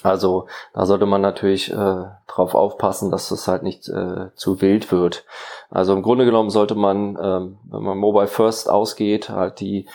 Also 0.03 0.47
da 0.73 0.87
sollte 0.87 1.05
man 1.05 1.21
natürlich 1.21 1.71
äh, 1.71 2.05
drauf 2.27 2.55
aufpassen, 2.55 3.11
dass 3.11 3.29
das 3.29 3.47
halt 3.47 3.61
nicht 3.61 3.87
äh, 3.87 4.33
zu 4.33 4.61
wild 4.61 4.91
wird. 4.91 5.25
Also 5.69 5.93
im 5.93 6.01
Grunde 6.01 6.25
genommen 6.25 6.49
sollte 6.49 6.73
man, 6.73 7.19
ähm, 7.21 7.59
wenn 7.69 7.83
man 7.83 7.97
Mobile 7.99 8.27
First 8.27 8.67
ausgeht, 8.67 9.29
halt 9.29 9.59
die 9.59 9.87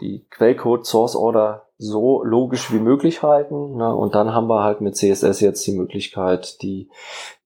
die 0.00 0.26
Quellcode 0.30 0.84
Source 0.84 1.16
Order 1.16 1.66
so 1.84 2.22
logisch 2.24 2.72
wie 2.72 2.78
möglich 2.78 3.22
halten. 3.22 3.76
Ne? 3.76 3.94
Und 3.94 4.14
dann 4.14 4.32
haben 4.32 4.48
wir 4.48 4.64
halt 4.64 4.80
mit 4.80 4.96
CSS 4.96 5.40
jetzt 5.40 5.66
die 5.66 5.76
Möglichkeit, 5.76 6.62
die 6.62 6.90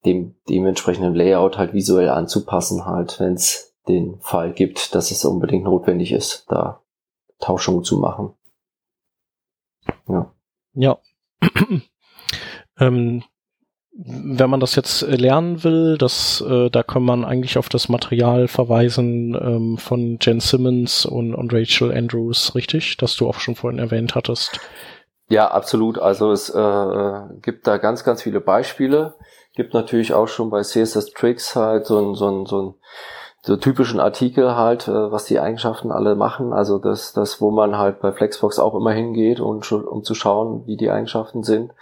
dem 0.04 0.36
dementsprechenden 0.48 1.14
Layout 1.14 1.58
halt 1.58 1.74
visuell 1.74 2.08
anzupassen, 2.08 2.86
halt, 2.86 3.18
wenn 3.20 3.34
es 3.34 3.74
den 3.88 4.20
Fall 4.20 4.52
gibt, 4.52 4.94
dass 4.94 5.10
es 5.10 5.24
unbedingt 5.24 5.64
notwendig 5.64 6.12
ist, 6.12 6.46
da 6.48 6.82
Tauschungen 7.40 7.84
zu 7.84 7.98
machen. 7.98 8.34
Ja. 10.08 10.32
Ja. 10.74 10.98
ähm, 12.78 13.22
wenn 14.00 14.48
man 14.48 14.60
das 14.60 14.76
jetzt 14.76 15.02
lernen 15.02 15.64
will, 15.64 15.98
das, 15.98 16.40
äh, 16.40 16.70
da 16.70 16.84
kann 16.84 17.02
man 17.02 17.24
eigentlich 17.24 17.58
auf 17.58 17.68
das 17.68 17.88
Material 17.88 18.46
verweisen 18.46 19.34
ähm, 19.34 19.76
von 19.76 20.18
Jen 20.20 20.38
Simmons 20.38 21.04
und, 21.04 21.34
und 21.34 21.52
Rachel 21.52 21.90
Andrews, 21.90 22.54
richtig? 22.54 22.96
Das 22.98 23.16
du 23.16 23.28
auch 23.28 23.40
schon 23.40 23.56
vorhin 23.56 23.80
erwähnt 23.80 24.14
hattest. 24.14 24.60
Ja, 25.28 25.50
absolut. 25.50 25.98
Also 25.98 26.30
es 26.30 26.48
äh, 26.48 27.20
gibt 27.42 27.66
da 27.66 27.78
ganz, 27.78 28.04
ganz 28.04 28.22
viele 28.22 28.40
Beispiele. 28.40 29.14
Gibt 29.56 29.74
natürlich 29.74 30.14
auch 30.14 30.28
schon 30.28 30.48
bei 30.50 30.62
CSS 30.62 31.10
Tricks 31.10 31.56
halt 31.56 31.86
so 31.86 31.98
ein, 31.98 32.14
so 32.14 32.30
ein, 32.30 32.46
so 32.46 32.62
ein 32.62 32.74
so 33.48 33.56
typischen 33.56 33.98
Artikel 33.98 34.56
halt, 34.56 34.88
äh, 34.88 35.10
was 35.10 35.24
die 35.24 35.40
Eigenschaften 35.40 35.90
alle 35.90 36.16
machen. 36.16 36.52
Also 36.52 36.78
das, 36.78 37.14
das, 37.14 37.40
wo 37.40 37.50
man 37.50 37.78
halt 37.78 38.00
bei 38.00 38.12
Flexbox 38.12 38.58
auch 38.58 38.74
immer 38.74 38.92
hingeht, 38.92 39.40
und, 39.40 39.72
um 39.72 40.04
zu 40.04 40.14
schauen, 40.14 40.66
wie 40.66 40.76
die 40.76 40.90
Eigenschaften 40.90 41.42
sind. 41.42 41.72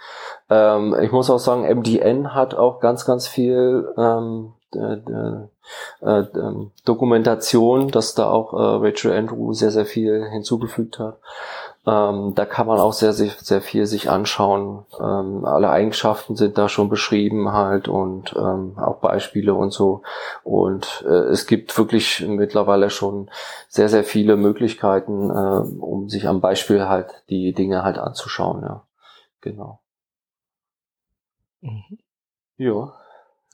Ähm, 0.49 0.95
ich 1.01 1.11
muss 1.11 1.29
auch 1.29 1.39
sagen, 1.39 1.63
MDN 1.63 2.33
hat 2.33 2.55
auch 2.55 2.79
ganz, 2.79 3.05
ganz 3.05 3.27
viel 3.27 3.93
ähm, 3.97 4.53
äh, 4.73 4.97
äh, 5.99 6.23
Dokumentation, 6.85 7.89
dass 7.89 8.15
da 8.15 8.29
auch 8.29 8.53
äh, 8.53 8.87
Rachel 8.87 9.11
Andrew 9.11 9.51
sehr, 9.51 9.71
sehr 9.71 9.85
viel 9.85 10.25
hinzugefügt 10.31 10.99
hat. 10.99 11.19
Ähm, 11.87 12.33
da 12.35 12.45
kann 12.45 12.67
man 12.67 12.79
auch 12.79 12.91
sehr, 12.91 13.13
sehr, 13.13 13.31
sehr 13.37 13.61
viel 13.61 13.85
sich 13.85 14.09
anschauen. 14.09 14.85
Ähm, 14.99 15.45
alle 15.45 15.69
Eigenschaften 15.69 16.35
sind 16.35 16.57
da 16.57 16.67
schon 16.67 16.89
beschrieben 16.89 17.53
halt 17.53 17.87
und 17.87 18.35
ähm, 18.37 18.77
auch 18.77 18.99
Beispiele 18.99 19.53
und 19.53 19.71
so. 19.71 20.01
Und 20.43 21.05
äh, 21.07 21.29
es 21.29 21.47
gibt 21.47 21.77
wirklich 21.77 22.27
mittlerweile 22.27 22.89
schon 22.89 23.29
sehr, 23.69 23.87
sehr 23.87 24.03
viele 24.03 24.35
Möglichkeiten, 24.35 25.29
äh, 25.29 25.79
um 25.79 26.09
sich 26.09 26.27
am 26.27 26.41
Beispiel 26.41 26.89
halt 26.89 27.23
die 27.29 27.53
Dinge 27.53 27.83
halt 27.83 27.97
anzuschauen. 27.97 28.63
Ja, 28.63 28.85
genau. 29.39 29.79
Mhm. 31.61 31.99
Ja. 32.57 32.93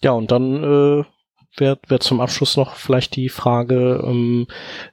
Ja, 0.02 0.12
und 0.12 0.32
dann 0.32 0.64
äh, 0.64 1.06
wäre 1.56 1.80
wär 1.88 2.00
zum 2.00 2.20
Abschluss 2.20 2.58
noch 2.58 2.76
vielleicht 2.76 3.16
die 3.16 3.30
Frage, 3.30 4.04
ähm, 4.04 4.48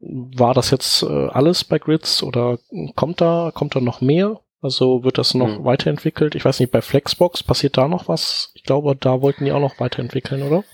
war 0.00 0.54
das 0.54 0.70
jetzt 0.70 1.02
äh, 1.02 1.28
alles 1.28 1.64
bei 1.64 1.78
Grids 1.78 2.22
oder 2.22 2.58
kommt 2.94 3.20
da, 3.20 3.50
kommt 3.54 3.74
da 3.74 3.80
noch 3.80 4.00
mehr? 4.00 4.40
Also 4.60 5.02
wird 5.02 5.18
das 5.18 5.34
noch 5.34 5.56
hm. 5.56 5.64
weiterentwickelt? 5.64 6.34
Ich 6.34 6.44
weiß 6.44 6.60
nicht, 6.60 6.70
bei 6.70 6.82
Flexbox 6.82 7.42
passiert 7.42 7.76
da 7.76 7.88
noch 7.88 8.08
was? 8.08 8.52
Ich 8.54 8.62
glaube, 8.62 8.94
da 8.94 9.20
wollten 9.20 9.44
die 9.44 9.52
auch 9.52 9.60
noch 9.60 9.80
weiterentwickeln, 9.80 10.42
oder? 10.42 10.64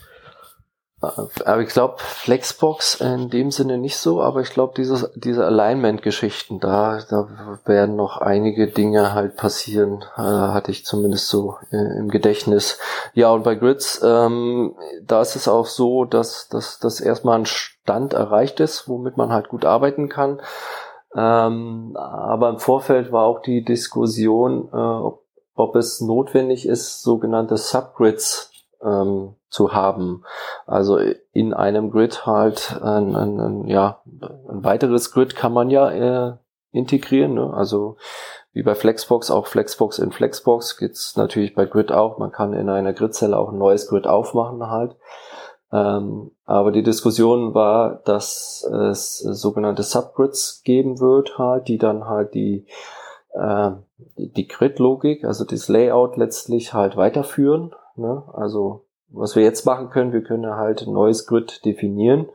Aber 1.01 1.61
ich 1.61 1.69
glaube, 1.69 1.95
Flexbox 1.99 3.01
in 3.01 3.31
dem 3.31 3.53
Sinne 3.53 3.79
nicht 3.79 3.99
so, 3.99 4.21
aber 4.21 4.41
ich 4.41 4.51
glaube, 4.51 4.73
diese, 4.77 5.13
diese 5.15 5.47
Alignment-Geschichten, 5.47 6.59
da, 6.59 6.99
da 7.09 7.29
werden 7.65 7.95
noch 7.95 8.17
einige 8.17 8.67
Dinge 8.67 9.15
halt 9.15 9.37
passieren, 9.37 10.05
äh, 10.17 10.23
hatte 10.23 10.73
ich 10.73 10.85
zumindest 10.85 11.29
so 11.29 11.57
äh, 11.71 11.99
im 11.99 12.09
Gedächtnis. 12.09 12.81
Ja, 13.15 13.31
und 13.31 13.45
bei 13.45 13.55
Grids, 13.55 14.01
ähm, 14.03 14.75
da 15.05 15.21
ist 15.21 15.37
es 15.37 15.47
auch 15.47 15.67
so, 15.67 16.05
dass, 16.05 16.49
dass, 16.49 16.81
dass 16.81 17.01
erstmal 17.01 17.39
ein 17.39 17.47
Stand 17.47 18.13
erreicht 18.13 18.59
ist, 18.59 18.89
womit 18.89 19.17
man 19.17 19.33
halt 19.33 19.49
gut 19.49 19.65
arbeiten 19.65 20.09
kann. 20.09 20.41
Ähm, 21.15 21.97
aber 21.97 22.49
im 22.49 22.59
Vorfeld 22.59 23.13
war 23.13 23.25
auch 23.25 23.41
die 23.41 23.63
Diskussion, 23.63 24.69
äh, 24.73 24.77
ob, 24.77 25.23
ob 25.55 25.77
es 25.77 26.01
notwendig 26.01 26.67
ist, 26.67 27.03
sogenannte 27.03 27.57
Subgrids 27.57 28.51
ähm, 28.83 29.35
zu 29.49 29.73
haben. 29.73 30.25
Also 30.67 30.99
in 31.33 31.55
einem 31.55 31.91
Grid 31.91 32.27
halt 32.27 32.81
ein, 32.83 33.17
ein, 33.17 33.41
ein, 33.41 33.67
ja, 33.67 34.03
ein 34.05 34.65
weiteres 34.65 35.13
Grid 35.13 35.37
kann 35.37 35.53
man 35.53 35.71
ja 35.71 35.91
äh, 35.91 36.37
integrieren. 36.71 37.35
Ne? 37.35 37.53
Also 37.53 37.97
wie 38.53 38.63
bei 38.63 38.75
Flexbox, 38.75 39.31
auch 39.31 39.47
Flexbox 39.47 39.99
in 39.99 40.13
Flexbox 40.13 40.77
geht's 40.77 41.17
natürlich 41.17 41.55
bei 41.55 41.65
Grid 41.65 41.93
auch. 41.93 42.19
Man 42.19 42.33
kann 42.33 42.53
in 42.53 42.69
einer 42.69 42.93
Gridzelle 42.93 43.39
auch 43.39 43.51
ein 43.53 43.59
neues 43.59 43.89
Grid 43.89 44.07
aufmachen 44.07 44.69
halt. 44.69 44.97
Ähm, 45.71 46.31
aber 46.45 46.73
die 46.73 46.83
Diskussion 46.83 47.55
war, 47.55 48.01
dass 48.05 48.65
es 48.65 49.19
sogenannte 49.19 49.83
Subgrids 49.83 50.63
geben 50.65 50.99
wird 50.99 51.37
halt, 51.37 51.69
die 51.69 51.77
dann 51.77 52.07
halt 52.07 52.33
die 52.35 52.67
äh, 53.35 53.71
die 54.17 54.49
Grid-Logik, 54.49 55.25
also 55.25 55.45
das 55.45 55.69
Layout 55.69 56.17
letztlich 56.17 56.73
halt 56.73 56.97
weiterführen. 56.97 57.75
Ne? 57.99 58.23
Also 58.33 58.85
was 59.11 59.37
wir 59.37 59.43
jetzt 59.43 59.65
machen 59.65 59.91
können, 59.91 60.13
wir 60.13 60.23
können 60.23 60.55
halt 60.55 60.87
ein 60.87 60.93
neues 60.93 61.27
Grid 61.27 61.65
definieren 61.65 62.29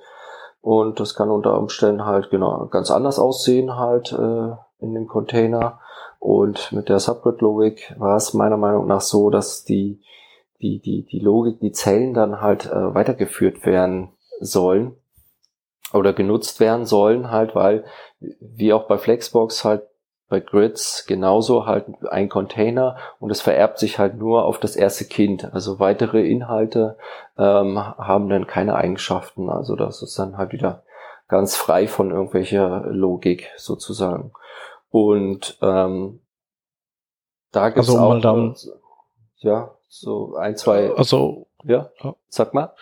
und 0.61 0.99
das 0.99 1.13
kann 1.13 1.29
unter 1.29 1.57
Umständen 1.57 2.05
halt 2.05 2.29
genau 2.29 2.67
ganz 2.67 2.89
anders 2.89 3.19
aussehen 3.19 3.75
halt 3.75 4.13
äh, 4.13 4.51
in 4.79 4.93
dem 4.93 5.07
Container. 5.07 5.79
Und 6.19 6.71
mit 6.71 6.87
der 6.87 6.99
Subgrid-Logik 6.99 7.95
war 7.97 8.15
es 8.15 8.33
meiner 8.33 8.55
Meinung 8.55 8.87
nach 8.87 9.01
so, 9.01 9.29
dass 9.29 9.65
die, 9.65 10.01
die, 10.61 10.79
die, 10.79 11.05
die 11.05 11.19
Logik, 11.19 11.59
die 11.59 11.73
Zellen 11.73 12.13
dann 12.13 12.39
halt 12.39 12.65
äh, 12.65 12.95
weitergeführt 12.95 13.65
werden 13.65 14.13
sollen 14.39 14.95
oder 15.93 16.13
genutzt 16.13 16.61
werden 16.61 16.85
sollen 16.85 17.29
halt, 17.29 17.55
weil 17.55 17.83
wie 18.39 18.71
auch 18.71 18.87
bei 18.87 18.97
Flexbox 18.97 19.65
halt 19.65 19.83
bei 20.29 20.39
Grids 20.39 21.05
genauso 21.05 21.65
halt 21.65 21.85
ein 22.09 22.29
Container 22.29 22.97
und 23.19 23.29
es 23.29 23.41
vererbt 23.41 23.77
sich 23.77 23.99
halt 23.99 24.17
nur 24.17 24.45
auf 24.45 24.59
das 24.59 24.75
erste 24.75 25.05
Kind. 25.05 25.53
Also 25.53 25.79
weitere 25.79 26.27
Inhalte 26.27 26.97
ähm, 27.37 27.77
haben 27.77 28.29
dann 28.29 28.47
keine 28.47 28.75
Eigenschaften. 28.75 29.49
Also 29.49 29.75
das 29.75 30.01
ist 30.01 30.17
dann 30.17 30.37
halt 30.37 30.53
wieder 30.53 30.83
ganz 31.27 31.55
frei 31.55 31.87
von 31.87 32.11
irgendwelcher 32.11 32.81
Logik 32.87 33.51
sozusagen. 33.57 34.31
Und 34.89 35.57
ähm, 35.61 36.21
da 37.51 37.69
gibt 37.69 37.83
es 37.83 37.89
also, 37.89 38.01
auch 38.01 38.55
ja 39.37 39.71
so 39.87 40.35
ein 40.35 40.57
zwei. 40.57 40.91
Also 40.95 41.47
ja, 41.63 41.91
sag 42.29 42.53
mal. 42.53 42.73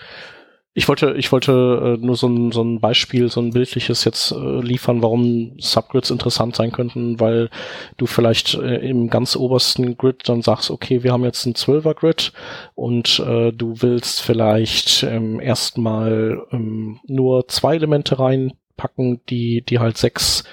Ich 0.73 0.87
wollte, 0.87 1.15
ich 1.17 1.33
wollte 1.33 1.97
äh, 1.99 2.05
nur 2.05 2.15
so 2.15 2.27
ein, 2.27 2.53
so 2.53 2.63
ein 2.63 2.79
Beispiel, 2.79 3.29
so 3.29 3.41
ein 3.41 3.51
bildliches 3.51 4.05
jetzt 4.05 4.31
äh, 4.31 4.61
liefern, 4.61 5.01
warum 5.01 5.59
Subgrids 5.59 6.11
interessant 6.11 6.55
sein 6.55 6.71
könnten, 6.71 7.19
weil 7.19 7.49
du 7.97 8.05
vielleicht 8.05 8.53
äh, 8.53 8.77
im 8.77 9.09
ganz 9.09 9.35
obersten 9.35 9.97
Grid 9.97 10.29
dann 10.29 10.41
sagst, 10.41 10.71
okay, 10.71 11.03
wir 11.03 11.11
haben 11.11 11.25
jetzt 11.25 11.45
einen 11.45 11.55
12er 11.55 11.93
Grid 11.93 12.31
und 12.73 13.19
äh, 13.19 13.51
du 13.51 13.81
willst 13.81 14.21
vielleicht 14.21 15.03
ähm, 15.03 15.41
erstmal 15.41 16.41
ähm, 16.51 17.01
nur 17.05 17.49
zwei 17.49 17.75
Elemente 17.75 18.17
reinpacken, 18.17 19.19
die, 19.29 19.63
die 19.63 19.79
halt 19.79 19.97
sechs 19.97 20.45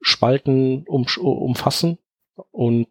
Spalten 0.00 0.84
um, 0.86 1.06
umfassen 1.18 1.98
und 2.52 2.86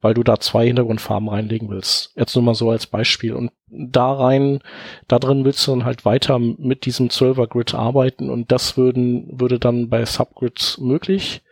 weil 0.00 0.14
du 0.14 0.22
da 0.22 0.38
zwei 0.38 0.66
Hintergrundfarben 0.66 1.28
reinlegen 1.28 1.68
willst. 1.68 2.12
Jetzt 2.16 2.34
nur 2.34 2.44
mal 2.44 2.54
so 2.54 2.70
als 2.70 2.86
Beispiel. 2.86 3.34
Und 3.34 3.50
da 3.68 4.12
rein, 4.12 4.60
da 5.08 5.18
drin 5.18 5.44
willst 5.44 5.66
du 5.66 5.72
dann 5.72 5.84
halt 5.84 6.04
weiter 6.04 6.38
mit 6.38 6.86
diesem 6.86 7.08
12er 7.08 7.48
Grid 7.48 7.74
arbeiten 7.74 8.30
und 8.30 8.52
das 8.52 8.76
würden, 8.76 9.40
würde 9.40 9.58
dann 9.58 9.88
bei 9.88 10.04
Subgrids 10.04 10.78
möglich, 10.78 11.42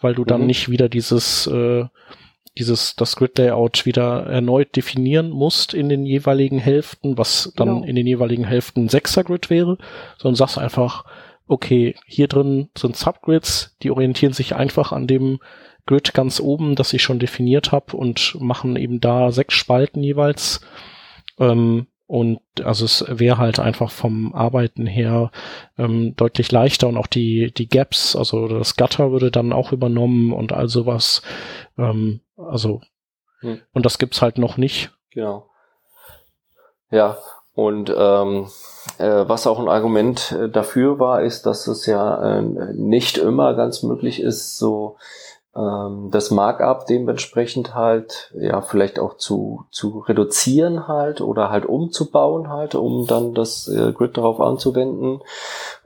weil 0.00 0.14
du 0.14 0.24
dann 0.24 0.42
mhm. 0.42 0.46
nicht 0.46 0.70
wieder 0.70 0.88
dieses, 0.88 1.46
äh, 1.46 1.86
dieses, 2.56 2.94
das 2.94 3.16
Grid-Layout 3.16 3.84
wieder 3.84 4.26
erneut 4.26 4.76
definieren 4.76 5.30
musst 5.30 5.74
in 5.74 5.88
den 5.88 6.06
jeweiligen 6.06 6.58
Hälften, 6.58 7.18
was 7.18 7.52
dann 7.56 7.68
genau. 7.68 7.84
in 7.84 7.96
den 7.96 8.06
jeweiligen 8.06 8.44
Hälften 8.44 8.88
6er 8.88 9.24
Grid 9.24 9.50
wäre, 9.50 9.78
sondern 10.18 10.36
sagst 10.36 10.58
einfach, 10.58 11.04
okay, 11.46 11.96
hier 12.06 12.28
drin 12.28 12.68
sind 12.76 12.96
Subgrids, 12.96 13.76
die 13.82 13.90
orientieren 13.90 14.32
sich 14.32 14.54
einfach 14.54 14.92
an 14.92 15.06
dem 15.06 15.40
Grid 15.86 16.14
ganz 16.14 16.40
oben, 16.40 16.74
das 16.74 16.92
ich 16.92 17.02
schon 17.02 17.18
definiert 17.18 17.72
habe 17.72 17.96
und 17.96 18.36
machen 18.40 18.76
eben 18.76 19.00
da 19.00 19.30
sechs 19.30 19.54
Spalten 19.54 20.02
jeweils. 20.02 20.60
Ähm, 21.38 21.86
und 22.06 22.40
also 22.62 22.84
es 22.84 23.04
wäre 23.08 23.38
halt 23.38 23.58
einfach 23.58 23.90
vom 23.90 24.34
Arbeiten 24.34 24.86
her 24.86 25.30
ähm, 25.78 26.14
deutlich 26.16 26.52
leichter 26.52 26.88
und 26.88 26.98
auch 26.98 27.06
die, 27.06 27.52
die 27.52 27.68
Gaps, 27.68 28.14
also 28.14 28.46
das 28.46 28.76
Gutter 28.76 29.10
würde 29.10 29.30
dann 29.30 29.52
auch 29.52 29.72
übernommen 29.72 30.32
und 30.32 30.52
all 30.52 30.68
sowas. 30.68 31.22
Ähm, 31.78 32.20
also, 32.36 32.82
hm. 33.40 33.60
und 33.72 33.86
das 33.86 33.98
gibt's 33.98 34.20
halt 34.20 34.36
noch 34.36 34.58
nicht. 34.58 34.90
Genau. 35.10 35.48
Ja, 36.90 37.16
und 37.54 37.90
ähm, 37.96 38.48
äh, 38.98 39.24
was 39.28 39.46
auch 39.46 39.58
ein 39.58 39.68
Argument 39.68 40.32
äh, 40.32 40.48
dafür 40.48 40.98
war, 40.98 41.22
ist, 41.22 41.46
dass 41.46 41.66
es 41.68 41.86
ja 41.86 42.38
äh, 42.38 42.42
nicht 42.74 43.16
immer 43.16 43.54
ganz 43.54 43.82
möglich 43.82 44.20
ist, 44.20 44.58
so 44.58 44.96
ähm, 45.56 46.10
das 46.10 46.30
Markup 46.30 46.86
dementsprechend 46.86 47.74
halt, 47.74 48.32
ja, 48.38 48.60
vielleicht 48.60 48.98
auch 48.98 49.16
zu, 49.16 49.64
zu 49.70 50.00
reduzieren 50.00 50.88
halt 50.88 51.20
oder 51.20 51.50
halt 51.50 51.66
umzubauen 51.66 52.48
halt, 52.48 52.74
um 52.74 53.06
dann 53.06 53.34
das 53.34 53.68
äh, 53.68 53.92
Grid 53.92 54.16
darauf 54.16 54.40
anzuwenden. 54.40 55.20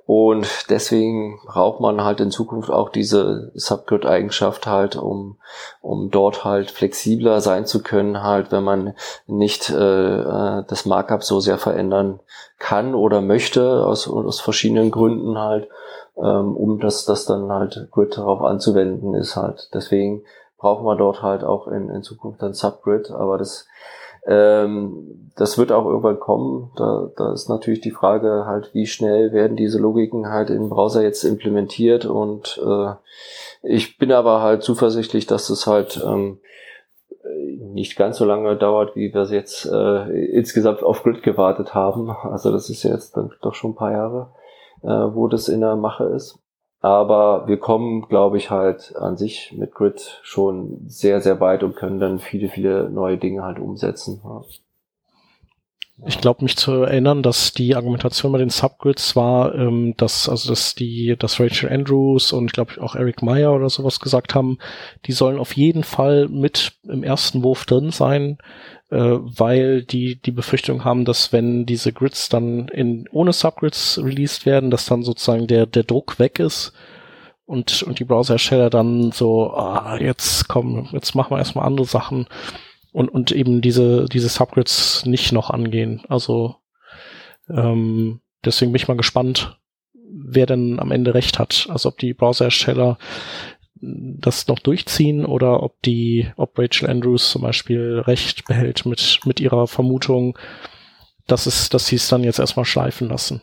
Und 0.06 0.70
deswegen 0.70 1.38
braucht 1.44 1.80
man 1.80 2.02
halt 2.02 2.20
in 2.20 2.30
Zukunft 2.30 2.70
auch 2.70 2.88
diese 2.88 3.52
Subgrid-Eigenschaft 3.54 4.66
halt, 4.66 4.96
um, 4.96 5.36
um 5.82 6.10
dort 6.10 6.46
halt 6.46 6.70
flexibler 6.70 7.42
sein 7.42 7.66
zu 7.66 7.82
können, 7.82 8.22
halt, 8.22 8.50
wenn 8.50 8.64
man 8.64 8.94
nicht 9.26 9.68
äh, 9.68 9.74
äh 9.74 10.64
das 10.66 10.86
Markup 10.86 11.22
so 11.24 11.40
sehr 11.40 11.58
verändern 11.58 12.20
kann 12.58 12.94
oder 12.94 13.20
möchte, 13.20 13.84
aus, 13.84 14.08
aus 14.08 14.40
verschiedenen 14.40 14.90
Gründen 14.90 15.36
halt, 15.36 15.68
ähm, 16.22 16.56
um 16.56 16.80
das, 16.80 17.04
das 17.04 17.26
dann 17.26 17.50
halt 17.50 17.88
Grid 17.90 18.16
darauf 18.16 18.42
anzuwenden 18.42 19.14
ist 19.14 19.36
halt. 19.36 19.70
Deswegen 19.74 20.22
brauchen 20.58 20.84
wir 20.84 20.96
dort 20.96 21.22
halt 21.22 21.44
auch 21.44 21.68
in, 21.68 21.88
in 21.88 22.02
Zukunft 22.02 22.42
ein 22.42 22.54
Subgrid, 22.54 23.10
aber 23.10 23.38
das 23.38 23.66
Ähm, 24.26 25.30
das 25.36 25.56
wird 25.56 25.70
auch 25.70 25.86
irgendwann 25.86 26.18
kommen. 26.20 26.72
Da, 26.76 27.08
da 27.16 27.32
ist 27.32 27.48
natürlich 27.48 27.80
die 27.80 27.92
Frage 27.92 28.44
halt, 28.44 28.74
wie 28.74 28.86
schnell 28.86 29.32
werden 29.32 29.56
diese 29.56 29.78
Logiken 29.78 30.26
halt 30.28 30.50
im 30.50 30.68
Browser 30.68 31.02
jetzt 31.02 31.24
implementiert 31.24 32.04
und 32.04 32.60
äh, 32.62 32.92
ich 33.62 33.96
bin 33.96 34.12
aber 34.12 34.42
halt 34.42 34.62
zuversichtlich, 34.64 35.26
dass 35.26 35.48
es 35.48 35.66
halt 35.66 36.02
ähm, 36.04 36.40
nicht 37.72 37.96
ganz 37.96 38.18
so 38.18 38.24
lange 38.24 38.56
dauert, 38.56 38.96
wie 38.96 39.14
wir 39.14 39.22
es 39.22 39.30
jetzt 39.30 39.64
äh, 39.64 40.10
insgesamt 40.32 40.82
auf 40.82 41.04
Grid 41.04 41.22
gewartet 41.22 41.74
haben. 41.74 42.10
Also 42.10 42.50
das 42.52 42.68
ist 42.68 42.82
jetzt 42.82 43.16
dann 43.16 43.30
doch 43.40 43.54
schon 43.54 43.70
ein 43.70 43.76
paar 43.76 43.92
Jahre, 43.92 44.32
äh, 44.82 44.88
wo 44.88 45.28
das 45.28 45.48
in 45.48 45.60
der 45.60 45.76
Mache 45.76 46.04
ist. 46.04 46.38
Aber 46.80 47.48
wir 47.48 47.58
kommen, 47.58 48.08
glaube 48.08 48.36
ich, 48.36 48.50
halt 48.50 48.94
an 48.96 49.16
sich 49.16 49.52
mit 49.56 49.74
Grid 49.74 50.20
schon 50.22 50.82
sehr, 50.86 51.20
sehr 51.20 51.40
weit 51.40 51.64
und 51.64 51.74
können 51.74 51.98
dann 51.98 52.20
viele, 52.20 52.48
viele 52.48 52.88
neue 52.88 53.18
Dinge 53.18 53.42
halt 53.42 53.58
umsetzen. 53.58 54.20
Ja. 54.22 54.42
Ich 56.06 56.20
glaube 56.20 56.44
mich 56.44 56.56
zu 56.56 56.70
erinnern, 56.70 57.24
dass 57.24 57.52
die 57.52 57.74
Argumentation 57.74 58.30
bei 58.30 58.38
den 58.38 58.50
Subgrids 58.50 59.16
war, 59.16 59.52
ähm, 59.56 59.94
dass 59.96 60.28
also 60.28 60.50
dass 60.50 60.76
die, 60.76 61.16
dass 61.18 61.40
Rachel 61.40 61.72
Andrews 61.72 62.32
und 62.32 62.52
glaube 62.52 62.70
ich 62.72 62.80
auch 62.80 62.94
Eric 62.94 63.20
Meyer 63.20 63.52
oder 63.52 63.68
sowas 63.68 63.98
gesagt 63.98 64.36
haben, 64.36 64.58
die 65.06 65.12
sollen 65.12 65.40
auf 65.40 65.56
jeden 65.56 65.82
Fall 65.82 66.28
mit 66.28 66.74
im 66.84 67.02
ersten 67.02 67.42
Wurf 67.42 67.64
drin 67.64 67.90
sein, 67.90 68.38
weil 68.90 69.82
die 69.82 70.16
die 70.20 70.30
Befürchtung 70.30 70.84
haben, 70.84 71.04
dass 71.04 71.32
wenn 71.32 71.66
diese 71.66 71.92
Grids 71.92 72.28
dann 72.28 72.68
in 72.68 73.06
ohne 73.10 73.32
Subgrids 73.32 74.00
released 74.02 74.46
werden, 74.46 74.70
dass 74.70 74.86
dann 74.86 75.02
sozusagen 75.02 75.46
der 75.46 75.66
der 75.66 75.84
Druck 75.84 76.18
weg 76.18 76.38
ist 76.38 76.72
und 77.44 77.82
und 77.82 77.98
die 77.98 78.04
Browserhersteller 78.04 78.70
dann 78.70 79.12
so, 79.12 79.52
ah, 79.52 79.98
jetzt 80.00 80.48
kommen, 80.48 80.88
jetzt 80.92 81.14
machen 81.14 81.32
wir 81.32 81.38
erstmal 81.38 81.66
andere 81.66 81.86
Sachen 81.86 82.26
und, 82.92 83.08
und 83.08 83.32
eben 83.32 83.60
diese, 83.60 84.06
diese 84.06 84.28
Subgrids 84.28 85.04
nicht 85.06 85.32
noch 85.32 85.50
angehen. 85.50 86.02
Also 86.08 86.56
ähm, 87.48 88.20
deswegen 88.44 88.72
bin 88.72 88.80
ich 88.80 88.88
mal 88.88 88.96
gespannt, 88.96 89.58
wer 90.10 90.46
denn 90.46 90.80
am 90.80 90.90
Ende 90.90 91.14
recht 91.14 91.38
hat. 91.38 91.68
Also 91.70 91.90
ob 91.90 91.98
die 91.98 92.14
Browserhersteller 92.14 92.98
das 93.80 94.48
noch 94.48 94.58
durchziehen 94.58 95.24
oder 95.24 95.62
ob 95.62 95.80
die, 95.82 96.30
ob 96.36 96.58
Rachel 96.58 96.88
Andrews 96.88 97.30
zum 97.30 97.42
Beispiel 97.42 98.00
recht 98.00 98.46
behält 98.46 98.86
mit, 98.86 99.20
mit 99.24 99.40
ihrer 99.40 99.66
Vermutung, 99.66 100.38
dass 101.26 101.46
es, 101.46 101.68
dass 101.68 101.86
sie 101.86 101.96
es 101.96 102.08
dann 102.08 102.24
jetzt 102.24 102.38
erstmal 102.38 102.64
schleifen 102.64 103.08
lassen. 103.08 103.42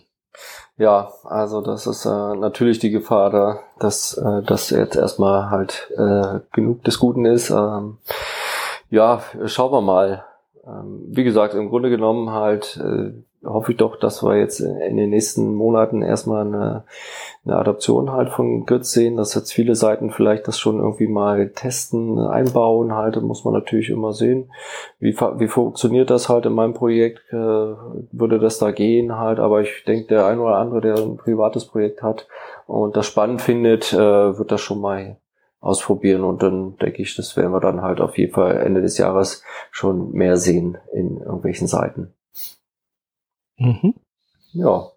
Ja, 0.78 1.14
also 1.24 1.62
das 1.62 1.88
ist 1.88 2.06
äh, 2.06 2.10
natürlich 2.36 2.80
die 2.80 2.90
Gefahr 2.90 3.30
da, 3.30 3.60
dass 3.80 4.18
äh, 4.18 4.44
das 4.44 4.70
jetzt 4.72 4.98
erstmal 4.98 5.50
halt 5.50 5.90
äh, 5.96 6.42
genug 6.52 6.84
des 6.84 7.00
Guten 7.00 7.26
ist. 7.26 7.50
Ähm, 7.50 7.98
ja, 8.90 9.22
schauen 9.46 9.72
wir 9.72 9.82
mal. 9.82 10.26
Ähm, 10.68 11.06
wie 11.08 11.24
gesagt, 11.24 11.54
im 11.54 11.70
Grunde 11.70 11.90
genommen 11.90 12.32
halt 12.32 12.78
äh, 12.78 13.14
hoffe 13.46 13.72
ich 13.72 13.78
doch, 13.78 13.98
dass 13.98 14.24
wir 14.24 14.38
jetzt 14.38 14.60
in 14.60 14.98
den 14.98 15.10
nächsten 15.10 15.54
Monaten 15.54 16.02
erstmal 16.02 16.46
eine, 16.46 16.84
eine 17.46 17.58
Adaption 17.58 18.12
halt 18.12 18.30
von 18.30 18.66
Grid 18.66 18.86
sehen, 18.86 19.18
dass 19.18 19.36
jetzt 19.36 19.54
viele 19.54 19.76
Seiten 19.76 20.10
vielleicht 20.10 20.48
das 20.48 20.60
schon 20.60 20.80
irgendwie 20.80 21.08
mal 21.08 21.50
testen, 21.50 22.20
einbauen 22.20 22.94
halt, 22.94 23.22
muss 23.22 23.46
man 23.46 23.54
natürlich 23.54 23.90
immer 23.90 24.14
sehen. 24.14 24.52
Wie, 25.00 25.16
wie 25.16 25.48
funktioniert 25.48 26.10
das 26.10 26.30
halt 26.30 26.46
in 26.46 26.54
meinem 26.54 26.74
Projekt? 26.74 27.22
Äh, 27.32 27.36
würde 27.36 28.40
das 28.40 28.58
da 28.58 28.72
gehen 28.72 29.18
halt, 29.18 29.40
aber 29.40 29.62
ich 29.62 29.84
denke, 29.86 30.08
der 30.08 30.26
ein 30.26 30.40
oder 30.40 30.58
andere, 30.58 30.82
der 30.82 30.96
ein 30.96 31.18
privates 31.18 31.66
Projekt 31.66 32.02
hat 32.02 32.28
und 32.68 32.98
das 32.98 33.06
spannend 33.06 33.42
findet, 33.42 33.94
äh, 33.94 33.98
wird 34.38 34.52
das 34.52 34.62
schon 34.62 34.82
mal 34.82 35.18
ausprobieren 35.66 36.24
und 36.24 36.44
dann 36.44 36.78
denke 36.78 37.02
ich, 37.02 37.16
das 37.16 37.36
werden 37.36 37.52
wir 37.52 37.60
dann 37.60 37.82
halt 37.82 38.00
auf 38.00 38.18
jeden 38.18 38.34
Fall 38.34 38.58
Ende 38.58 38.82
des 38.82 39.00
Jahres 39.00 39.44
schon 39.72 40.12
mehr 40.12 40.38
sehen 40.38 40.78
in 40.94 41.18
irgendwelchen 41.18 41.68
Seiten. 41.68 42.14
Mhm. 43.58 43.96
Ja. 44.54 44.88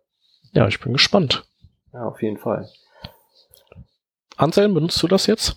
Ja, 0.52 0.68
ich 0.68 0.80
bin 0.80 0.92
gespannt. 0.92 1.44
Ja, 1.92 2.04
auf 2.04 2.22
jeden 2.22 2.38
Fall. 2.38 2.68
Anselm, 4.36 4.74
benutzt 4.74 5.02
du 5.02 5.08
das 5.08 5.26
jetzt? 5.26 5.56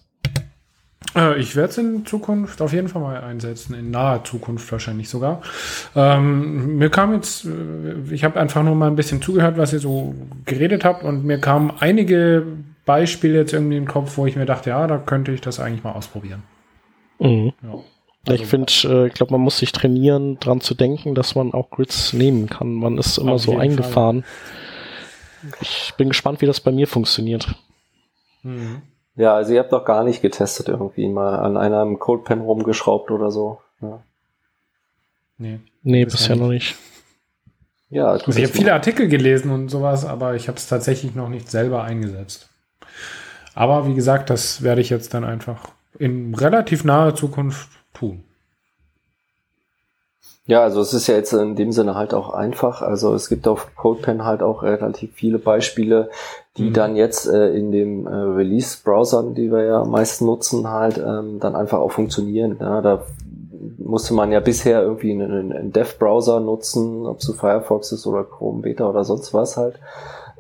Äh, 1.16 1.40
ich 1.40 1.56
werde 1.56 1.70
es 1.70 1.78
in 1.78 2.06
Zukunft 2.06 2.62
auf 2.62 2.74
jeden 2.74 2.88
Fall 2.88 3.02
mal 3.02 3.22
einsetzen, 3.22 3.74
in 3.76 3.92
naher 3.92 4.24
Zukunft 4.24 4.72
wahrscheinlich 4.72 5.10
sogar. 5.10 5.42
Ähm, 5.96 6.78
mir 6.78 6.90
kam 6.90 7.14
jetzt, 7.14 7.46
äh, 7.46 8.02
ich 8.12 8.24
habe 8.24 8.40
einfach 8.40 8.64
nur 8.64 8.76
mal 8.76 8.88
ein 8.88 8.96
bisschen 8.96 9.22
zugehört, 9.22 9.58
was 9.58 9.74
ihr 9.74 9.80
so 9.80 10.16
geredet 10.46 10.86
habt 10.86 11.04
und 11.04 11.26
mir 11.26 11.40
kamen 11.40 11.74
einige 11.80 12.46
Beispiel 12.86 13.34
jetzt 13.36 13.54
irgendwie 13.54 13.78
im 13.78 13.88
Kopf, 13.88 14.18
wo 14.18 14.26
ich 14.26 14.36
mir 14.36 14.46
dachte, 14.46 14.72
ja, 14.72 14.88
da 14.88 14.98
könnte 14.98 15.32
ich 15.32 15.42
das 15.42 15.60
eigentlich 15.60 15.84
mal 15.84 15.94
ausprobieren. 15.94 16.44
Mhm. 17.20 17.54
Ja. 17.62 17.80
Also, 18.28 18.44
ich 18.44 18.50
finde, 18.50 18.72
äh, 18.84 19.08
ich 19.08 19.14
glaube, 19.14 19.32
man 19.32 19.42
muss 19.42 19.58
sich 19.58 19.72
trainieren, 19.72 20.40
dran 20.40 20.62
zu 20.62 20.76
denken, 20.76 21.16
dass 21.16 21.36
man 21.36 21.54
auch 21.54 21.72
Grids 21.72 22.14
nehmen 22.14 22.50
kann. 22.50 22.74
Man 22.74 22.98
ist 22.98 23.18
immer 23.18 23.40
so 23.40 23.58
eingefahren. 23.58 24.24
Fall. 24.24 25.62
Ich 25.62 25.94
bin 25.98 26.10
gespannt, 26.10 26.42
wie 26.42 26.46
das 26.46 26.60
bei 26.60 26.72
mir 26.72 26.88
funktioniert. 26.88 27.56
Mhm. 28.44 28.84
Ja, 29.16 29.36
also 29.36 29.54
ihr 29.54 29.60
habt 29.60 29.74
doch 29.74 29.86
gar 29.86 30.04
nicht 30.04 30.22
getestet 30.22 30.70
irgendwie 30.70 31.08
mal 31.10 31.40
an 31.40 31.58
einem 31.58 32.00
Codepen 32.00 32.42
rumgeschraubt 32.42 33.12
oder 33.12 33.32
so. 33.32 33.60
Ja. 33.82 34.02
Nee, 35.38 35.60
nee 35.82 36.06
bisher 36.06 36.36
noch 36.36 36.50
nicht. 36.50 36.76
Ja, 37.90 38.08
also 38.08 38.32
ich 38.32 38.44
habe 38.44 38.54
viele 38.54 38.74
Artikel 38.74 39.10
gelesen 39.10 39.52
und 39.52 39.68
sowas, 39.68 40.06
aber 40.06 40.36
ich 40.36 40.48
habe 40.48 40.58
es 40.58 40.68
tatsächlich 40.68 41.14
noch 41.14 41.28
nicht 41.28 41.50
selber 41.52 41.84
eingesetzt. 41.84 42.50
Aber 43.54 43.86
wie 43.86 43.96
gesagt, 43.96 44.30
das 44.30 44.62
werde 44.62 44.80
ich 44.80 44.90
jetzt 44.90 45.14
dann 45.14 45.26
einfach 45.26 45.70
in 46.00 46.34
relativ 46.34 46.86
naher 46.86 47.16
Zukunft 47.16 47.68
tun. 47.94 48.24
Ja, 50.48 50.64
also 50.64 50.82
es 50.82 50.94
ist 50.94 51.08
ja 51.08 51.16
jetzt 51.16 51.34
in 51.34 51.56
dem 51.56 51.72
Sinne 51.72 51.96
halt 51.96 52.14
auch 52.14 52.34
einfach. 52.34 52.82
Also 52.82 53.14
es 53.14 53.30
gibt 53.30 53.48
auf 53.48 53.76
CodePen 53.76 54.26
halt 54.26 54.42
auch 54.42 54.64
relativ 54.64 55.14
viele 55.14 55.38
Beispiele, 55.38 56.10
die 56.58 56.70
mhm. 56.70 56.74
dann 56.74 56.96
jetzt 56.96 57.28
äh, 57.28 57.54
in 57.54 57.72
dem 57.72 58.08
äh, 58.08 58.10
Release-Browsern, 58.10 59.36
die 59.36 59.52
wir 59.52 59.64
ja 59.64 59.86
meist 59.86 60.22
nutzen, 60.22 60.70
halt 60.70 60.98
ähm, 60.98 61.40
dann 61.40 61.56
einfach 61.56 61.80
auch 61.80 61.92
funktionieren. 61.92 62.58
Ja, 62.60 62.82
da 62.82 63.06
musste 63.78 64.14
man 64.14 64.32
ja 64.32 64.40
bisher 64.40 64.82
irgendwie 64.82 65.12
einen, 65.12 65.54
einen 65.54 65.72
Dev-Browser 65.72 66.40
nutzen, 66.40 67.06
ob 67.06 67.20
es 67.20 67.32
Firefox 67.34 67.92
ist 67.92 68.08
oder 68.08 68.24
Chrome 68.24 68.62
Beta 68.62 68.90
oder 68.90 69.04
sonst 69.04 69.34
was 69.34 69.58
halt, 69.58 69.76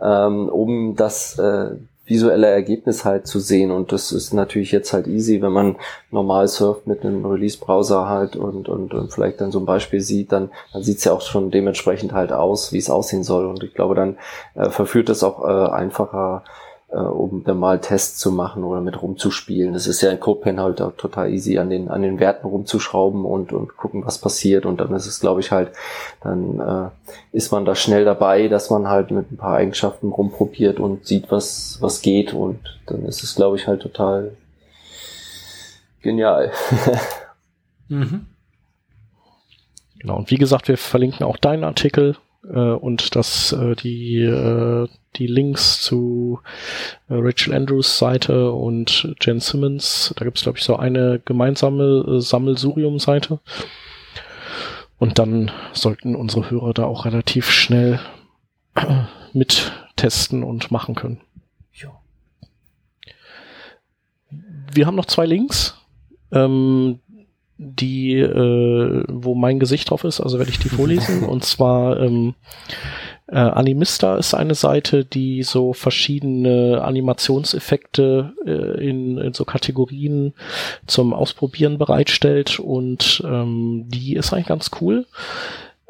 ähm, 0.02 0.50
um 0.50 0.96
das 0.96 1.38
äh, 1.38 1.76
visuelle 2.12 2.48
Ergebnis 2.48 3.06
halt 3.06 3.26
zu 3.26 3.40
sehen. 3.40 3.72
Und 3.72 3.92
das 3.92 4.12
ist 4.12 4.34
natürlich 4.34 4.72
jetzt 4.72 4.92
halt 4.92 5.08
easy, 5.08 5.42
wenn 5.42 5.54
man 5.54 5.78
normal 6.12 6.48
surft 6.48 6.86
mit 6.86 7.06
einem 7.06 7.26
Release-Browser 7.26 8.10
halt 8.10 8.36
und, 8.36 8.68
und, 8.68 8.94
und 8.94 9.14
vielleicht 9.14 9.40
dann 9.40 9.52
so 9.52 9.60
ein 9.60 9.66
Beispiel 9.66 10.02
sieht, 10.02 10.32
dann, 10.32 10.50
dann 10.74 10.84
sieht 10.84 10.98
es 10.98 11.06
ja 11.06 11.14
auch 11.14 11.22
schon 11.22 11.52
dementsprechend 11.52 12.12
halt 12.12 12.34
aus, 12.34 12.74
wie 12.74 12.80
es 12.80 12.90
aussehen 12.90 13.24
soll. 13.24 13.46
Und 13.46 13.64
ich 13.64 13.74
glaube, 13.74 13.96
dann 13.96 14.18
äh, 14.56 14.70
verführt 14.70 15.10
es 15.10 15.24
auch 15.24 15.44
äh, 15.44 15.72
einfacher, 15.72 16.44
äh, 16.92 16.98
um 16.98 17.44
dann 17.44 17.58
mal 17.58 17.80
Tests 17.80 18.18
zu 18.20 18.32
machen 18.32 18.64
oder 18.64 18.82
mit 18.82 19.02
rumzuspielen. 19.02 19.74
Das 19.74 19.88
ist 19.88 20.02
ja 20.02 20.12
in 20.12 20.20
CodePen 20.20 20.60
halt 20.60 20.82
auch 20.82 20.92
total 20.98 21.32
easy, 21.32 21.58
an 21.58 21.70
den, 21.70 21.90
an 21.90 22.02
den 22.02 22.20
Werten 22.20 22.48
rumzuschrauben 22.48 23.24
und, 23.26 23.54
und 23.54 23.78
gucken, 23.78 24.06
was 24.06 24.18
passiert. 24.18 24.66
Und 24.66 24.82
dann 24.82 24.94
ist 24.94 25.08
es, 25.08 25.20
glaube 25.20 25.40
ich, 25.40 25.52
halt, 25.52 25.72
dann 26.22 26.60
äh, 26.60 26.90
ist 27.36 27.52
man 27.52 27.66
da 27.66 27.76
schnell 27.76 28.04
dabei, 28.04 28.48
dass 28.48 28.70
man 28.70 28.88
halt 28.90 29.12
mit 29.12 29.32
ein 29.32 29.38
paar 29.38 29.56
Eigenschaften 29.56 30.10
rumprobiert 30.10 30.80
und 30.80 31.06
sieht, 31.06 31.32
was, 31.32 31.78
was 31.80 32.02
geht. 32.02 32.34
Und 32.34 32.60
dann 32.88 33.06
ist 33.06 33.24
es, 33.24 33.36
glaube 33.36 33.56
ich, 33.56 33.68
halt 33.68 33.82
total 33.82 34.32
genial. 36.02 36.52
mhm. 37.88 38.28
Genau, 40.00 40.18
und 40.18 40.32
wie 40.32 40.38
gesagt, 40.38 40.68
wir 40.68 40.78
verlinken 40.78 41.26
auch 41.26 41.38
deinen 41.38 41.64
Artikel 41.64 42.18
äh, 42.44 42.58
und 42.58 43.16
dass 43.16 43.54
äh, 43.54 43.76
die, 43.76 44.24
äh, 44.24 44.88
die 45.22 45.28
Links 45.28 45.82
zu 45.82 46.40
äh, 47.10 47.14
Rachel 47.14 47.54
Andrews 47.54 47.98
Seite 47.98 48.52
und 48.52 49.16
Jen 49.22 49.40
Simmons, 49.40 50.14
da 50.18 50.26
gibt 50.26 50.38
es 50.38 50.44
glaube 50.44 50.58
ich 50.58 50.64
so 50.64 50.76
eine 50.78 51.22
gemeinsame 51.24 52.06
äh, 52.08 52.22
Sammelsurium-Seite. 52.22 53.40
Und 54.98 55.20
dann 55.20 55.52
sollten 55.74 56.16
unsere 56.16 56.50
Hörer 56.50 56.74
da 56.74 56.86
auch 56.86 57.06
relativ 57.06 57.50
schnell 57.50 58.00
äh, 58.76 59.04
mit 59.34 59.72
testen 59.96 60.44
und 60.44 60.72
machen 60.72 60.96
können. 60.96 61.22
Ja. 61.74 61.90
Wir 64.74 64.86
haben 64.86 64.96
noch 64.96 65.06
zwei 65.06 65.26
Links. 65.26 65.78
Ähm, 66.32 67.00
die, 67.58 68.16
äh, 68.18 69.04
wo 69.08 69.36
mein 69.36 69.60
Gesicht 69.60 69.92
drauf 69.92 70.04
ist, 70.04 70.20
also 70.20 70.40
werde 70.40 70.52
ich 70.52 70.60
die 70.60 70.70
vorlesen. 70.70 71.24
und 71.30 71.46
zwar 71.46 72.00
ähm, 72.00 72.34
äh, 73.32 73.38
Animista 73.38 74.18
ist 74.18 74.34
eine 74.34 74.56
Seite, 74.56 75.06
die 75.06 75.44
so 75.44 75.72
verschiedene 75.72 76.82
Animationseffekte 76.84 78.34
äh, 78.46 78.90
in, 78.90 79.18
in 79.18 79.34
so 79.34 79.46
Kategorien 79.46 80.34
zum 80.86 81.14
Ausprobieren 81.14 81.78
bereitstellt 81.78 82.60
und 82.60 83.24
ähm, 83.26 83.86
die 83.88 84.16
ist 84.16 84.34
eigentlich 84.34 84.48
ganz 84.48 84.72
cool. 84.82 85.06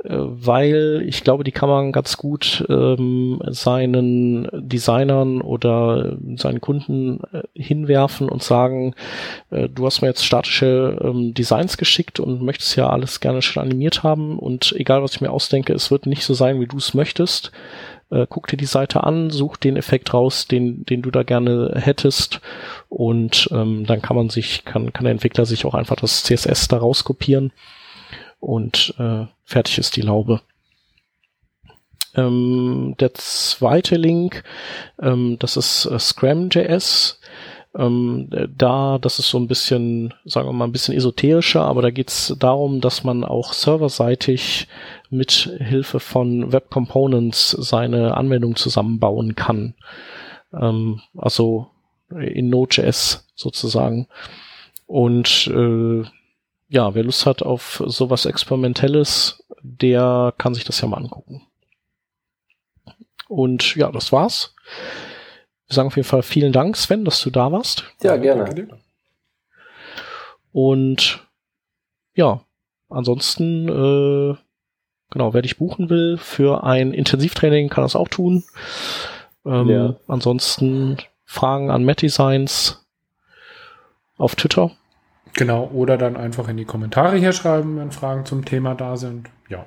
Äh, 0.04 0.16
weil 0.18 1.04
ich 1.06 1.24
glaube, 1.24 1.44
die 1.44 1.52
kann 1.52 1.70
man 1.70 1.92
ganz 1.92 2.18
gut 2.18 2.66
ähm, 2.70 3.40
seinen 3.48 4.48
Designern 4.52 5.42
oder 5.42 6.18
seinen 6.38 6.62
Kunden 6.62 7.20
äh, 7.32 7.44
hinwerfen 7.54 8.28
und 8.30 8.42
sagen, 8.42 8.96
äh, 9.52 9.70
du 9.70 9.86
hast 9.86 10.02
mir 10.02 10.08
jetzt 10.08 10.26
statische 10.26 10.98
ähm, 11.04 11.34
Designs 11.34 11.78
geschickt 11.78 12.20
und 12.20 12.42
möchtest 12.42 12.76
ja 12.76 12.90
alles 12.90 13.20
gerne 13.20 13.42
schon 13.42 13.62
animiert 13.62 14.02
haben 14.02 14.40
und 14.40 14.74
egal 14.76 15.04
was 15.04 15.14
ich 15.14 15.22
mir 15.22 15.32
ausdenke, 15.32 15.74
es 15.74 15.92
wird 15.92 16.08
nicht 16.08 16.24
so 16.24 16.34
sein, 16.34 16.60
wie 16.60 16.68
du 16.68 16.78
es 16.78 16.94
möchtest. 16.94 17.52
Äh, 18.10 18.26
guck 18.28 18.48
dir 18.48 18.58
die 18.58 18.66
Seite 18.66 19.04
an, 19.04 19.30
such 19.30 19.58
den 19.58 19.78
Effekt 19.78 20.14
raus, 20.14 20.48
den, 20.48 20.84
den 20.86 21.04
du 21.04 21.12
da 21.12 21.24
gerne 21.24 21.74
hättest 21.76 22.42
und 22.90 23.50
ähm, 23.52 23.86
dann 23.86 24.02
kann 24.02 24.16
man 24.16 24.30
sich, 24.30 24.66
kann, 24.66 24.94
kann 24.94 25.06
der 25.06 25.12
Entwickler 25.12 25.46
sich 25.46 25.64
auch 25.66 25.76
einfach 25.76 25.96
das 25.96 26.24
CSS 26.24 26.68
da 26.70 26.78
rauskopieren 26.78 27.54
und 28.40 28.96
äh, 28.98 29.28
fertig 29.52 29.78
ist 29.78 29.96
die 29.96 30.02
Laube. 30.02 30.42
Ähm, 32.16 32.96
der 33.00 33.14
zweite 33.14 33.96
Link, 33.96 34.44
ähm, 35.02 35.38
das 35.40 35.58
ist 35.58 35.86
äh, 35.86 36.00
Scram.js. 36.00 37.20
Ähm, 37.74 38.30
da, 38.58 38.98
das 38.98 39.20
ist 39.20 39.30
so 39.30 39.38
ein 39.38 39.48
bisschen, 39.48 40.14
sagen 40.26 40.48
wir 40.48 40.54
mal, 40.54 40.66
ein 40.66 40.74
bisschen 40.74 40.96
esoterischer, 40.96 41.62
aber 41.62 41.82
da 41.82 41.90
geht 41.90 42.10
es 42.10 42.36
darum, 42.38 42.82
dass 42.82 43.06
man 43.06 43.24
auch 43.24 43.54
serverseitig 43.54 44.68
mit 45.10 45.32
Hilfe 45.60 46.02
von 46.02 46.52
Web 46.52 46.70
Components 46.70 47.52
seine 47.52 48.18
Anwendung 48.18 48.58
zusammenbauen 48.58 49.36
kann. 49.36 49.76
Ähm, 50.54 51.00
also 51.18 51.68
in 52.10 52.50
Node.js 52.50 53.26
sozusagen. 53.36 54.08
Und 54.86 55.48
äh, 55.48 56.04
ja, 56.72 56.96
wer 56.96 57.04
Lust 57.04 57.26
hat 57.26 57.44
auf 57.44 57.84
sowas 57.86 58.26
Experimentelles, 58.26 59.44
der 59.62 60.34
kann 60.38 60.54
sich 60.54 60.64
das 60.64 60.80
ja 60.80 60.88
mal 60.88 60.98
angucken. 60.98 61.46
Und 63.28 63.76
ja, 63.76 63.92
das 63.92 64.14
war's. 64.14 64.56
Wir 65.68 65.76
sagen 65.76 65.88
auf 65.88 65.98
jeden 65.98 66.08
Fall 66.08 66.24
vielen 66.24 66.54
Dank, 66.54 66.78
Sven, 66.78 67.04
dass 67.04 67.22
du 67.22 67.30
da 67.30 67.52
warst. 67.52 67.84
Ja, 68.02 68.16
gerne. 68.16 68.70
Und 70.54 71.28
ja, 72.14 72.46
ansonsten, 72.88 73.68
äh, 73.68 74.38
genau, 75.10 75.34
wer 75.34 75.42
dich 75.42 75.58
buchen 75.58 75.90
will 75.90 76.18
für 76.18 76.64
ein 76.64 76.94
Intensivtraining, 76.94 77.68
kann 77.68 77.84
das 77.84 77.98
auch 77.98 78.08
tun. 78.08 78.46
Ähm, 79.46 79.70
ja. 79.70 79.96
Ansonsten 80.08 80.98
Fragen 81.26 81.70
an 81.70 81.84
Matt 81.84 82.02
Designs 82.02 82.86
auf 84.18 84.38
Twitter. 84.38 84.72
Genau, 85.34 85.68
oder 85.74 85.98
dann 85.98 86.18
einfach 86.18 86.48
in 86.50 86.58
die 86.58 86.66
Kommentare 86.66 87.18
hier 87.18 87.32
schreiben, 87.34 87.78
wenn 87.78 87.92
Fragen 87.92 88.26
zum 88.26 88.46
Thema 88.46 88.76
da 88.76 88.98
sind. 88.98 89.30
Ja, 89.50 89.66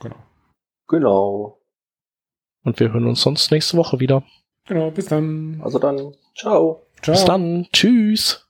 genau. 0.00 0.16
Genau. 0.88 1.60
Und 2.64 2.80
wir 2.80 2.92
hören 2.92 3.06
uns 3.06 3.22
sonst 3.22 3.50
nächste 3.50 3.76
Woche 3.76 4.00
wieder. 4.00 4.24
Genau, 4.66 4.90
bis 4.90 5.06
dann. 5.06 5.60
Also 5.62 5.78
dann, 5.78 6.14
ciao. 6.34 6.86
ciao. 7.02 7.14
Bis 7.14 7.24
dann, 7.24 7.68
tschüss. 7.72 8.48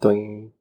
Doing. 0.00 0.52